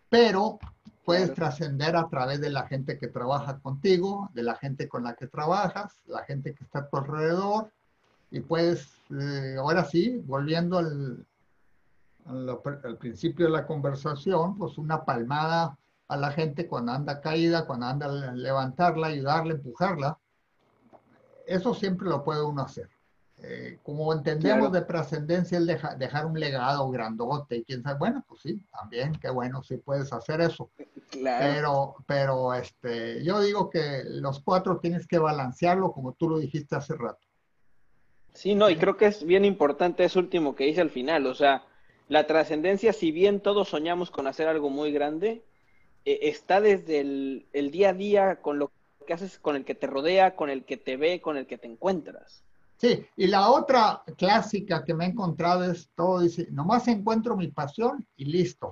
Pero 0.09 0.59
puedes 1.05 1.33
trascender 1.35 1.97
a 1.97 2.09
través 2.09 2.41
de 2.41 2.51
la 2.51 2.67
gente 2.67 2.99
que 2.99 3.07
trabaja 3.07 3.59
contigo, 3.61 4.29
de 4.35 4.43
la 4.43 4.57
gente 4.57 4.89
con 4.89 5.05
la 5.05 5.15
que 5.15 5.29
trabajas, 5.29 6.01
la 6.07 6.25
gente 6.25 6.53
que 6.53 6.65
está 6.65 6.81
a 6.81 6.89
tu 6.89 6.97
alrededor, 6.97 7.71
y 8.31 8.41
puedes, 8.41 8.89
eh, 9.11 9.57
ahora 9.59 9.85
sí, 9.85 10.21
volviendo 10.27 10.79
al, 10.79 11.25
al, 12.27 12.97
principio 12.99 13.47
de 13.47 13.53
la 13.53 13.67
conversación, 13.67 14.59
pues 14.59 14.79
una 14.79 15.05
palmada 15.05 15.79
a 16.09 16.17
la 16.17 16.33
gente 16.33 16.67
cuando 16.67 16.93
anda 16.93 17.21
caída, 17.21 17.67
cuando 17.67 17.87
anda 17.87 18.09
levantarla, 18.09 19.09
ayudarla, 19.09 19.55
empujarla. 19.55 20.19
Eso 21.47 21.75
siempre 21.75 22.09
lo 22.09 22.25
puede 22.25 22.43
uno 22.43 22.63
hacer. 22.63 22.89
Eh, 23.39 23.79
como 23.83 24.13
entendemos 24.15 24.73
de 24.73 24.81
trascendencia 24.81 25.59
el 25.59 25.67
dejar 25.67 26.25
un 26.25 26.41
legado 26.41 26.91
grandote 26.91 27.57
y 27.57 27.65
quién 27.65 27.83
sabe, 27.83 27.99
bueno, 27.99 28.25
pues 28.27 28.41
sí, 28.41 28.63
también, 28.73 29.13
qué 29.21 29.29
bueno, 29.29 29.63
si 29.63 29.77
puedes 29.77 30.11
hacer 30.13 30.41
eso. 30.41 30.71
Pero, 31.23 31.97
pero 32.07 32.55
este, 32.55 33.23
yo 33.23 33.41
digo 33.41 33.69
que 33.69 34.03
los 34.07 34.41
cuatro 34.41 34.79
tienes 34.79 35.07
que 35.07 35.19
balancearlo 35.19 35.93
como 35.93 36.15
tú 36.15 36.31
lo 36.31 36.39
dijiste 36.39 36.77
hace 36.77 36.95
rato. 36.95 37.21
Sí, 38.33 38.55
no, 38.55 38.71
y 38.71 38.77
creo 38.77 38.97
que 38.97 39.07
es 39.07 39.25
bien 39.25 39.45
importante 39.45 40.05
eso 40.05 40.19
último 40.19 40.55
que 40.55 40.65
dice 40.65 40.81
al 40.81 40.91
final, 40.91 41.27
o 41.27 41.35
sea, 41.35 41.65
la 42.09 42.27
trascendencia, 42.27 42.93
si 42.93 43.13
bien 43.13 43.41
todos 43.41 43.69
soñamos 43.69 44.11
con 44.11 44.27
hacer 44.27 44.49
algo 44.49 44.71
muy 44.71 44.93
grande, 44.93 45.45
eh, 46.07 46.21
está 46.23 46.61
desde 46.63 47.01
el, 47.01 47.47
el 47.53 47.71
día 47.71 47.91
a 47.91 47.95
día 47.95 48.37
con 48.41 48.59
lo 48.59 48.71
que 49.07 49.15
haces, 49.15 49.39
con 49.39 49.57
el 49.57 49.65
que 49.65 49.75
te 49.75 49.87
rodea, 49.87 50.37
con 50.37 50.51
el 50.51 50.65
que 50.65 50.77
te 50.77 50.97
ve, 50.97 51.21
con 51.21 51.37
el 51.37 51.47
que 51.47 51.57
te 51.57 51.67
encuentras. 51.67 52.43
Sí, 52.77 53.07
y 53.17 53.27
la 53.27 53.51
otra 53.51 54.03
clásica 54.19 54.85
que 54.85 54.93
me 54.93 55.07
he 55.07 55.09
encontrado 55.09 55.65
es 55.65 55.89
todo, 55.95 56.21
dice, 56.21 56.49
nomás 56.51 56.87
encuentro 56.89 57.37
mi 57.37 57.49
pasión 57.49 58.07
y 58.17 58.27
listo. 58.27 58.71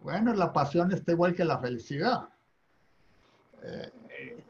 Bueno, 0.00 0.32
la 0.34 0.52
pasión 0.52 0.92
está 0.92 1.12
igual 1.12 1.34
que 1.34 1.44
la 1.44 1.58
felicidad. 1.58 2.28
Eh, 3.62 3.90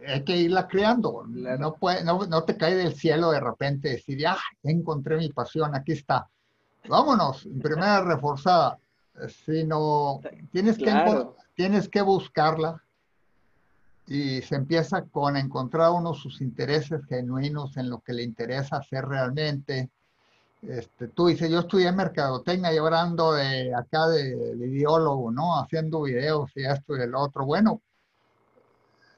hay 0.06 0.24
que 0.24 0.36
irla 0.36 0.68
creando. 0.68 1.24
No, 1.26 1.74
puede, 1.74 2.04
no, 2.04 2.44
te 2.44 2.56
cae 2.56 2.74
del 2.74 2.94
cielo 2.94 3.30
de 3.30 3.40
repente 3.40 3.88
decir, 3.90 4.18
ya 4.18 4.36
encontré 4.62 5.16
mi 5.16 5.30
pasión, 5.30 5.74
aquí 5.74 5.92
está. 5.92 6.28
Vámonos, 6.88 7.46
en 7.46 7.60
primera 7.60 8.02
reforzada. 8.04 8.78
Sino 9.44 10.20
tienes, 10.50 10.76
que, 10.76 10.92
tienes 11.54 11.88
que 11.88 12.02
buscarla, 12.02 12.82
y 14.06 14.42
se 14.42 14.56
empieza 14.56 15.02
con 15.02 15.36
encontrar 15.36 15.90
uno 15.90 16.14
sus 16.14 16.40
intereses 16.40 17.04
genuinos 17.06 17.76
en 17.76 17.88
lo 17.88 18.00
que 18.00 18.12
le 18.12 18.22
interesa 18.22 18.76
hacer 18.76 19.06
realmente. 19.06 19.90
Este, 20.62 21.08
tú 21.08 21.26
dices, 21.26 21.50
yo 21.50 21.60
estudié 21.60 21.90
mercadotecnia 21.92 22.72
y 22.72 22.78
ahora 22.78 23.02
ando 23.02 23.32
de 23.32 23.74
acá 23.74 24.08
de, 24.08 24.56
ideólogo, 24.58 25.30
¿no? 25.30 25.58
Haciendo 25.58 26.02
videos 26.02 26.50
y 26.54 26.64
esto 26.64 26.96
y 26.96 27.02
el 27.02 27.14
otro. 27.14 27.46
Bueno, 27.46 27.80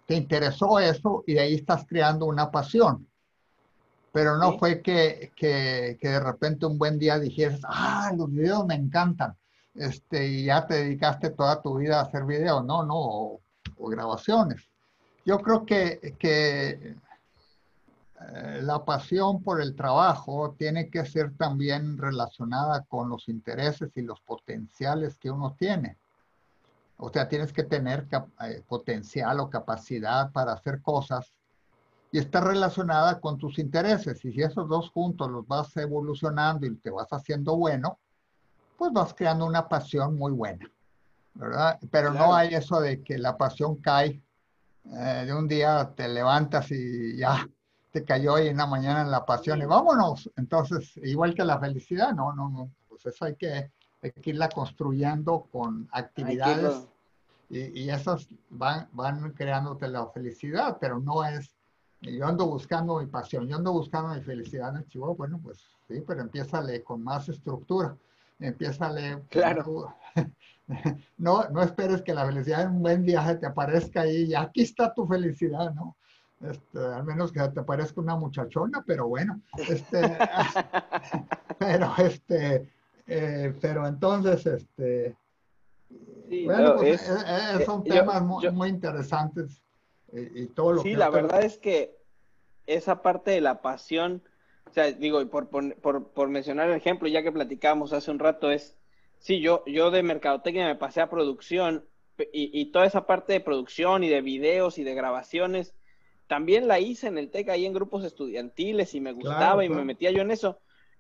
te 0.07 0.15
interesó 0.15 0.79
eso 0.79 1.25
y 1.27 1.35
de 1.35 1.41
ahí 1.41 1.55
estás 1.55 1.85
creando 1.87 2.27
una 2.27 2.51
pasión. 2.51 3.09
Pero 4.13 4.39
no 4.39 4.59
fue 4.59 4.81
que, 4.81 5.33
que, 5.37 5.99
que, 6.01 6.09
de 6.09 6.21
repente 6.21 6.65
un 6.65 6.79
buen 6.79 6.99
día 6.99 7.19
dijeras, 7.19 7.61
ah, 7.65 8.13
los 8.17 8.31
videos 8.31 8.65
me 8.67 8.75
encantan. 8.75 9.37
Este, 9.75 10.27
y 10.27 10.45
ya 10.47 10.67
te 10.67 10.75
dedicaste 10.75 11.31
toda 11.31 11.61
tu 11.61 11.77
vida 11.79 11.99
a 11.99 12.05
hacer 12.05 12.25
videos. 12.25 12.65
No, 12.65 12.83
no, 12.85 12.97
o 12.97 13.89
grabaciones 13.91 14.67
yo 15.27 15.41
creo 15.41 15.67
que, 15.67 16.17
que 16.19 16.97
eh, 18.21 18.61
la 18.63 18.85
pasión 18.85 19.43
por 19.43 19.61
el 19.61 19.75
trabajo 19.75 20.55
tiene 20.57 20.89
que 20.89 21.05
ser 21.05 21.37
también 21.37 21.99
relacionada 21.99 22.85
con 22.85 23.09
los 23.09 23.29
intereses 23.29 23.91
y 23.97 24.03
los 24.03 24.21
potenciales 24.21 25.19
que 25.19 25.31
uno 25.31 25.57
tiene. 25.59 25.99
O 26.97 27.11
sea, 27.11 27.29
tienes 27.29 27.53
que 27.53 27.65
tener 27.65 28.07
eh, 28.45 28.63
potencial 28.69 29.41
o 29.41 29.51
capacidad 29.51 30.31
para 30.31 30.53
hacer 30.53 30.81
cosas 30.81 31.35
y 32.13 32.19
está 32.19 32.41
relacionada 32.41 33.21
con 33.21 33.37
tus 33.37 33.59
intereses. 33.59 34.25
Y 34.25 34.33
si 34.33 34.43
esos 34.43 34.69
dos 34.69 34.91
juntos 34.91 35.29
los 35.29 35.47
vas 35.47 35.77
evolucionando 35.77 36.67
y 36.67 36.77
te 36.77 36.91
vas 36.91 37.09
haciendo 37.11 37.57
bueno, 37.57 37.99
pues 38.79 38.93
vas 38.93 39.13
creando 39.13 39.45
una 39.45 39.69
pasión 39.69 40.17
muy 40.17 40.31
buena, 40.31 40.71
¿verdad? 41.35 41.81
Pero 41.91 42.13
no 42.13 42.33
hay 42.33 42.55
eso 42.55 42.81
de 42.81 43.03
que 43.03 43.19
la 43.19 43.37
pasión 43.37 43.77
cae 43.77 44.23
eh, 44.93 45.25
de 45.27 45.35
un 45.35 45.49
día 45.49 45.93
te 45.95 46.09
levantas 46.09 46.71
y 46.71 47.17
ya 47.17 47.49
te 47.91 48.05
cayó 48.05 48.37
ahí 48.37 48.49
en 48.49 48.59
la 48.59 48.67
mañana 48.67 49.03
en 49.03 49.11
la 49.11 49.25
pasión 49.25 49.61
y 49.61 49.65
vámonos. 49.65 50.31
Entonces, 50.37 50.97
igual 50.99 51.35
que 51.35 51.45
la 51.45 51.59
felicidad, 51.59 52.13
no, 52.13 52.33
no, 52.33 52.49
no. 52.51 52.71
Pues 52.89 53.07
eso 53.07 53.25
hay 53.25 53.37
que, 53.37 53.71
irla 54.23 54.49
construyendo 54.49 55.49
con 55.51 55.89
actividades 55.91 56.87
y, 57.49 57.83
y, 57.83 57.91
esas 57.91 58.29
van, 58.51 58.89
van 58.93 59.33
creándote 59.33 59.89
la 59.89 60.07
felicidad, 60.09 60.79
pero 60.81 61.01
no 61.01 61.25
es, 61.25 61.57
yo 62.01 62.27
ando 62.27 62.47
buscando 62.47 63.01
mi 63.01 63.07
pasión, 63.07 63.49
yo 63.49 63.57
ando 63.57 63.73
buscando 63.73 64.15
mi 64.15 64.21
felicidad 64.21 64.71
en 64.71 64.77
el 64.77 64.89
chivo, 64.89 65.15
bueno, 65.15 65.41
pues 65.43 65.59
sí, 65.89 66.03
pero 66.07 66.21
empiézale 66.23 66.83
con 66.83 67.03
más 67.03 67.29
estructura. 67.29 67.97
empieza 68.39 68.87
a 68.87 68.93
leer. 68.93 69.23
No, 71.19 71.49
no 71.51 71.63
esperes 71.63 72.03
que 72.03 72.15
la 72.15 72.27
felicidad 72.27 72.63
en 72.63 72.71
un 72.71 72.83
buen 72.83 73.05
viaje 73.05 73.37
te 73.37 73.47
aparezca 73.47 74.03
ahí 74.03 74.25
y 74.25 74.35
aquí 74.35 74.63
está 74.63 74.93
tu 74.93 75.07
felicidad, 75.07 75.73
¿no? 75.73 75.97
Este, 76.41 76.79
al 76.79 77.05
menos 77.05 77.33
que 77.33 77.41
te 77.49 77.63
parezca 77.63 78.01
una 78.01 78.17
muchachona, 78.17 78.85
pero 78.87 79.09
bueno, 79.09 79.41
este, 79.57 80.01
pero 81.59 81.95
este, 81.97 82.69
eh, 83.07 83.55
pero 83.59 83.87
entonces, 83.87 84.45
este, 84.45 85.17
bueno, 86.45 86.77
pues, 86.77 87.09
eh, 87.09 87.15
eh, 87.59 87.65
son 87.65 87.85
temas 87.85 88.23
muy, 88.23 88.69
interesantes 88.69 89.63
y, 90.13 90.47
todo 90.49 90.75
lo 90.75 90.83
sí, 90.83 90.95
la 90.95 91.09
verdad 91.09 91.43
es 91.43 91.57
que 91.57 91.97
esa 92.67 93.01
parte 93.01 93.31
de 93.31 93.41
la 93.41 93.63
pasión, 93.63 94.23
o 94.69 94.73
sea, 94.73 94.93
digo, 94.93 95.27
por, 95.31 95.49
por, 95.49 96.09
por, 96.09 96.29
mencionar 96.29 96.69
el 96.69 96.77
ejemplo, 96.77 97.09
ya 97.09 97.23
que 97.23 97.33
platicábamos 97.33 97.93
hace 97.93 98.11
un 98.11 98.19
rato, 98.19 98.51
es, 98.51 98.77
sí, 99.19 99.41
yo, 99.41 99.65
yo 99.67 99.91
de 99.91 100.03
mercadotecnia 100.03 100.67
me 100.67 100.77
pasé 100.77 101.01
a 101.01 101.11
producción 101.11 101.85
y, 102.33 102.51
y 102.59 102.67
toda 102.73 102.87
esa 102.87 103.07
parte 103.07 103.33
de 103.33 103.41
producción 103.41 104.05
y 104.05 104.09
de 104.09 104.23
videos 104.23 104.79
y 104.79 104.85
de 104.85 104.95
grabaciones, 104.95 105.75
también 106.27 106.67
la 106.67 106.81
hice 106.81 107.07
en 107.07 107.19
el 107.19 107.31
TEC 107.31 107.51
ahí 107.51 107.67
en 107.67 107.73
grupos 107.73 108.05
estudiantiles 108.05 108.95
y 108.95 109.01
me 109.01 109.13
gustaba 109.13 109.65
y 109.65 109.69
me 109.69 109.85
metía 109.85 110.11
yo 110.11 110.23
en 110.23 110.31
eso. 110.31 110.59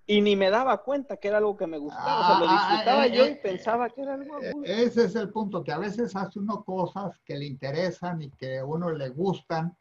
Y 0.08 0.20
ni 0.20 0.36
me 0.36 0.50
daba 0.50 0.84
cuenta 0.84 1.16
que 1.16 1.26
era 1.26 1.38
algo 1.38 1.56
que 1.56 1.66
me 1.66 1.78
gustaba. 1.78 2.20
o 2.20 2.26
sea, 2.26 2.38
lo 2.38 2.46
ah, 2.46 2.48
ah, 2.48 2.70
disfrutaba 2.70 3.06
eh, 3.06 3.16
yo 3.16 3.26
y 3.26 3.30
eh, 3.30 3.40
pensaba 3.42 3.90
que 3.90 4.02
era 4.02 4.14
algo. 4.14 4.40
Eh, 4.40 4.52
ese 4.64 5.06
es 5.06 5.16
el 5.16 5.30
punto, 5.30 5.64
que 5.64 5.72
a 5.72 5.78
veces 5.78 6.14
hace 6.14 6.38
uno 6.38 6.62
cosas 6.62 7.18
que 7.24 7.36
le 7.36 7.46
interesan 7.46 8.22
y 8.22 8.30
que 8.30 8.58
a 8.58 8.64
uno 8.64 8.92
le 8.92 9.08
gustan, 9.08 9.76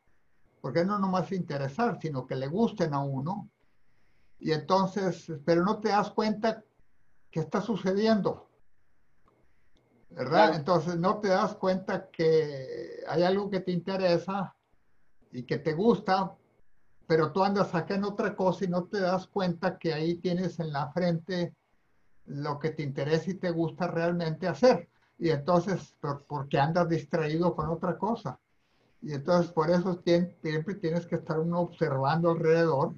porque 0.62 0.84
no 0.84 0.98
nomás 0.98 1.32
interesar, 1.32 2.00
sino 2.02 2.26
que 2.26 2.36
le 2.36 2.48
gusten 2.48 2.96
a 2.96 3.04
uno. 3.04 3.50
Y 4.40 4.52
entonces, 4.52 5.32
pero 5.46 5.64
no 5.64 5.80
te 5.80 5.90
das 5.90 6.10
cuenta 6.10 6.64
que 7.36 7.42
está 7.42 7.60
sucediendo. 7.60 8.48
¿Verdad? 10.10 10.56
Entonces 10.56 10.96
no 10.96 11.20
te 11.20 11.28
das 11.28 11.54
cuenta 11.56 12.10
que 12.10 13.04
hay 13.10 13.24
algo 13.24 13.50
que 13.50 13.60
te 13.60 13.74
interesa 13.74 14.56
y 15.34 15.44
que 15.44 15.58
te 15.58 15.74
gusta, 15.74 16.34
pero 17.06 17.34
tú 17.34 17.44
andas 17.44 17.76
acá 17.76 17.96
en 17.96 18.06
otra 18.06 18.38
cosa 18.38 18.64
y 18.64 18.70
no 18.70 18.86
te 18.86 19.02
das 19.02 19.28
cuenta 19.28 19.78
que 19.78 19.94
ahí 19.94 20.16
tienes 20.16 20.62
en 20.62 20.72
la 20.72 20.94
frente 20.94 21.54
lo 22.26 22.58
que 22.58 22.70
te 22.70 22.84
interesa 22.84 23.32
y 23.32 23.34
te 23.34 23.52
gusta 23.52 23.88
realmente 23.88 24.48
hacer. 24.48 24.88
Y 25.20 25.30
entonces, 25.30 25.94
porque 26.30 26.58
andas 26.58 26.88
distraído 26.88 27.54
con 27.54 27.68
otra 27.68 27.98
cosa. 27.98 28.40
Y 29.02 29.12
entonces, 29.12 29.52
por 29.52 29.70
eso 29.70 30.02
siempre 30.06 30.76
tienes 30.76 31.06
que 31.06 31.16
estar 31.16 31.38
uno 31.38 31.60
observando 31.60 32.32
alrededor 32.32 32.96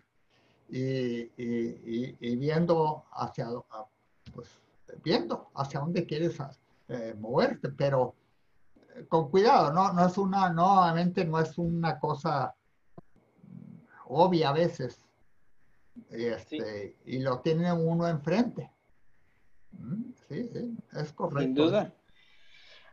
y, 0.70 1.32
y, 1.38 2.36
viendo 2.36 3.06
hacia, 3.14 3.48
pues, 4.38 4.50
viendo 5.04 5.50
hacia 5.56 5.80
dónde 5.80 6.06
quieres 6.06 6.38
eh, 6.90 7.16
moverte. 7.18 7.70
Pero 7.70 8.14
con 9.10 9.32
cuidado, 9.32 9.74
no, 9.74 9.92
no 9.94 10.06
es 10.06 10.16
una, 10.20 10.52
nuevamente 10.52 11.26
no 11.26 11.40
es 11.40 11.58
una 11.58 12.00
cosa 12.00 12.56
obvia 14.06 14.50
a 14.50 14.54
veces. 14.54 15.00
Este, 16.12 16.96
Y 17.06 17.18
lo 17.18 17.40
tiene 17.40 17.74
uno 17.74 18.08
enfrente. 18.08 18.70
Mm, 19.72 20.12
sí, 20.28 20.48
sí, 20.54 20.78
es 20.94 21.12
correcto. 21.14 21.42
Sin 21.42 21.56
duda. 21.56 21.94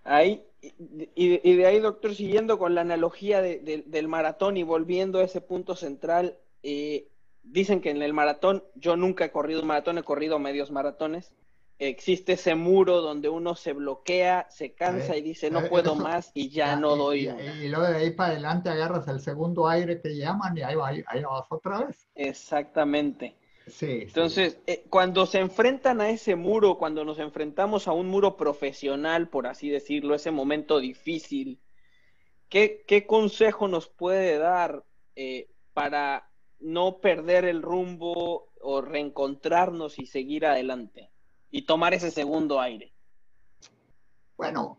Ahí, 0.03 0.47
y, 0.63 1.57
de 1.57 1.67
ahí, 1.67 1.79
doctor, 1.79 2.15
siguiendo 2.15 2.59
con 2.59 2.75
la 2.75 2.81
analogía 2.81 3.43
del 3.43 4.09
maratón 4.09 4.57
y 4.57 4.63
volviendo 4.63 5.19
a 5.19 5.25
ese 5.25 5.43
punto 5.43 5.77
central, 5.77 6.39
eh, 6.63 7.11
dicen 7.45 7.81
que 7.81 7.91
en 7.91 8.03
el 8.03 8.13
maratón, 8.13 8.65
yo 8.75 8.97
nunca 8.97 9.27
he 9.27 9.31
corrido 9.31 9.61
un 9.61 9.69
maratón, 9.69 9.99
he 9.99 10.03
corrido 10.03 10.39
medios 10.39 10.71
maratones, 10.71 11.33
existe 11.79 12.35
ese 12.35 12.55
muro 12.55 13.01
donde 13.01 13.29
uno 13.29 13.55
se 13.55 13.73
bloquea, 13.73 14.47
se 14.51 14.75
cansa 14.75 15.17
y 15.17 15.23
dice 15.23 15.51
no 15.51 15.69
puedo 15.69 15.95
más 15.95 16.31
y 16.35 16.49
ya 16.49 16.77
no 16.77 16.97
doy. 16.97 17.29
Y, 17.29 17.69
luego 17.69 17.87
de 17.87 17.97
ahí 17.97 18.11
para 18.11 18.33
adelante 18.33 18.71
agarras 18.71 19.09
el 19.09 19.21
segundo 19.21 19.69
aire 19.69 20.01
que 20.01 20.17
llaman 20.17 20.57
y 20.57 20.63
ahí, 20.63 20.77
ahí, 21.07 21.23
vas 21.23 21.47
otra 21.51 21.85
vez. 21.85 22.09
Exactamente. 22.15 23.37
Sí, 23.67 24.03
Entonces, 24.03 24.59
eh, 24.67 24.85
cuando 24.91 25.25
se 25.25 25.39
enfrentan 25.39 26.03
a 26.03 26.11
ese 26.11 26.37
muro, 26.37 26.77
cuando 26.77 27.03
nos 27.03 27.19
enfrentamos 27.19 27.89
a 27.89 27.93
un 27.93 28.09
muro 28.09 28.37
profesional, 28.37 29.31
por 29.31 29.47
así 29.47 29.71
decirlo, 29.71 30.15
ese 30.15 30.31
momento 30.31 30.81
difícil, 30.81 31.61
¿qué, 32.51 32.85
qué 32.87 33.07
consejo 33.07 33.67
nos 33.67 33.89
puede 33.89 34.37
dar 34.37 34.85
eh, 35.17 35.49
para 35.73 36.29
no 36.65 36.99
perder 36.99 37.45
el 37.45 37.63
rumbo 37.63 38.49
o 38.61 38.81
reencontrarnos 38.81 39.99
y 39.99 40.07
seguir 40.07 40.47
adelante? 40.47 41.11
y 41.55 41.63
tomar 41.63 41.95
ese 41.95 42.11
segundo 42.11 42.61
aire? 42.61 42.93
Bueno, 44.37 44.77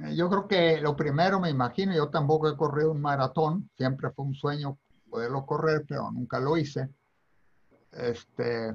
eh, 0.00 0.16
yo 0.16 0.30
creo 0.30 0.48
que 0.48 0.80
lo 0.80 0.96
primero, 0.96 1.38
me 1.38 1.50
imagino, 1.50 1.94
yo 1.94 2.08
tampoco 2.08 2.48
he 2.48 2.56
corrido 2.56 2.92
un 2.92 3.02
maratón, 3.02 3.68
siempre 3.76 4.10
fue 4.10 4.24
un 4.24 4.34
sueño 4.34 4.78
poderlo 5.10 5.44
correr, 5.44 5.84
pero 5.86 6.10
nunca 6.10 6.40
lo 6.40 6.56
hice. 6.56 6.88
Este, 7.92 8.74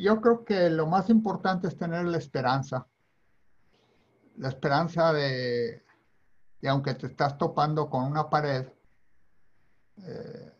yo, 0.00 0.20
creo 0.20 0.44
que 0.44 0.70
lo 0.70 0.86
más 0.86 1.10
importante 1.10 1.66
es 1.66 1.76
tener 1.76 2.04
la 2.04 2.18
esperanza. 2.18 2.86
La 4.36 4.50
esperanza 4.50 5.12
de, 5.12 5.82
que 6.60 6.68
aunque 6.68 6.94
te 6.94 7.08
estás 7.08 7.36
topando 7.36 7.90
con 7.90 8.04
una 8.04 8.30
pared, 8.30 8.68
eh, 10.04 10.52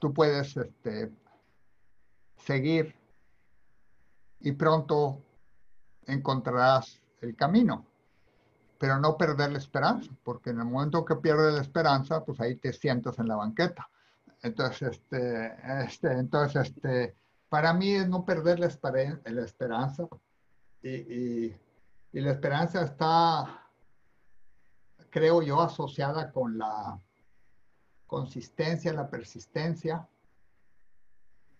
tú 0.00 0.12
puedes 0.12 0.56
este, 0.56 1.12
seguir 2.38 2.96
y 4.40 4.52
pronto 4.52 5.22
encontrarás 6.06 7.00
el 7.20 7.36
camino. 7.36 7.86
Pero 8.78 8.98
no 8.98 9.18
perder 9.18 9.52
la 9.52 9.58
esperanza, 9.58 10.10
porque 10.24 10.50
en 10.50 10.58
el 10.58 10.64
momento 10.64 11.04
que 11.04 11.16
pierdes 11.16 11.54
la 11.54 11.60
esperanza, 11.60 12.24
pues 12.24 12.40
ahí 12.40 12.56
te 12.56 12.72
sientas 12.72 13.18
en 13.18 13.28
la 13.28 13.36
banqueta. 13.36 13.88
Entonces, 14.42 14.96
este, 14.96 15.54
este, 15.84 16.12
entonces, 16.12 16.68
este, 16.68 17.14
para 17.50 17.74
mí 17.74 17.90
es 17.90 18.08
no 18.08 18.24
perder 18.24 18.58
la, 18.58 18.68
esperanza. 18.68 20.08
Y, 20.82 21.54
la 22.12 22.30
esperanza 22.30 22.82
está, 22.82 23.68
creo 25.10 25.42
yo, 25.42 25.60
asociada 25.60 26.32
con 26.32 26.56
la 26.56 26.98
consistencia, 28.10 28.92
la 28.92 29.08
persistencia. 29.08 30.08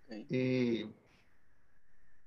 Y 0.08 0.84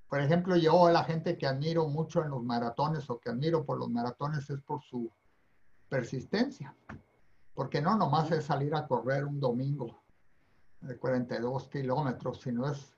por 0.08 0.22
ejemplo, 0.22 0.56
yo 0.56 0.90
la 0.90 1.04
gente 1.04 1.38
que 1.38 1.46
admiro 1.46 1.90
mucho 1.90 2.24
en 2.24 2.30
los 2.30 2.42
maratones 2.42 3.10
o 3.10 3.20
que 3.20 3.32
admiro 3.32 3.66
por 3.66 3.78
los 3.78 3.90
maratones 3.90 4.50
es 4.50 4.62
por 4.62 4.82
su 4.82 5.12
persistencia. 5.90 6.74
Porque 7.54 7.82
no 7.82 7.98
nomás 7.98 8.32
es 8.32 8.46
salir 8.46 8.74
a 8.76 8.88
correr 8.88 9.26
un 9.26 9.42
domingo 9.42 10.02
de 10.80 10.98
42 10.98 11.68
kilómetros, 11.68 12.40
sino 12.40 12.72
es 12.72 12.96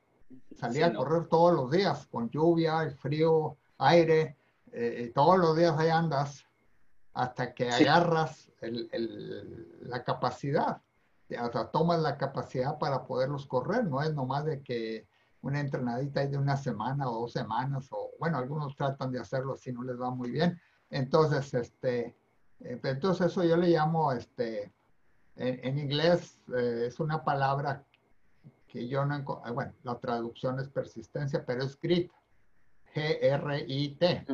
salir 0.56 0.84
a 0.84 0.94
correr 0.94 1.26
todos 1.26 1.56
los 1.56 1.72
días, 1.72 2.06
con 2.06 2.30
lluvia, 2.30 2.88
frío, 3.00 3.58
aire, 3.80 4.38
eh, 4.72 5.12
todos 5.16 5.40
los 5.40 5.58
días 5.58 5.76
ahí 5.80 5.90
andas 5.90 6.46
hasta 7.14 7.54
que 7.54 7.72
agarras 7.72 8.52
la 8.62 10.04
capacidad, 10.04 10.82
o 11.30 11.52
sea, 11.52 11.72
tomas 11.72 12.00
la 12.02 12.18
capacidad 12.18 12.78
para 12.78 13.06
poderlos 13.06 13.46
correr, 13.46 13.86
no 13.86 14.02
es 14.02 14.14
nomás 14.14 14.46
de 14.46 14.62
que 14.62 15.08
una 15.42 15.60
entrenadita 15.60 16.26
de 16.26 16.38
una 16.38 16.58
semana 16.58 17.10
o 17.10 17.22
dos 17.22 17.32
semanas, 17.32 17.88
o 17.92 18.12
bueno, 18.20 18.38
algunos 18.38 18.76
tratan 18.76 19.12
de 19.12 19.20
hacerlo 19.20 19.54
así, 19.54 19.72
no 19.72 19.84
les 19.84 20.00
va 20.00 20.10
muy 20.10 20.32
bien. 20.32 20.60
Entonces, 20.90 21.54
este, 21.54 22.16
eh, 22.62 22.80
entonces 22.84 23.28
eso 23.28 23.44
yo 23.44 23.56
le 23.58 23.70
llamo, 23.70 24.12
este, 24.12 24.74
en, 25.36 25.78
inglés 25.78 26.40
eh, 26.56 26.86
es 26.88 27.00
una 27.00 27.24
palabra 27.24 27.84
que 28.68 28.88
yo 28.88 29.06
no 29.06 29.16
encuentro, 29.16 29.54
bueno, 29.54 29.74
la 29.84 30.00
traducción 30.00 30.60
es 30.60 30.68
persistencia, 30.70 31.46
pero 31.46 31.64
es 31.64 31.80
grit, 31.80 32.12
G-R-I-T. 32.94 34.26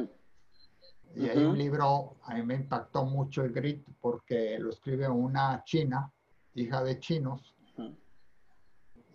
Y 1.16 1.28
hay 1.28 1.44
un 1.44 1.58
libro, 1.58 2.16
a 2.24 2.36
mí 2.36 2.44
me 2.44 2.56
impactó 2.56 3.04
mucho 3.04 3.44
el 3.44 3.52
grit 3.52 3.86
porque 4.00 4.58
lo 4.60 4.70
escribe 4.70 5.10
una 5.10 5.62
china, 5.66 6.10
hija 6.56 6.84
de 6.84 7.00
chinos, 7.00 7.56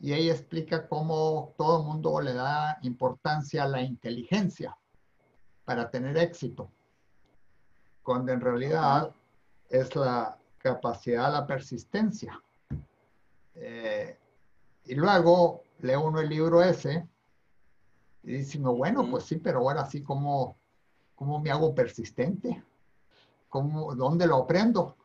y 0.00 0.12
ella 0.12 0.32
explica 0.32 0.86
cómo 0.88 1.54
todo 1.56 1.80
el 1.80 1.86
mundo 1.86 2.20
le 2.20 2.34
da 2.34 2.78
importancia 2.82 3.64
a 3.64 3.68
la 3.68 3.80
inteligencia 3.80 4.76
para 5.64 5.90
tener 5.90 6.16
éxito, 6.18 6.70
cuando 8.02 8.32
en 8.32 8.40
realidad 8.40 9.10
es 9.68 9.96
la 9.96 10.36
capacidad, 10.58 11.32
la 11.32 11.46
persistencia. 11.46 12.40
Eh, 13.54 14.18
y 14.84 14.94
luego 14.94 15.62
lee 15.80 15.94
uno 15.94 16.20
el 16.20 16.28
libro 16.28 16.62
ese 16.62 17.08
y 18.22 18.32
dice, 18.32 18.58
bueno, 18.58 19.08
pues 19.10 19.24
sí, 19.24 19.36
pero 19.36 19.60
ahora 19.60 19.86
sí, 19.86 20.02
¿cómo, 20.02 20.56
cómo 21.14 21.40
me 21.40 21.50
hago 21.50 21.74
persistente? 21.74 22.62
¿Cómo, 23.48 23.94
¿Dónde 23.94 24.26
lo 24.26 24.36
aprendo? 24.36 24.96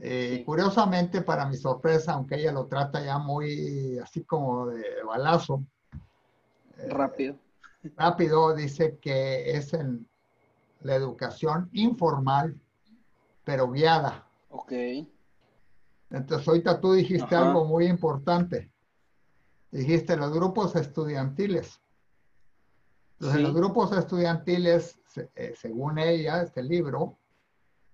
Eh, 0.00 0.42
curiosamente, 0.46 1.22
para 1.22 1.46
mi 1.46 1.56
sorpresa, 1.56 2.12
aunque 2.12 2.36
ella 2.36 2.52
lo 2.52 2.66
trata 2.66 3.04
ya 3.04 3.18
muy 3.18 3.98
así 3.98 4.22
como 4.22 4.66
de 4.66 5.02
balazo, 5.04 5.64
rápido. 6.88 7.36
Rápido 7.96 8.54
dice 8.54 8.98
que 8.98 9.56
es 9.56 9.72
en 9.72 10.08
la 10.82 10.94
educación 10.94 11.68
informal, 11.72 12.60
pero 13.44 13.70
guiada. 13.70 14.26
Ok. 14.50 14.72
Entonces, 16.10 16.46
ahorita 16.46 16.80
tú 16.80 16.92
dijiste 16.92 17.34
algo 17.34 17.64
muy 17.64 17.86
importante. 17.86 18.70
Dijiste 19.70 20.16
los 20.16 20.32
grupos 20.32 20.76
estudiantiles. 20.76 21.80
Entonces, 23.14 23.42
los 23.42 23.52
grupos 23.52 23.92
estudiantiles, 23.92 24.98
eh, 25.34 25.54
según 25.56 25.98
ella, 25.98 26.42
este 26.42 26.62
libro, 26.62 27.18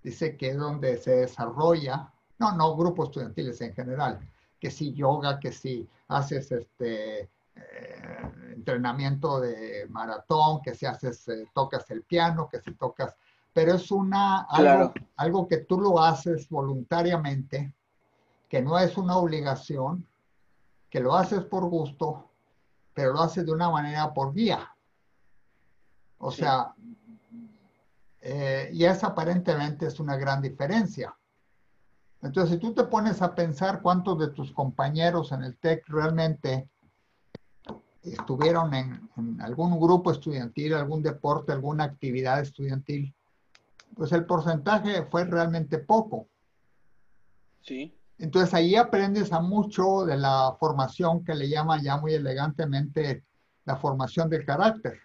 dice 0.05 0.37
que 0.37 0.51
es 0.51 0.57
donde 0.57 0.99
se 0.99 1.17
desarrolla, 1.17 2.13
no, 2.39 2.53
no 2.53 2.77
grupos 2.77 3.09
estudiantiles 3.09 3.61
en 3.63 3.75
general, 3.75 4.21
que 4.61 4.71
si 4.71 4.93
yoga, 4.93 5.41
que 5.41 5.51
si 5.51 5.89
haces 6.09 6.53
este 6.53 7.31
eh, 7.57 8.33
entrenamiento 8.55 9.41
de 9.41 9.87
maratón, 9.89 10.61
que 10.63 10.75
si 10.75 10.85
haces, 10.85 11.27
eh, 11.29 11.49
tocas 11.55 11.91
el 11.91 12.03
piano, 12.03 12.49
que 12.49 12.61
si 12.61 12.73
tocas, 12.75 13.17
pero 13.53 13.75
es 13.75 13.91
una, 13.91 14.43
algo, 14.43 14.93
algo 15.17 15.49
que 15.49 15.59
tú 15.59 15.81
lo 15.81 16.01
haces 16.01 16.49
voluntariamente, 16.49 17.75
que 18.49 18.61
no 18.61 18.79
es 18.79 18.99
una 18.99 19.17
obligación, 19.17 20.07
que 20.91 21.01
lo 21.01 21.15
haces 21.15 21.45
por 21.45 21.65
gusto, 21.65 22.31
pero 22.93 23.15
lo 23.15 23.21
haces 23.21 23.47
de 23.47 23.53
una 23.53 23.71
manera 23.71 24.13
por 24.13 24.35
guía. 24.35 24.71
O 26.19 26.31
sea, 26.31 26.75
eh, 28.27 28.71
y 28.73 28.85
esa 28.87 29.09
aparentemente 29.09 29.87
es 29.87 30.01
una 30.01 30.17
gran 30.17 30.41
diferencia. 30.41 31.15
Entonces, 32.23 32.55
si 32.55 32.59
tú 32.59 32.73
te 32.73 32.85
pones 32.85 33.21
a 33.21 33.35
pensar 33.35 33.83
cuántos 33.83 34.19
de 34.19 34.29
tus 34.29 34.51
compañeros 34.51 35.31
en 35.33 35.43
el 35.43 35.59
TEC 35.59 35.87
realmente 35.89 36.71
estuvieron 38.03 38.73
en, 38.73 39.11
en, 39.19 39.41
algún 39.43 39.79
grupo 39.79 40.11
estudiantil, 40.11 40.73
algún 40.73 41.03
deporte, 41.03 41.53
alguna 41.53 41.85
actividad 41.85 42.41
estudiantil, 42.41 43.15
pues 43.95 44.11
el 44.13 44.25
porcentaje 44.25 45.03
fue 45.03 45.25
realmente 45.25 45.79
poco. 45.79 46.27
Sí. 47.61 47.95
Entonces 48.17 48.55
ahí 48.55 48.75
aprendes 48.75 49.35
a 49.35 49.41
mucho 49.41 50.07
de 50.07 50.17
la 50.17 50.57
formación 50.59 51.27
que 51.27 51.35
le 51.35 51.51
llaman 51.51 51.83
ya 51.83 51.99
muy 51.99 52.15
elegantemente 52.15 53.23
la 53.67 53.77
formación 53.77 54.31
del 54.31 54.47
carácter. 54.47 55.04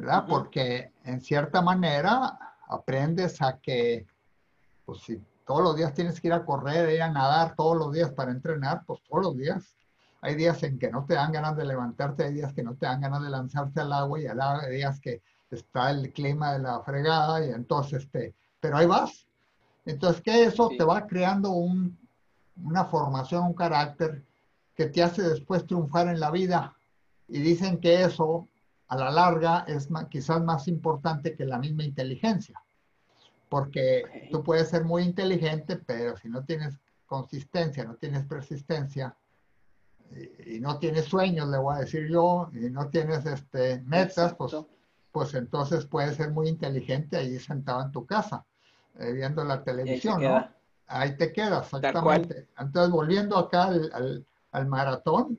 ¿Verdad? 0.00 0.24
Porque 0.28 0.92
en 1.04 1.20
cierta 1.20 1.60
manera 1.60 2.38
aprendes 2.68 3.42
a 3.42 3.58
que, 3.58 4.06
pues 4.84 5.00
si 5.00 5.20
todos 5.44 5.62
los 5.62 5.76
días 5.76 5.94
tienes 5.94 6.20
que 6.20 6.28
ir 6.28 6.32
a 6.32 6.44
correr, 6.44 6.90
ir 6.90 7.02
a 7.02 7.10
nadar 7.10 7.54
todos 7.56 7.76
los 7.76 7.92
días 7.92 8.10
para 8.10 8.30
entrenar, 8.30 8.84
pues 8.86 9.00
todos 9.08 9.24
los 9.24 9.36
días. 9.36 9.74
Hay 10.20 10.34
días 10.34 10.62
en 10.62 10.78
que 10.78 10.90
no 10.90 11.04
te 11.04 11.14
dan 11.14 11.32
ganas 11.32 11.56
de 11.56 11.64
levantarte, 11.64 12.24
hay 12.24 12.34
días 12.34 12.52
que 12.52 12.62
no 12.62 12.74
te 12.74 12.86
dan 12.86 13.00
ganas 13.00 13.22
de 13.22 13.30
lanzarte 13.30 13.80
al 13.80 13.92
agua 13.92 14.20
y 14.20 14.26
hay 14.26 14.70
días 14.70 15.00
que 15.00 15.22
está 15.50 15.90
el 15.90 16.12
clima 16.12 16.52
de 16.52 16.60
la 16.60 16.80
fregada 16.80 17.44
y 17.44 17.50
entonces 17.50 18.04
este, 18.04 18.34
pero 18.60 18.76
ahí 18.76 18.86
vas. 18.86 19.26
Entonces, 19.86 20.22
que 20.22 20.44
eso 20.44 20.68
te 20.76 20.84
va 20.84 21.06
creando 21.06 21.50
un, 21.50 21.98
una 22.62 22.84
formación, 22.84 23.44
un 23.44 23.54
carácter 23.54 24.22
que 24.74 24.86
te 24.86 25.02
hace 25.02 25.22
después 25.22 25.66
triunfar 25.66 26.08
en 26.08 26.20
la 26.20 26.30
vida. 26.30 26.76
Y 27.26 27.40
dicen 27.40 27.80
que 27.80 28.02
eso 28.02 28.48
a 28.88 28.96
la 28.96 29.10
larga 29.10 29.64
es 29.68 29.88
quizás 30.10 30.42
más 30.42 30.66
importante 30.66 31.34
que 31.34 31.44
la 31.44 31.58
misma 31.58 31.84
inteligencia. 31.84 32.60
Porque 33.48 34.28
tú 34.30 34.42
puedes 34.42 34.68
ser 34.68 34.84
muy 34.84 35.02
inteligente, 35.02 35.76
pero 35.76 36.16
si 36.16 36.28
no 36.28 36.44
tienes 36.44 36.78
consistencia, 37.06 37.84
no 37.84 37.94
tienes 37.94 38.24
persistencia, 38.24 39.14
y, 40.46 40.60
no 40.60 40.78
tienes 40.78 41.04
sueños, 41.04 41.48
le 41.48 41.58
voy 41.58 41.76
a 41.76 41.80
decir 41.80 42.08
yo, 42.08 42.50
y 42.52 42.70
no 42.70 42.88
tienes 42.88 43.26
este, 43.26 43.80
metas, 43.82 44.34
pues, 44.34 44.56
pues 45.12 45.34
entonces 45.34 45.84
puedes 45.86 46.16
ser 46.16 46.30
muy 46.30 46.48
inteligente 46.48 47.16
ahí 47.16 47.38
sentado 47.38 47.82
en 47.82 47.92
tu 47.92 48.06
casa, 48.06 48.44
eh, 48.98 49.12
viendo 49.12 49.44
la 49.44 49.62
televisión, 49.62 50.22
¿no? 50.22 50.48
Ahí 50.86 51.16
te 51.16 51.32
quedas, 51.32 51.66
exactamente. 51.66 52.48
Entonces, 52.58 52.90
volviendo 52.90 53.36
acá 53.36 53.64
al, 53.64 54.24
al, 54.52 54.66
maratón, 54.66 55.38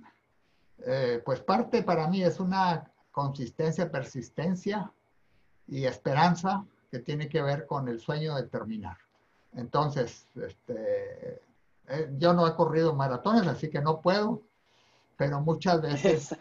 eh, 0.86 1.22
pues 1.26 1.40
parte 1.40 1.82
para 1.82 2.08
mí 2.08 2.24
es 2.24 2.40
una 2.40 2.84
consistencia, 3.20 3.92
persistencia 3.92 4.92
y 5.68 5.84
esperanza 5.84 6.66
que 6.90 7.00
tiene 7.00 7.28
que 7.28 7.42
ver 7.42 7.66
con 7.66 7.90
el 7.90 8.00
sueño 8.00 8.36
de 8.36 8.44
terminar. 8.44 8.98
Entonces, 9.54 10.26
este, 10.36 11.42
eh, 11.90 12.10
yo 12.18 12.34
no 12.34 12.48
he 12.48 12.56
corrido 12.56 12.96
maratones, 12.96 13.46
así 13.46 13.70
que 13.70 13.82
no 13.82 14.00
puedo, 14.00 14.42
pero 15.18 15.42
muchas 15.42 15.82
veces 15.90 16.34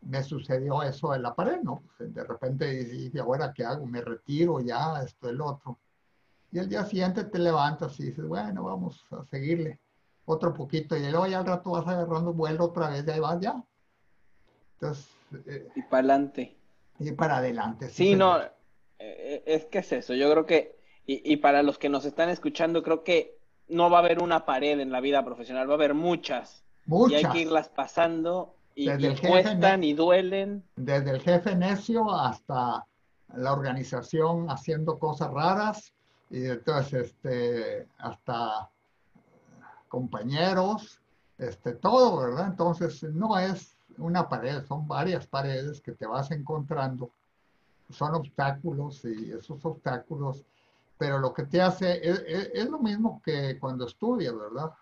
me 0.00 0.22
sucedió 0.24 0.82
eso 0.82 1.14
en 1.14 1.22
la 1.22 1.34
pared, 1.34 1.60
¿no? 1.62 1.84
De 1.98 2.24
repente 2.24 2.66
dije, 2.84 3.20
ahora 3.20 3.52
qué 3.52 3.64
hago? 3.64 3.86
Me 3.86 4.00
retiro 4.00 4.60
ya, 4.60 5.00
esto, 5.02 5.28
el 5.28 5.40
otro. 5.40 5.78
Y 6.50 6.58
el 6.58 6.68
día 6.68 6.84
siguiente 6.84 7.22
te 7.24 7.38
levantas 7.38 8.00
y 8.00 8.06
dices, 8.06 8.26
bueno, 8.26 8.64
vamos 8.64 9.04
a 9.12 9.24
seguirle 9.26 9.78
otro 10.24 10.52
poquito. 10.52 10.96
Y 10.96 11.08
luego 11.08 11.28
ya 11.28 11.38
al 11.38 11.46
rato 11.46 11.70
vas 11.70 11.86
agarrando 11.86 12.32
vuelo 12.32 12.64
otra 12.64 12.90
vez 12.90 13.06
y 13.06 13.10
ahí 13.10 13.20
vas 13.20 13.38
ya. 13.40 13.62
Entonces, 14.74 15.17
eh, 15.46 15.68
y 15.74 15.82
para 15.82 15.98
adelante. 15.98 16.56
Y 16.98 17.12
para 17.12 17.36
adelante. 17.38 17.88
Sí, 17.88 18.14
no, 18.14 18.38
eh, 18.98 19.42
es 19.46 19.66
que 19.66 19.78
es 19.78 19.92
eso. 19.92 20.14
Yo 20.14 20.30
creo 20.30 20.46
que, 20.46 20.76
y, 21.06 21.36
para 21.38 21.62
los 21.62 21.78
que 21.78 21.88
nos 21.88 22.04
están 22.04 22.28
escuchando, 22.28 22.82
creo 22.82 23.02
que 23.02 23.38
no 23.68 23.88
va 23.88 23.98
a 23.98 24.00
haber 24.00 24.22
una 24.22 24.44
pared 24.44 24.78
en 24.78 24.92
la 24.92 25.00
vida 25.00 25.24
profesional, 25.24 25.66
va 25.68 25.72
a 25.72 25.76
haber 25.76 25.94
muchas. 25.94 26.64
Muchas. 26.84 27.22
Y 27.22 27.24
hay 27.24 27.32
que 27.32 27.40
irlas 27.40 27.70
pasando 27.70 28.54
y, 28.74 28.90
y 28.90 29.16
cuestan 29.16 29.84
y 29.84 29.94
duelen. 29.94 30.64
Desde 30.76 31.10
el 31.10 31.20
jefe 31.20 31.54
necio 31.56 32.10
hasta 32.12 32.84
la 33.34 33.52
organización 33.52 34.50
haciendo 34.50 34.98
cosas 34.98 35.30
raras 35.30 35.94
y 36.30 36.44
entonces 36.46 37.06
este 37.06 37.88
hasta 37.98 38.70
compañeros, 39.88 41.00
este 41.38 41.72
todo, 41.72 42.20
¿verdad? 42.20 42.48
Entonces 42.48 43.02
no 43.02 43.38
es 43.38 43.77
una 43.98 44.28
pared, 44.28 44.64
son 44.64 44.86
varias 44.86 45.26
paredes 45.26 45.80
que 45.80 45.92
te 45.92 46.06
vas 46.06 46.30
encontrando, 46.30 47.10
son 47.90 48.14
obstáculos 48.14 49.04
y 49.04 49.32
esos 49.32 49.64
obstáculos, 49.64 50.44
pero 50.96 51.18
lo 51.18 51.32
que 51.32 51.44
te 51.44 51.60
hace 51.60 52.00
es, 52.02 52.68
lo 52.68 52.78
mismo 52.78 53.22
que 53.24 53.58
cuando 53.58 53.86
estudias, 53.86 54.36
¿verdad? 54.36 54.72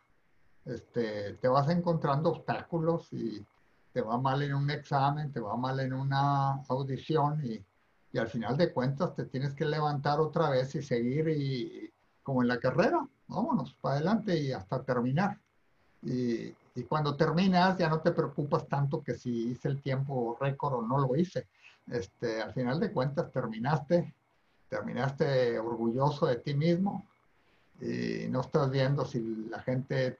Este, 0.65 1.35
te 1.35 1.49
vas 1.49 1.69
encontrando 1.69 2.31
obstáculos 2.31 3.13
y 3.13 3.45
te 3.93 4.01
va 4.01 4.19
mal 4.19 4.43
en 4.43 4.55
un 4.55 4.71
examen, 4.71 5.33
te 5.33 5.41
va 5.41 5.57
mal 5.57 5.79
en 5.81 5.93
una 5.93 6.63
audición 6.69 7.45
y, 7.45 7.63
y 8.13 8.19
al 8.19 8.29
final 8.29 8.57
de 8.57 8.73
cuentas 8.73 9.15
te 9.15 9.27
tienes 9.27 9.55
que 9.55 9.65
levantar 9.65 10.21
otra 10.21 10.51
vez 10.51 10.75
y 10.75 10.83
seguir 10.83 11.29
y 11.29 11.93
como 12.23 12.43
en 12.43 12.49
la 12.49 12.59
carrera, 12.59 13.07
vámonos 13.29 13.75
para 13.75 13.97
adelante 13.97 14.37
y 14.37 14.53
hasta 14.53 14.83
terminar. 14.83 15.39
Y, 16.03 16.53
y 16.77 16.85
cuando 16.85 17.17
terminas 17.17 17.79
ya 17.79 17.89
no 17.89 18.01
te 18.01 18.13
preocupas 18.13 18.69
tanto 18.69 19.03
que 19.03 19.15
si 19.15 19.49
hice 19.49 19.69
el 19.69 19.81
tiempo 19.81 20.37
récord 20.39 20.75
o 20.75 20.83
no 20.83 20.99
lo 20.99 21.17
hice. 21.17 21.47
Este, 21.91 22.43
al 22.43 22.53
final 22.53 22.79
de 22.79 22.93
cuentas 22.93 23.33
terminaste, 23.33 24.15
terminaste 24.69 25.59
orgulloso 25.59 26.27
de 26.27 26.37
ti 26.37 26.55
mismo 26.55 27.07
y 27.81 28.29
no 28.29 28.43
estás 28.43 28.71
viendo 28.71 29.05
si 29.07 29.47
la 29.49 29.61
gente 29.63 30.19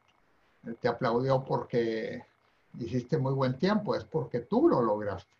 te 0.81 0.89
aplaudió 0.89 1.45
porque 1.45 2.25
hiciste 2.79 3.19
muy 3.19 3.35
buen 3.35 3.59
tiempo, 3.59 3.95
es 3.95 4.05
porque 4.05 4.41
tú 4.41 4.69
lo 4.69 4.81
lograste. 4.81 5.35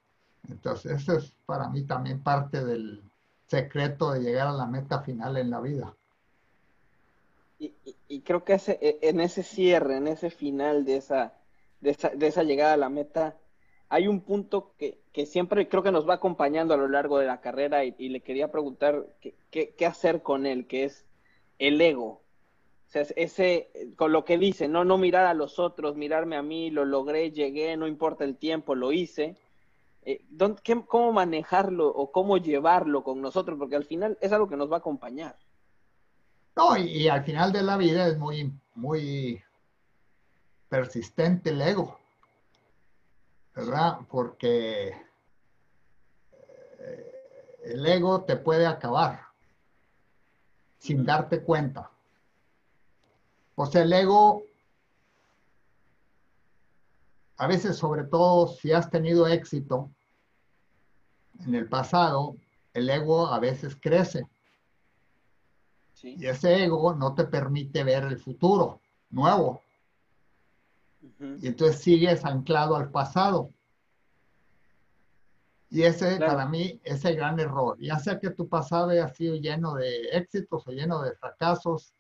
Entonces, 0.49 0.93
eso 0.93 1.15
es 1.15 1.33
para 1.47 1.69
mí 1.69 1.83
también 1.83 2.23
parte 2.23 2.65
del 2.65 3.03
secreto 3.47 4.13
de 4.13 4.21
llegar 4.21 4.49
a 4.49 4.53
la 4.53 4.67
meta 4.67 5.01
final 5.01 5.37
en 5.39 5.51
la 5.51 5.61
vida. 5.61 5.95
Y, 7.59 7.73
creo 8.25 8.45
que 8.45 8.55
ese, 8.55 8.79
e, 8.81 8.99
en 9.03 9.21
ese 9.21 9.43
cierre, 9.43 9.97
en 9.97 10.07
ese 10.09 10.31
final 10.31 10.85
de 10.85 10.97
esa, 10.97 11.35
de 11.81 11.91
esa, 12.27 12.43
llegada 12.43 12.75
a 12.75 12.79
la 12.79 12.89
meta, 12.89 13.37
hay 13.89 14.09
un 14.09 14.21
punto 14.21 14.73
que, 14.79 14.99
que, 15.13 15.27
siempre 15.27 15.69
creo 15.69 15.83
que 15.83 15.93
nos 15.93 16.09
va 16.09 16.15
acompañando 16.15 16.75
a 16.75 16.77
lo 16.77 16.89
largo 16.89 17.19
de 17.19 17.27
la 17.27 17.41
carrera 17.41 17.85
y, 17.85 18.09
le 18.09 18.21
quería 18.21 18.51
preguntar 18.51 19.07
qué, 19.21 19.35
qué, 19.51 19.87
hacer 19.87 20.23
con 20.23 20.47
él, 20.47 20.67
que 20.67 20.85
es 20.85 21.05
el 21.59 21.81
ego. 21.81 22.23
O 22.89 22.91
sea, 22.91 23.03
ese, 23.17 23.69
con 23.97 24.13
lo 24.13 24.25
que 24.25 24.39
dice, 24.39 24.69
no, 24.69 24.85
no 24.85 24.99
mirar 24.99 25.27
a 25.27 25.35
los 25.35 25.59
otros, 25.59 25.97
mirarme 25.97 26.37
a 26.37 26.43
mí, 26.43 26.71
lo 26.71 26.85
logré, 26.85 27.33
llegué, 27.33 27.77
no 27.77 27.87
importa 27.87 28.25
el 28.25 28.37
tiempo, 28.37 28.75
lo 28.75 28.93
hice. 28.93 29.37
Eh, 30.03 30.25
¿Cómo 30.87 31.13
manejarlo 31.13 31.89
o 31.89 32.13
cómo 32.13 32.39
llevarlo 32.39 33.03
con 33.03 33.21
nosotros? 33.21 33.59
Porque 33.59 33.75
al 33.75 33.85
final 33.85 34.17
es 34.21 34.33
algo 34.33 34.49
que 34.49 34.57
nos 34.57 34.71
va 34.71 34.77
a 34.77 34.79
acompañar. 34.79 35.37
No, 36.57 36.77
y, 36.77 37.07
al 37.09 37.23
final 37.23 37.53
de 37.53 37.63
la 37.63 37.77
vida 37.77 38.09
es 38.09 38.17
muy, 38.17 38.51
muy 38.75 39.43
persistente 40.71 41.51
el 41.51 41.61
ego, 41.61 42.01
¿verdad? 43.55 43.99
Porque 44.09 44.89
eh, 46.79 47.61
el 47.65 47.87
ego 47.87 48.25
te 48.25 48.37
puede 48.37 48.67
acabar 48.67 49.27
sin 50.79 51.05
darte 51.05 51.43
cuenta. 51.43 51.91
O 53.55 53.67
sea, 53.67 53.83
el 53.83 53.93
ego 53.93 54.43
a 57.37 57.47
veces, 57.47 57.77
sobre 57.77 58.05
todo 58.05 58.49
si 58.49 58.73
has 58.73 58.91
tenido 58.91 59.27
éxito 59.27 59.91
en 61.45 61.55
el 61.55 61.69
pasado, 61.69 62.37
el 62.73 62.89
ego 62.89 63.27
a 63.27 63.39
veces 63.41 63.77
crece. 63.79 64.27
Y 66.03 66.27
ese 66.27 66.65
ego 66.65 66.95
no 66.95 67.15
te 67.15 67.25
permite 67.25 67.83
ver 67.83 68.05
el 68.05 68.19
futuro 68.19 68.81
nuevo. 69.11 69.63
Y 71.41 71.47
entonces 71.47 71.81
sigues 71.81 72.25
anclado 72.25 72.77
al 72.77 72.91
pasado. 72.91 73.51
Y 75.71 75.83
ese 75.83 76.19
para 76.19 76.47
mí 76.47 76.81
es 76.85 77.05
el 77.05 77.17
gran 77.17 77.41
error. 77.41 77.77
Ya 77.81 77.99
sea 77.99 78.19
que 78.19 78.31
tu 78.31 78.49
pasado 78.49 78.91
haya 78.91 79.09
sido 79.09 79.37
lleno 79.37 79.75
de 79.75 80.11
éxitos 80.13 80.67
o 80.67 80.71
lleno 80.71 81.03
de 81.03 81.13
fracasos, 81.13 81.93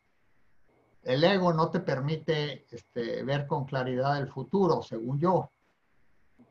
el 1.03 1.23
ego 1.23 1.53
no 1.53 1.71
te 1.71 1.81
permite 1.81 2.67
este, 2.71 3.23
ver 3.23 3.47
con 3.47 3.65
claridad 3.65 4.19
el 4.19 4.29
futuro, 4.29 4.83
según 4.83 5.21
yo. 5.21 5.51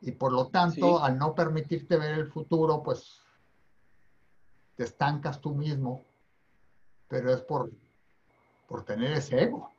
Y 0.01 0.11
por 0.11 0.31
lo 0.31 0.47
tanto, 0.47 1.03
al 1.03 1.17
no 1.17 1.35
permitirte 1.35 1.97
ver 1.97 2.19
el 2.19 2.27
futuro, 2.27 2.81
pues 2.81 3.21
te 4.75 4.83
estancas 4.83 5.41
tú 5.41 5.55
mismo, 5.55 6.04
pero 7.07 7.33
es 7.33 7.41
por, 7.41 7.69
por 8.67 8.83
tener 8.83 9.13
ese 9.13 9.43
ego. 9.43 9.69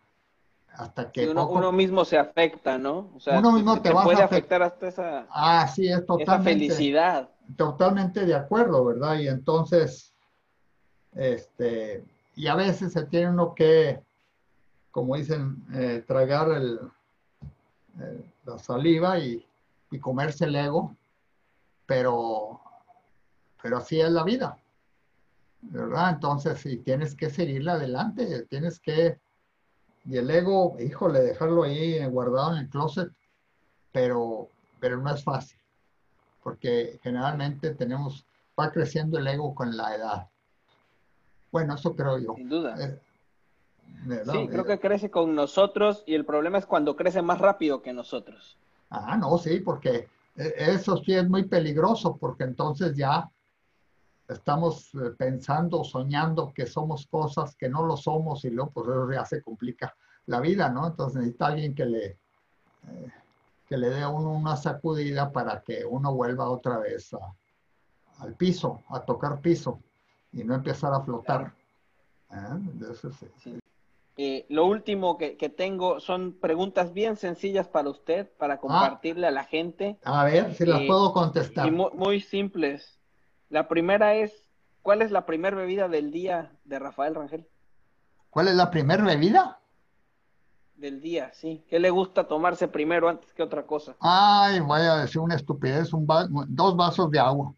Hasta 0.72 1.10
que 1.10 1.26
uno, 1.26 1.72
mismo 1.72 2.04
se 2.04 2.18
afecta, 2.18 2.76
¿no? 2.76 3.10
O 3.16 3.20
sea, 3.20 3.38
uno 3.38 3.52
mismo 3.52 3.80
te, 3.80 3.90
puede 3.92 4.22
afectar 4.22 4.62
hasta 4.62 4.88
esa, 4.88 5.26
ah, 5.30 5.66
sí, 5.68 5.88
es 5.88 6.04
totalmente, 6.04 6.52
felicidad. 6.52 7.30
Totalmente 7.56 8.26
de 8.26 8.34
acuerdo, 8.34 8.84
¿verdad? 8.84 9.18
Y 9.18 9.28
entonces, 9.28 10.12
este, 11.14 12.04
y 12.34 12.46
a 12.48 12.54
veces 12.54 12.92
se 12.92 13.04
tiene 13.06 13.30
uno 13.30 13.54
que, 13.54 14.02
como 14.90 15.16
dicen, 15.16 15.64
eh, 15.72 16.04
tragar 16.06 16.50
el, 16.50 16.78
la 18.44 18.58
saliva 18.58 19.18
y, 19.18 19.46
y 19.90 19.98
comerse 19.98 20.44
el 20.44 20.56
ego, 20.56 20.94
pero, 21.86 22.60
pero 23.62 23.78
así 23.78 23.98
es 23.98 24.10
la 24.10 24.24
vida. 24.24 24.58
¿Verdad? 25.70 26.10
Entonces, 26.10 26.58
si 26.58 26.78
tienes 26.78 27.14
que 27.14 27.30
seguirle 27.30 27.70
adelante, 27.70 28.46
tienes 28.48 28.80
que, 28.80 29.18
y 30.04 30.16
el 30.16 30.30
ego, 30.30 30.76
híjole, 30.78 31.20
dejarlo 31.20 31.64
ahí 31.64 32.04
guardado 32.06 32.52
en 32.52 32.58
el 32.58 32.68
closet, 32.68 33.10
pero, 33.92 34.48
pero 34.80 34.98
no 34.98 35.12
es 35.12 35.22
fácil, 35.22 35.58
porque 36.42 36.98
generalmente 37.02 37.74
tenemos, 37.74 38.24
va 38.58 38.70
creciendo 38.70 39.18
el 39.18 39.26
ego 39.26 39.54
con 39.54 39.76
la 39.76 39.94
edad. 39.94 40.26
Bueno, 41.50 41.74
eso 41.74 41.94
creo 41.94 42.18
yo. 42.18 42.34
Sin 42.36 42.48
duda. 42.48 42.76
Eh, 42.78 43.00
sí, 44.24 44.48
creo 44.48 44.64
que 44.64 44.78
crece 44.78 45.10
con 45.10 45.34
nosotros 45.34 46.04
y 46.06 46.14
el 46.14 46.24
problema 46.24 46.58
es 46.58 46.66
cuando 46.66 46.96
crece 46.96 47.22
más 47.22 47.38
rápido 47.38 47.82
que 47.82 47.92
nosotros. 47.92 48.56
Ah, 48.90 49.16
no, 49.16 49.36
sí, 49.38 49.60
porque 49.60 50.08
eh, 50.36 50.54
eso 50.58 50.98
sí 50.98 51.14
es 51.14 51.28
muy 51.28 51.44
peligroso, 51.44 52.16
porque 52.16 52.44
entonces 52.44 52.96
ya 52.96 53.30
estamos 54.28 54.94
eh, 54.94 55.10
pensando, 55.16 55.84
soñando 55.84 56.52
que 56.52 56.66
somos 56.66 57.06
cosas 57.06 57.54
que 57.56 57.68
no 57.68 57.84
lo 57.84 57.96
somos 57.96 58.44
y 58.44 58.50
luego 58.50 58.70
pues 58.70 58.88
eso 58.88 59.12
ya 59.12 59.24
se 59.24 59.42
complica 59.42 59.94
la 60.26 60.40
vida, 60.40 60.68
¿no? 60.68 60.86
Entonces 60.86 61.20
necesita 61.20 61.46
alguien 61.46 61.74
que 61.74 61.86
le, 61.86 62.06
eh, 62.06 63.12
que 63.68 63.76
le 63.76 63.90
dé 63.90 64.02
a 64.02 64.08
uno 64.08 64.32
una 64.32 64.56
sacudida 64.56 65.32
para 65.32 65.62
que 65.62 65.84
uno 65.84 66.14
vuelva 66.14 66.50
otra 66.50 66.78
vez 66.78 67.10
al 68.18 68.34
piso, 68.34 68.82
a 68.88 69.00
tocar 69.00 69.40
piso 69.40 69.80
y 70.32 70.44
no 70.44 70.54
empezar 70.54 70.92
a 70.92 71.00
flotar. 71.00 71.52
¿eh? 72.30 72.36
lo 74.48 74.66
último 74.66 75.18
que, 75.18 75.36
tengo 75.56 76.00
son 76.00 76.32
preguntas 76.32 76.92
bien 76.92 77.16
sencillas 77.16 77.68
para 77.68 77.90
usted, 77.90 78.28
para 78.38 78.54
ah. 78.54 78.58
compartirle 78.58 79.26
a 79.26 79.30
la 79.30 79.44
gente. 79.44 79.98
A 80.04 80.24
ver 80.24 80.54
si 80.54 80.64
las 80.64 80.82
puedo 80.82 81.12
contestar. 81.12 81.70
muy 81.70 82.20
simples. 82.20 82.98
La 83.48 83.68
primera 83.68 84.14
es, 84.14 84.32
¿cuál 84.82 85.02
es 85.02 85.10
la 85.10 85.26
primera 85.26 85.56
bebida 85.56 85.88
del 85.88 86.10
día 86.10 86.52
de 86.64 86.78
Rafael 86.78 87.14
Rangel? 87.14 87.46
¿Cuál 88.30 88.48
es 88.48 88.54
la 88.54 88.70
primera 88.70 89.04
bebida? 89.04 89.60
Del 90.74 91.00
día, 91.00 91.30
sí. 91.32 91.64
¿Qué 91.68 91.78
le 91.78 91.90
gusta 91.90 92.28
tomarse 92.28 92.68
primero 92.68 93.08
antes 93.08 93.32
que 93.32 93.42
otra 93.42 93.64
cosa? 93.64 93.96
Ay, 94.00 94.60
voy 94.60 94.80
a 94.80 94.96
decir 94.96 95.20
una 95.20 95.36
estupidez, 95.36 95.92
un 95.92 96.06
dos 96.48 96.76
vasos 96.76 97.10
de 97.10 97.18
agua. 97.18 97.54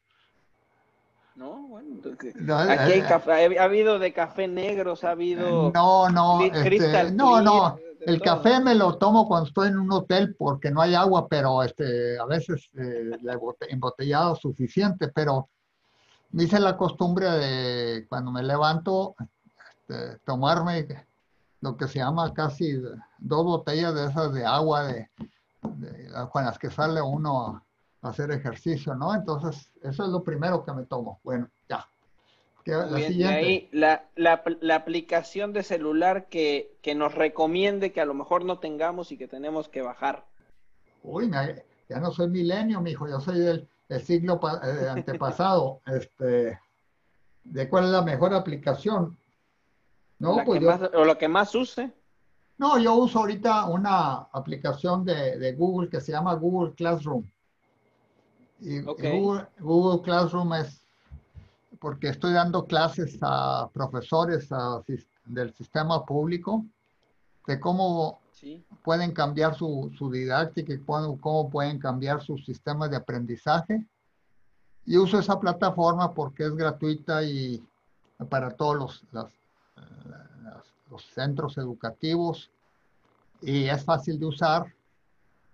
No, 1.35 1.69
bueno, 1.69 1.89
entonces, 1.95 2.35
aquí 2.37 2.93
hay 2.93 3.01
eh, 3.01 3.05
café, 3.09 3.59
ha 3.59 3.63
habido 3.63 3.99
de 4.01 4.13
café 4.13 4.49
negros, 4.49 5.05
ha 5.05 5.13
habido... 5.13 5.71
No, 5.73 6.09
no, 6.09 6.43
este, 6.43 7.13
no, 7.13 7.41
no, 7.41 7.79
el 8.01 8.21
café 8.21 8.61
me 8.61 8.75
lo 8.75 8.99
tomo 8.99 9.27
cuando 9.29 9.47
estoy 9.47 9.69
en 9.69 9.79
un 9.79 9.93
hotel 9.93 10.35
porque 10.37 10.71
no 10.71 10.81
hay 10.81 10.95
agua, 10.95 11.29
pero 11.29 11.63
este, 11.63 12.19
a 12.19 12.25
veces 12.25 12.69
eh, 12.77 13.11
embotellado 13.69 14.35
suficiente, 14.35 15.09
pero 15.09 15.49
me 16.31 16.45
hice 16.45 16.61
la 16.61 16.77
costumbre 16.77 17.31
de 17.31 18.07
cuando 18.09 18.31
me 18.31 18.43
levanto 18.43 19.15
este, 19.89 20.19
tomarme 20.25 20.87
lo 21.61 21.77
que 21.77 21.89
se 21.89 21.99
llama 21.99 22.33
casi 22.35 22.81
dos 23.19 23.45
botellas 23.45 23.95
de 23.95 24.07
esas 24.07 24.33
de 24.33 24.45
agua 24.45 24.85
de, 24.85 25.09
con 26.31 26.45
las 26.45 26.59
que 26.59 26.71
sale 26.71 27.01
uno 27.01 27.47
a, 27.47 27.63
hacer 28.01 28.31
ejercicio, 28.31 28.95
¿no? 28.95 29.13
Entonces, 29.13 29.73
eso 29.83 30.05
es 30.05 30.11
lo 30.11 30.23
primero 30.23 30.65
que 30.65 30.73
me 30.73 30.85
tomo. 30.85 31.19
Bueno, 31.25 31.49
ya. 31.69 31.85
La, 32.65 32.99
siguiente. 32.99 33.35
ahí, 33.35 33.69
la, 33.73 34.05
la, 34.15 34.43
la, 34.61 34.77
aplicación 34.77 35.53
de 35.53 35.63
celular 35.63 36.29
que, 36.29 36.77
que, 36.83 36.95
nos 36.95 37.15
recomiende 37.15 37.93
que 37.93 38.01
a 38.03 38.05
lo 38.05 38.13
mejor 38.13 38.45
no 38.45 38.59
tengamos 38.59 39.11
y 39.11 39.17
que 39.17 39.27
tenemos 39.27 39.69
que 39.69 39.81
bajar. 39.81 40.27
Uy, 41.03 41.31
ya 41.89 41.99
no 41.99 42.13
soy 42.13 42.29
milenio, 42.29 42.83
mijo, 42.83 43.09
yo 43.09 43.21
soy 43.21 43.41
del 43.41 43.69
el 43.89 44.03
siglo 44.03 44.41
eh, 44.63 44.89
antepasado, 44.89 45.81
este, 45.87 46.59
de 47.45 47.69
cuál 47.69 47.85
es 47.85 47.91
la 47.91 48.03
mejor 48.03 48.35
aplicación. 48.35 49.17
No, 50.19 50.43
pues 50.45 50.63
o 50.95 51.05
lo 51.05 51.17
que 51.17 51.29
más 51.29 51.55
use. 51.55 51.93
No, 52.59 52.77
yo 52.79 52.95
uso 52.95 53.21
ahorita 53.21 53.67
una 53.67 54.29
aplicación 54.33 55.05
de, 55.05 55.55
Google 55.57 55.89
que 55.89 56.01
se 56.01 56.11
llama 56.11 56.35
Google 56.35 56.75
Classroom. 56.75 57.25
Y, 58.61 58.81
Google, 58.81 60.03
Classroom 60.03 60.55
es 60.55 60.85
porque 61.79 62.09
estoy 62.09 62.33
dando 62.33 62.67
clases 62.67 63.17
a 63.23 63.71
profesores 63.73 64.49
del 65.25 65.55
sistema 65.55 66.05
público 66.05 66.65
de 67.47 67.61
cómo 67.61 68.21
pueden 68.83 69.13
cambiar 69.13 69.55
su, 69.55 69.91
didáctica 70.13 70.73
y 70.73 70.79
cómo, 70.81 71.51
pueden 71.51 71.79
cambiar 71.79 72.23
sus 72.23 72.45
sistemas 72.45 72.91
de 72.91 72.97
aprendizaje. 72.97 73.87
Y 74.85 74.97
uso 74.97 75.19
esa 75.19 75.39
plataforma 75.39 76.15
porque 76.15 76.45
es 76.45 76.55
gratuita 76.55 77.23
y 77.23 77.63
para 78.31 78.51
todos 78.51 78.77
los, 78.77 79.05
los, 80.91 81.05
centros 81.13 81.59
educativos 81.59 82.51
y 83.43 83.65
es 83.65 83.85
fácil 83.85 84.19
de 84.19 84.27
usar. 84.27 84.75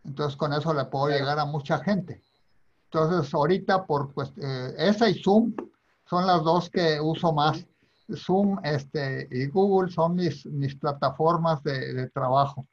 Entonces 0.04 0.36
con 0.36 0.52
eso 0.52 0.72
le 0.72 0.84
puedo 0.84 1.08
llegar 1.08 1.38
a 1.38 1.44
mucha 1.44 1.78
gente. 1.78 2.22
Entonces 2.84 3.32
ahorita 3.34 3.84
por 3.84 4.12
pues, 4.12 4.32
eh, 4.36 4.74
esa 4.78 5.08
y 5.08 5.20
Zoom 5.20 5.54
son 6.08 6.26
las 6.26 6.42
dos 6.44 6.70
que 6.70 7.00
uso 7.00 7.32
más. 7.32 7.66
Zoom 8.14 8.60
este, 8.62 9.26
y 9.30 9.46
Google 9.48 9.90
son 9.90 10.14
mis, 10.14 10.46
mis 10.46 10.76
plataformas 10.76 11.62
de 11.64 12.08
trabajo. 12.10 12.66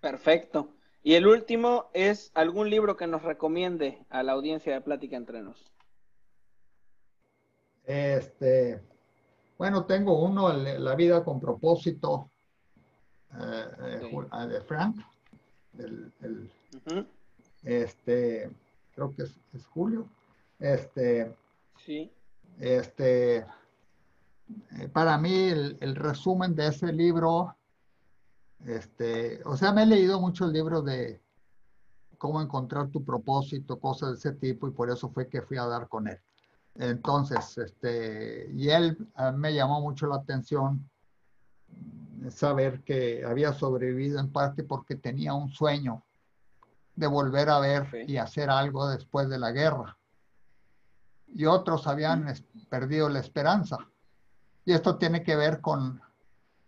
Perfecto. 0.00 0.74
Y 1.02 1.14
el 1.14 1.26
último 1.26 1.90
es 1.94 2.30
algún 2.34 2.70
libro 2.70 2.96
que 2.96 3.06
nos 3.06 3.22
recomiende 3.22 4.04
a 4.10 4.22
la 4.22 4.32
audiencia 4.32 4.74
de 4.74 4.80
Plática 4.80 5.16
Entre 5.16 5.42
Nos. 5.42 5.72
Este, 7.84 8.82
bueno, 9.56 9.86
tengo 9.86 10.22
uno, 10.22 10.52
La 10.52 10.94
vida 10.94 11.24
con 11.24 11.40
propósito, 11.40 12.30
eh, 13.32 14.00
eh, 14.02 14.46
de 14.48 14.60
Frank. 14.62 14.96
Este, 17.62 18.50
creo 18.94 19.14
que 19.14 19.22
es, 19.22 19.66
Julio. 19.72 20.08
Este, 20.58 21.34
sí. 21.84 22.12
Este, 22.58 23.38
eh, 23.38 24.88
para 24.92 25.16
mí 25.16 25.48
el 25.48 25.96
resumen 25.96 26.54
de 26.54 26.66
ese 26.66 26.92
libro 26.92 27.57
este, 28.66 29.40
o 29.44 29.56
sea, 29.56 29.72
me 29.72 29.84
he 29.84 29.86
leído 29.86 30.20
muchos 30.20 30.52
libros 30.52 30.84
de 30.84 31.20
cómo 32.18 32.42
encontrar 32.42 32.88
tu 32.88 33.04
propósito, 33.04 33.78
cosas 33.78 34.10
de 34.10 34.16
ese 34.16 34.32
tipo, 34.32 34.66
y 34.68 34.72
por 34.72 34.90
eso 34.90 35.08
fue 35.10 35.28
que 35.28 35.42
fui 35.42 35.56
a 35.56 35.66
dar 35.66 35.88
con 35.88 36.08
él. 36.08 36.18
Entonces, 36.74 37.58
este, 37.58 38.50
y 38.52 38.68
él 38.70 38.96
me 39.34 39.54
llamó 39.54 39.80
mucho 39.80 40.06
la 40.06 40.16
atención 40.16 40.88
saber 42.30 42.82
que 42.82 43.24
había 43.24 43.52
sobrevivido 43.52 44.20
en 44.20 44.30
parte 44.30 44.64
porque 44.64 44.96
tenía 44.96 45.34
un 45.34 45.48
sueño 45.50 46.04
de 46.94 47.06
volver 47.06 47.48
a 47.48 47.60
ver 47.60 48.04
y 48.08 48.16
hacer 48.16 48.50
algo 48.50 48.88
después 48.88 49.28
de 49.28 49.38
la 49.38 49.52
guerra. 49.52 49.96
Y 51.28 51.44
otros 51.46 51.86
habían 51.86 52.26
perdido 52.68 53.08
la 53.08 53.20
esperanza. 53.20 53.78
Y 54.64 54.72
esto 54.72 54.98
tiene 54.98 55.22
que 55.22 55.36
ver 55.36 55.60
con 55.60 56.00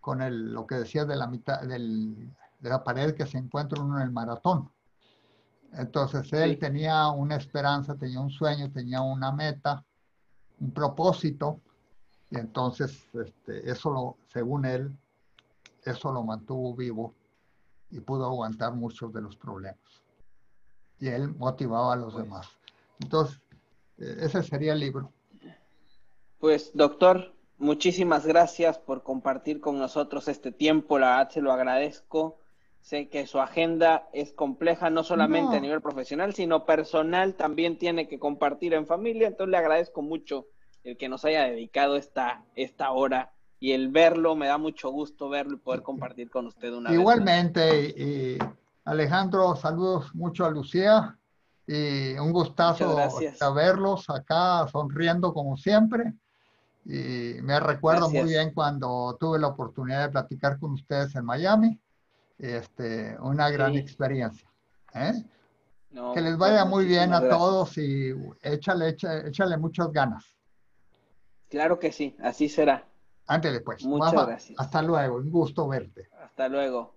con 0.01 0.21
el, 0.21 0.51
lo 0.51 0.67
que 0.67 0.75
decía 0.75 1.05
de 1.05 1.15
la 1.15 1.27
mitad 1.27 1.61
del, 1.61 2.33
de 2.59 2.69
la 2.69 2.83
pared 2.83 3.15
que 3.15 3.25
se 3.25 3.37
encuentra 3.37 3.81
uno 3.81 3.97
en 3.97 4.03
el 4.03 4.11
maratón. 4.11 4.69
Entonces 5.73 6.33
él 6.33 6.59
tenía 6.59 7.07
una 7.09 7.37
esperanza, 7.37 7.95
tenía 7.95 8.19
un 8.19 8.29
sueño, 8.29 8.71
tenía 8.71 9.01
una 9.01 9.31
meta, 9.31 9.85
un 10.59 10.71
propósito, 10.71 11.61
y 12.29 12.37
entonces 12.37 13.07
este, 13.13 13.69
eso 13.69 13.91
lo, 13.91 14.17
según 14.27 14.65
él, 14.65 14.97
eso 15.83 16.11
lo 16.11 16.23
mantuvo 16.23 16.75
vivo 16.75 17.13
y 17.89 17.99
pudo 17.99 18.25
aguantar 18.25 18.73
muchos 18.73 19.13
de 19.13 19.21
los 19.21 19.35
problemas. 19.35 19.79
Y 20.99 21.07
él 21.07 21.29
motivaba 21.35 21.93
a 21.93 21.95
los 21.95 22.13
pues 22.13 22.25
demás. 22.25 22.49
Entonces, 22.99 23.41
e, 23.97 24.25
ese 24.25 24.43
sería 24.43 24.73
el 24.73 24.79
libro. 24.79 25.11
Pues, 26.39 26.71
doctor, 26.73 27.33
muchísimas 27.61 28.25
gracias 28.25 28.77
por 28.77 29.03
compartir 29.03 29.61
con 29.61 29.79
nosotros 29.79 30.27
este 30.27 30.51
tiempo. 30.51 30.99
La 30.99 31.17
verdad 31.17 31.29
se 31.29 31.41
lo 31.41 31.51
agradezco. 31.51 32.37
Sé 32.81 33.09
que 33.09 33.27
su 33.27 33.39
agenda 33.39 34.09
es 34.11 34.33
compleja, 34.33 34.89
no 34.89 35.03
solamente 35.03 35.57
a 35.57 35.59
nivel 35.59 35.81
profesional, 35.81 36.33
sino 36.33 36.65
personal. 36.65 37.35
También 37.35 37.77
tiene 37.77 38.07
que 38.07 38.19
compartir 38.19 38.73
en 38.73 38.87
familia. 38.87 39.27
Entonces, 39.27 39.51
le 39.51 39.57
agradezco 39.57 40.01
mucho 40.01 40.47
el 40.83 40.97
que 40.97 41.07
nos 41.07 41.23
haya 41.23 41.43
dedicado 41.43 41.95
esta, 41.95 42.43
esta 42.55 42.91
hora 42.91 43.31
y 43.59 43.73
el 43.73 43.89
verlo, 43.89 44.35
me 44.35 44.47
da 44.47 44.57
mucho 44.57 44.89
gusto 44.89 45.29
verlo 45.29 45.53
y 45.53 45.59
poder 45.59 45.83
compartir 45.83 46.31
con 46.31 46.47
usted 46.47 46.73
una 46.73 46.91
Igualmente, 46.91 47.59
vez 47.61 47.95
y 47.95 48.37
Alejandro, 48.85 49.55
saludos 49.55 50.15
mucho 50.15 50.45
a 50.45 50.49
Lucía 50.49 51.15
y 51.67 52.13
un 52.13 52.33
gustazo 52.33 52.97
verlos 53.53 54.09
acá 54.09 54.67
sonriendo 54.67 55.31
como 55.31 55.55
siempre. 55.57 56.11
Y 56.85 57.41
me 57.41 57.59
recuerdo 57.59 58.09
muy 58.09 58.23
bien 58.23 58.53
cuando 58.53 59.17
tuve 59.19 59.39
la 59.39 59.47
oportunidad 59.47 60.03
de 60.03 60.09
platicar 60.09 60.59
con 60.59 60.71
ustedes 60.71 61.15
en 61.15 61.25
Miami. 61.25 61.79
Este, 62.37 63.15
una 63.19 63.49
gran 63.49 63.75
experiencia. 63.75 64.49
¿eh? 64.93 65.23
que 66.13 66.21
les 66.21 66.37
vaya 66.37 66.65
muy 66.65 66.85
bien 66.85 67.13
a 67.13 67.27
todos 67.27 67.77
y 67.77 68.13
échale, 68.41 68.89
échale, 68.89 69.27
échale 69.29 69.57
muchas 69.57 69.91
ganas. 69.91 70.25
Claro 71.49 71.79
que 71.79 71.91
sí, 71.91 72.15
así 72.21 72.47
será. 72.47 72.87
Antes 73.27 73.51
después. 73.51 73.83
Muchas 73.85 74.25
gracias. 74.25 74.59
Hasta 74.59 74.81
luego, 74.81 75.17
un 75.17 75.29
gusto 75.29 75.67
verte. 75.67 76.09
Hasta 76.23 76.47
luego. 76.47 76.95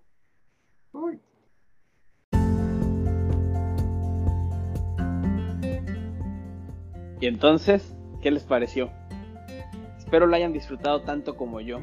Y 7.20 7.26
entonces, 7.26 7.96
¿qué 8.22 8.30
les 8.30 8.44
pareció? 8.44 8.92
Espero 10.04 10.26
lo 10.26 10.36
hayan 10.36 10.52
disfrutado 10.52 11.02
tanto 11.02 11.36
como 11.36 11.60
yo. 11.60 11.78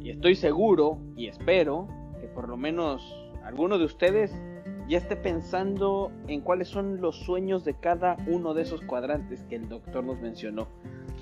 Y 0.00 0.10
estoy 0.10 0.34
seguro 0.34 0.98
y 1.16 1.26
espero 1.26 1.88
que 2.20 2.26
por 2.28 2.48
lo 2.48 2.56
menos 2.56 3.02
alguno 3.44 3.76
de 3.76 3.84
ustedes 3.84 4.32
ya 4.88 4.98
esté 4.98 5.14
pensando 5.16 6.10
en 6.26 6.40
cuáles 6.40 6.68
son 6.68 7.00
los 7.00 7.16
sueños 7.16 7.64
de 7.64 7.74
cada 7.74 8.16
uno 8.26 8.54
de 8.54 8.62
esos 8.62 8.80
cuadrantes 8.82 9.44
que 9.44 9.56
el 9.56 9.68
doctor 9.68 10.04
nos 10.04 10.20
mencionó. 10.20 10.68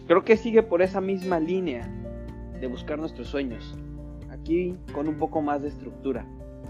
Creo 0.07 0.25
que 0.25 0.37
sigue 0.37 0.63
por 0.63 0.81
esa 0.81 1.01
misma 1.01 1.41
línea 1.41 1.87
de 2.61 2.67
buscar 2.67 2.99
nuestros 2.99 3.29
sueños. 3.29 3.77
Aquí 4.31 4.77
con 4.95 5.09
un 5.09 5.17
poco 5.17 5.43
más 5.43 5.63
de 5.63 5.69
estructura. 5.69 6.27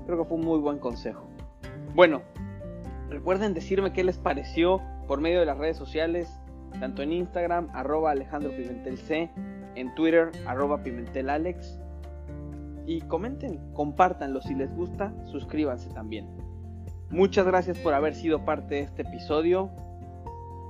Creo 0.07 0.19
que 0.19 0.25
fue 0.25 0.39
un 0.39 0.45
muy 0.45 0.59
buen 0.59 0.79
consejo. 0.79 1.29
Bueno, 1.95 2.23
recuerden 3.11 3.55
decirme 3.55 3.93
qué 3.93 4.03
les 4.03 4.19
pareció 4.19 4.81
por 5.07 5.21
medio 5.21 5.41
de 5.41 5.47
las 5.47 5.59
redes 5.59 5.77
sociales, 5.77 6.29
tanto 6.81 7.03
en 7.03 7.13
Instagram, 7.13 7.69
arroba 7.73 8.11
Alejandro 8.11 8.51
Pimentel 8.51 8.99
C, 8.99 9.31
en 9.75 9.95
Twitter, 9.95 10.31
arroba 10.47 10.83
Pimentel 10.83 11.31
Alex. 11.31 11.79
Y 12.87 13.03
comenten, 13.03 13.73
compártanlo 13.75 14.41
si 14.41 14.55
les 14.55 14.75
gusta, 14.75 15.13
suscríbanse 15.27 15.91
también. 15.91 16.27
Muchas 17.11 17.47
gracias 17.47 17.79
por 17.79 17.95
haber 17.95 18.15
sido 18.15 18.45
parte 18.45 18.77
de 18.77 18.81
este 18.83 19.03
episodio. 19.03 19.71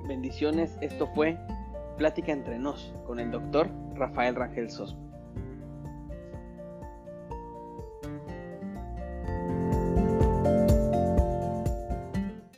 Bendiciones, 0.06 0.78
esto 0.80 1.06
fue 1.14 1.38
Plática 1.96 2.30
entre 2.32 2.60
nos 2.60 2.94
con 3.06 3.18
el 3.18 3.32
doctor 3.32 3.68
Rafael 3.94 4.36
Rangel 4.36 4.70
Sosmo. 4.70 5.07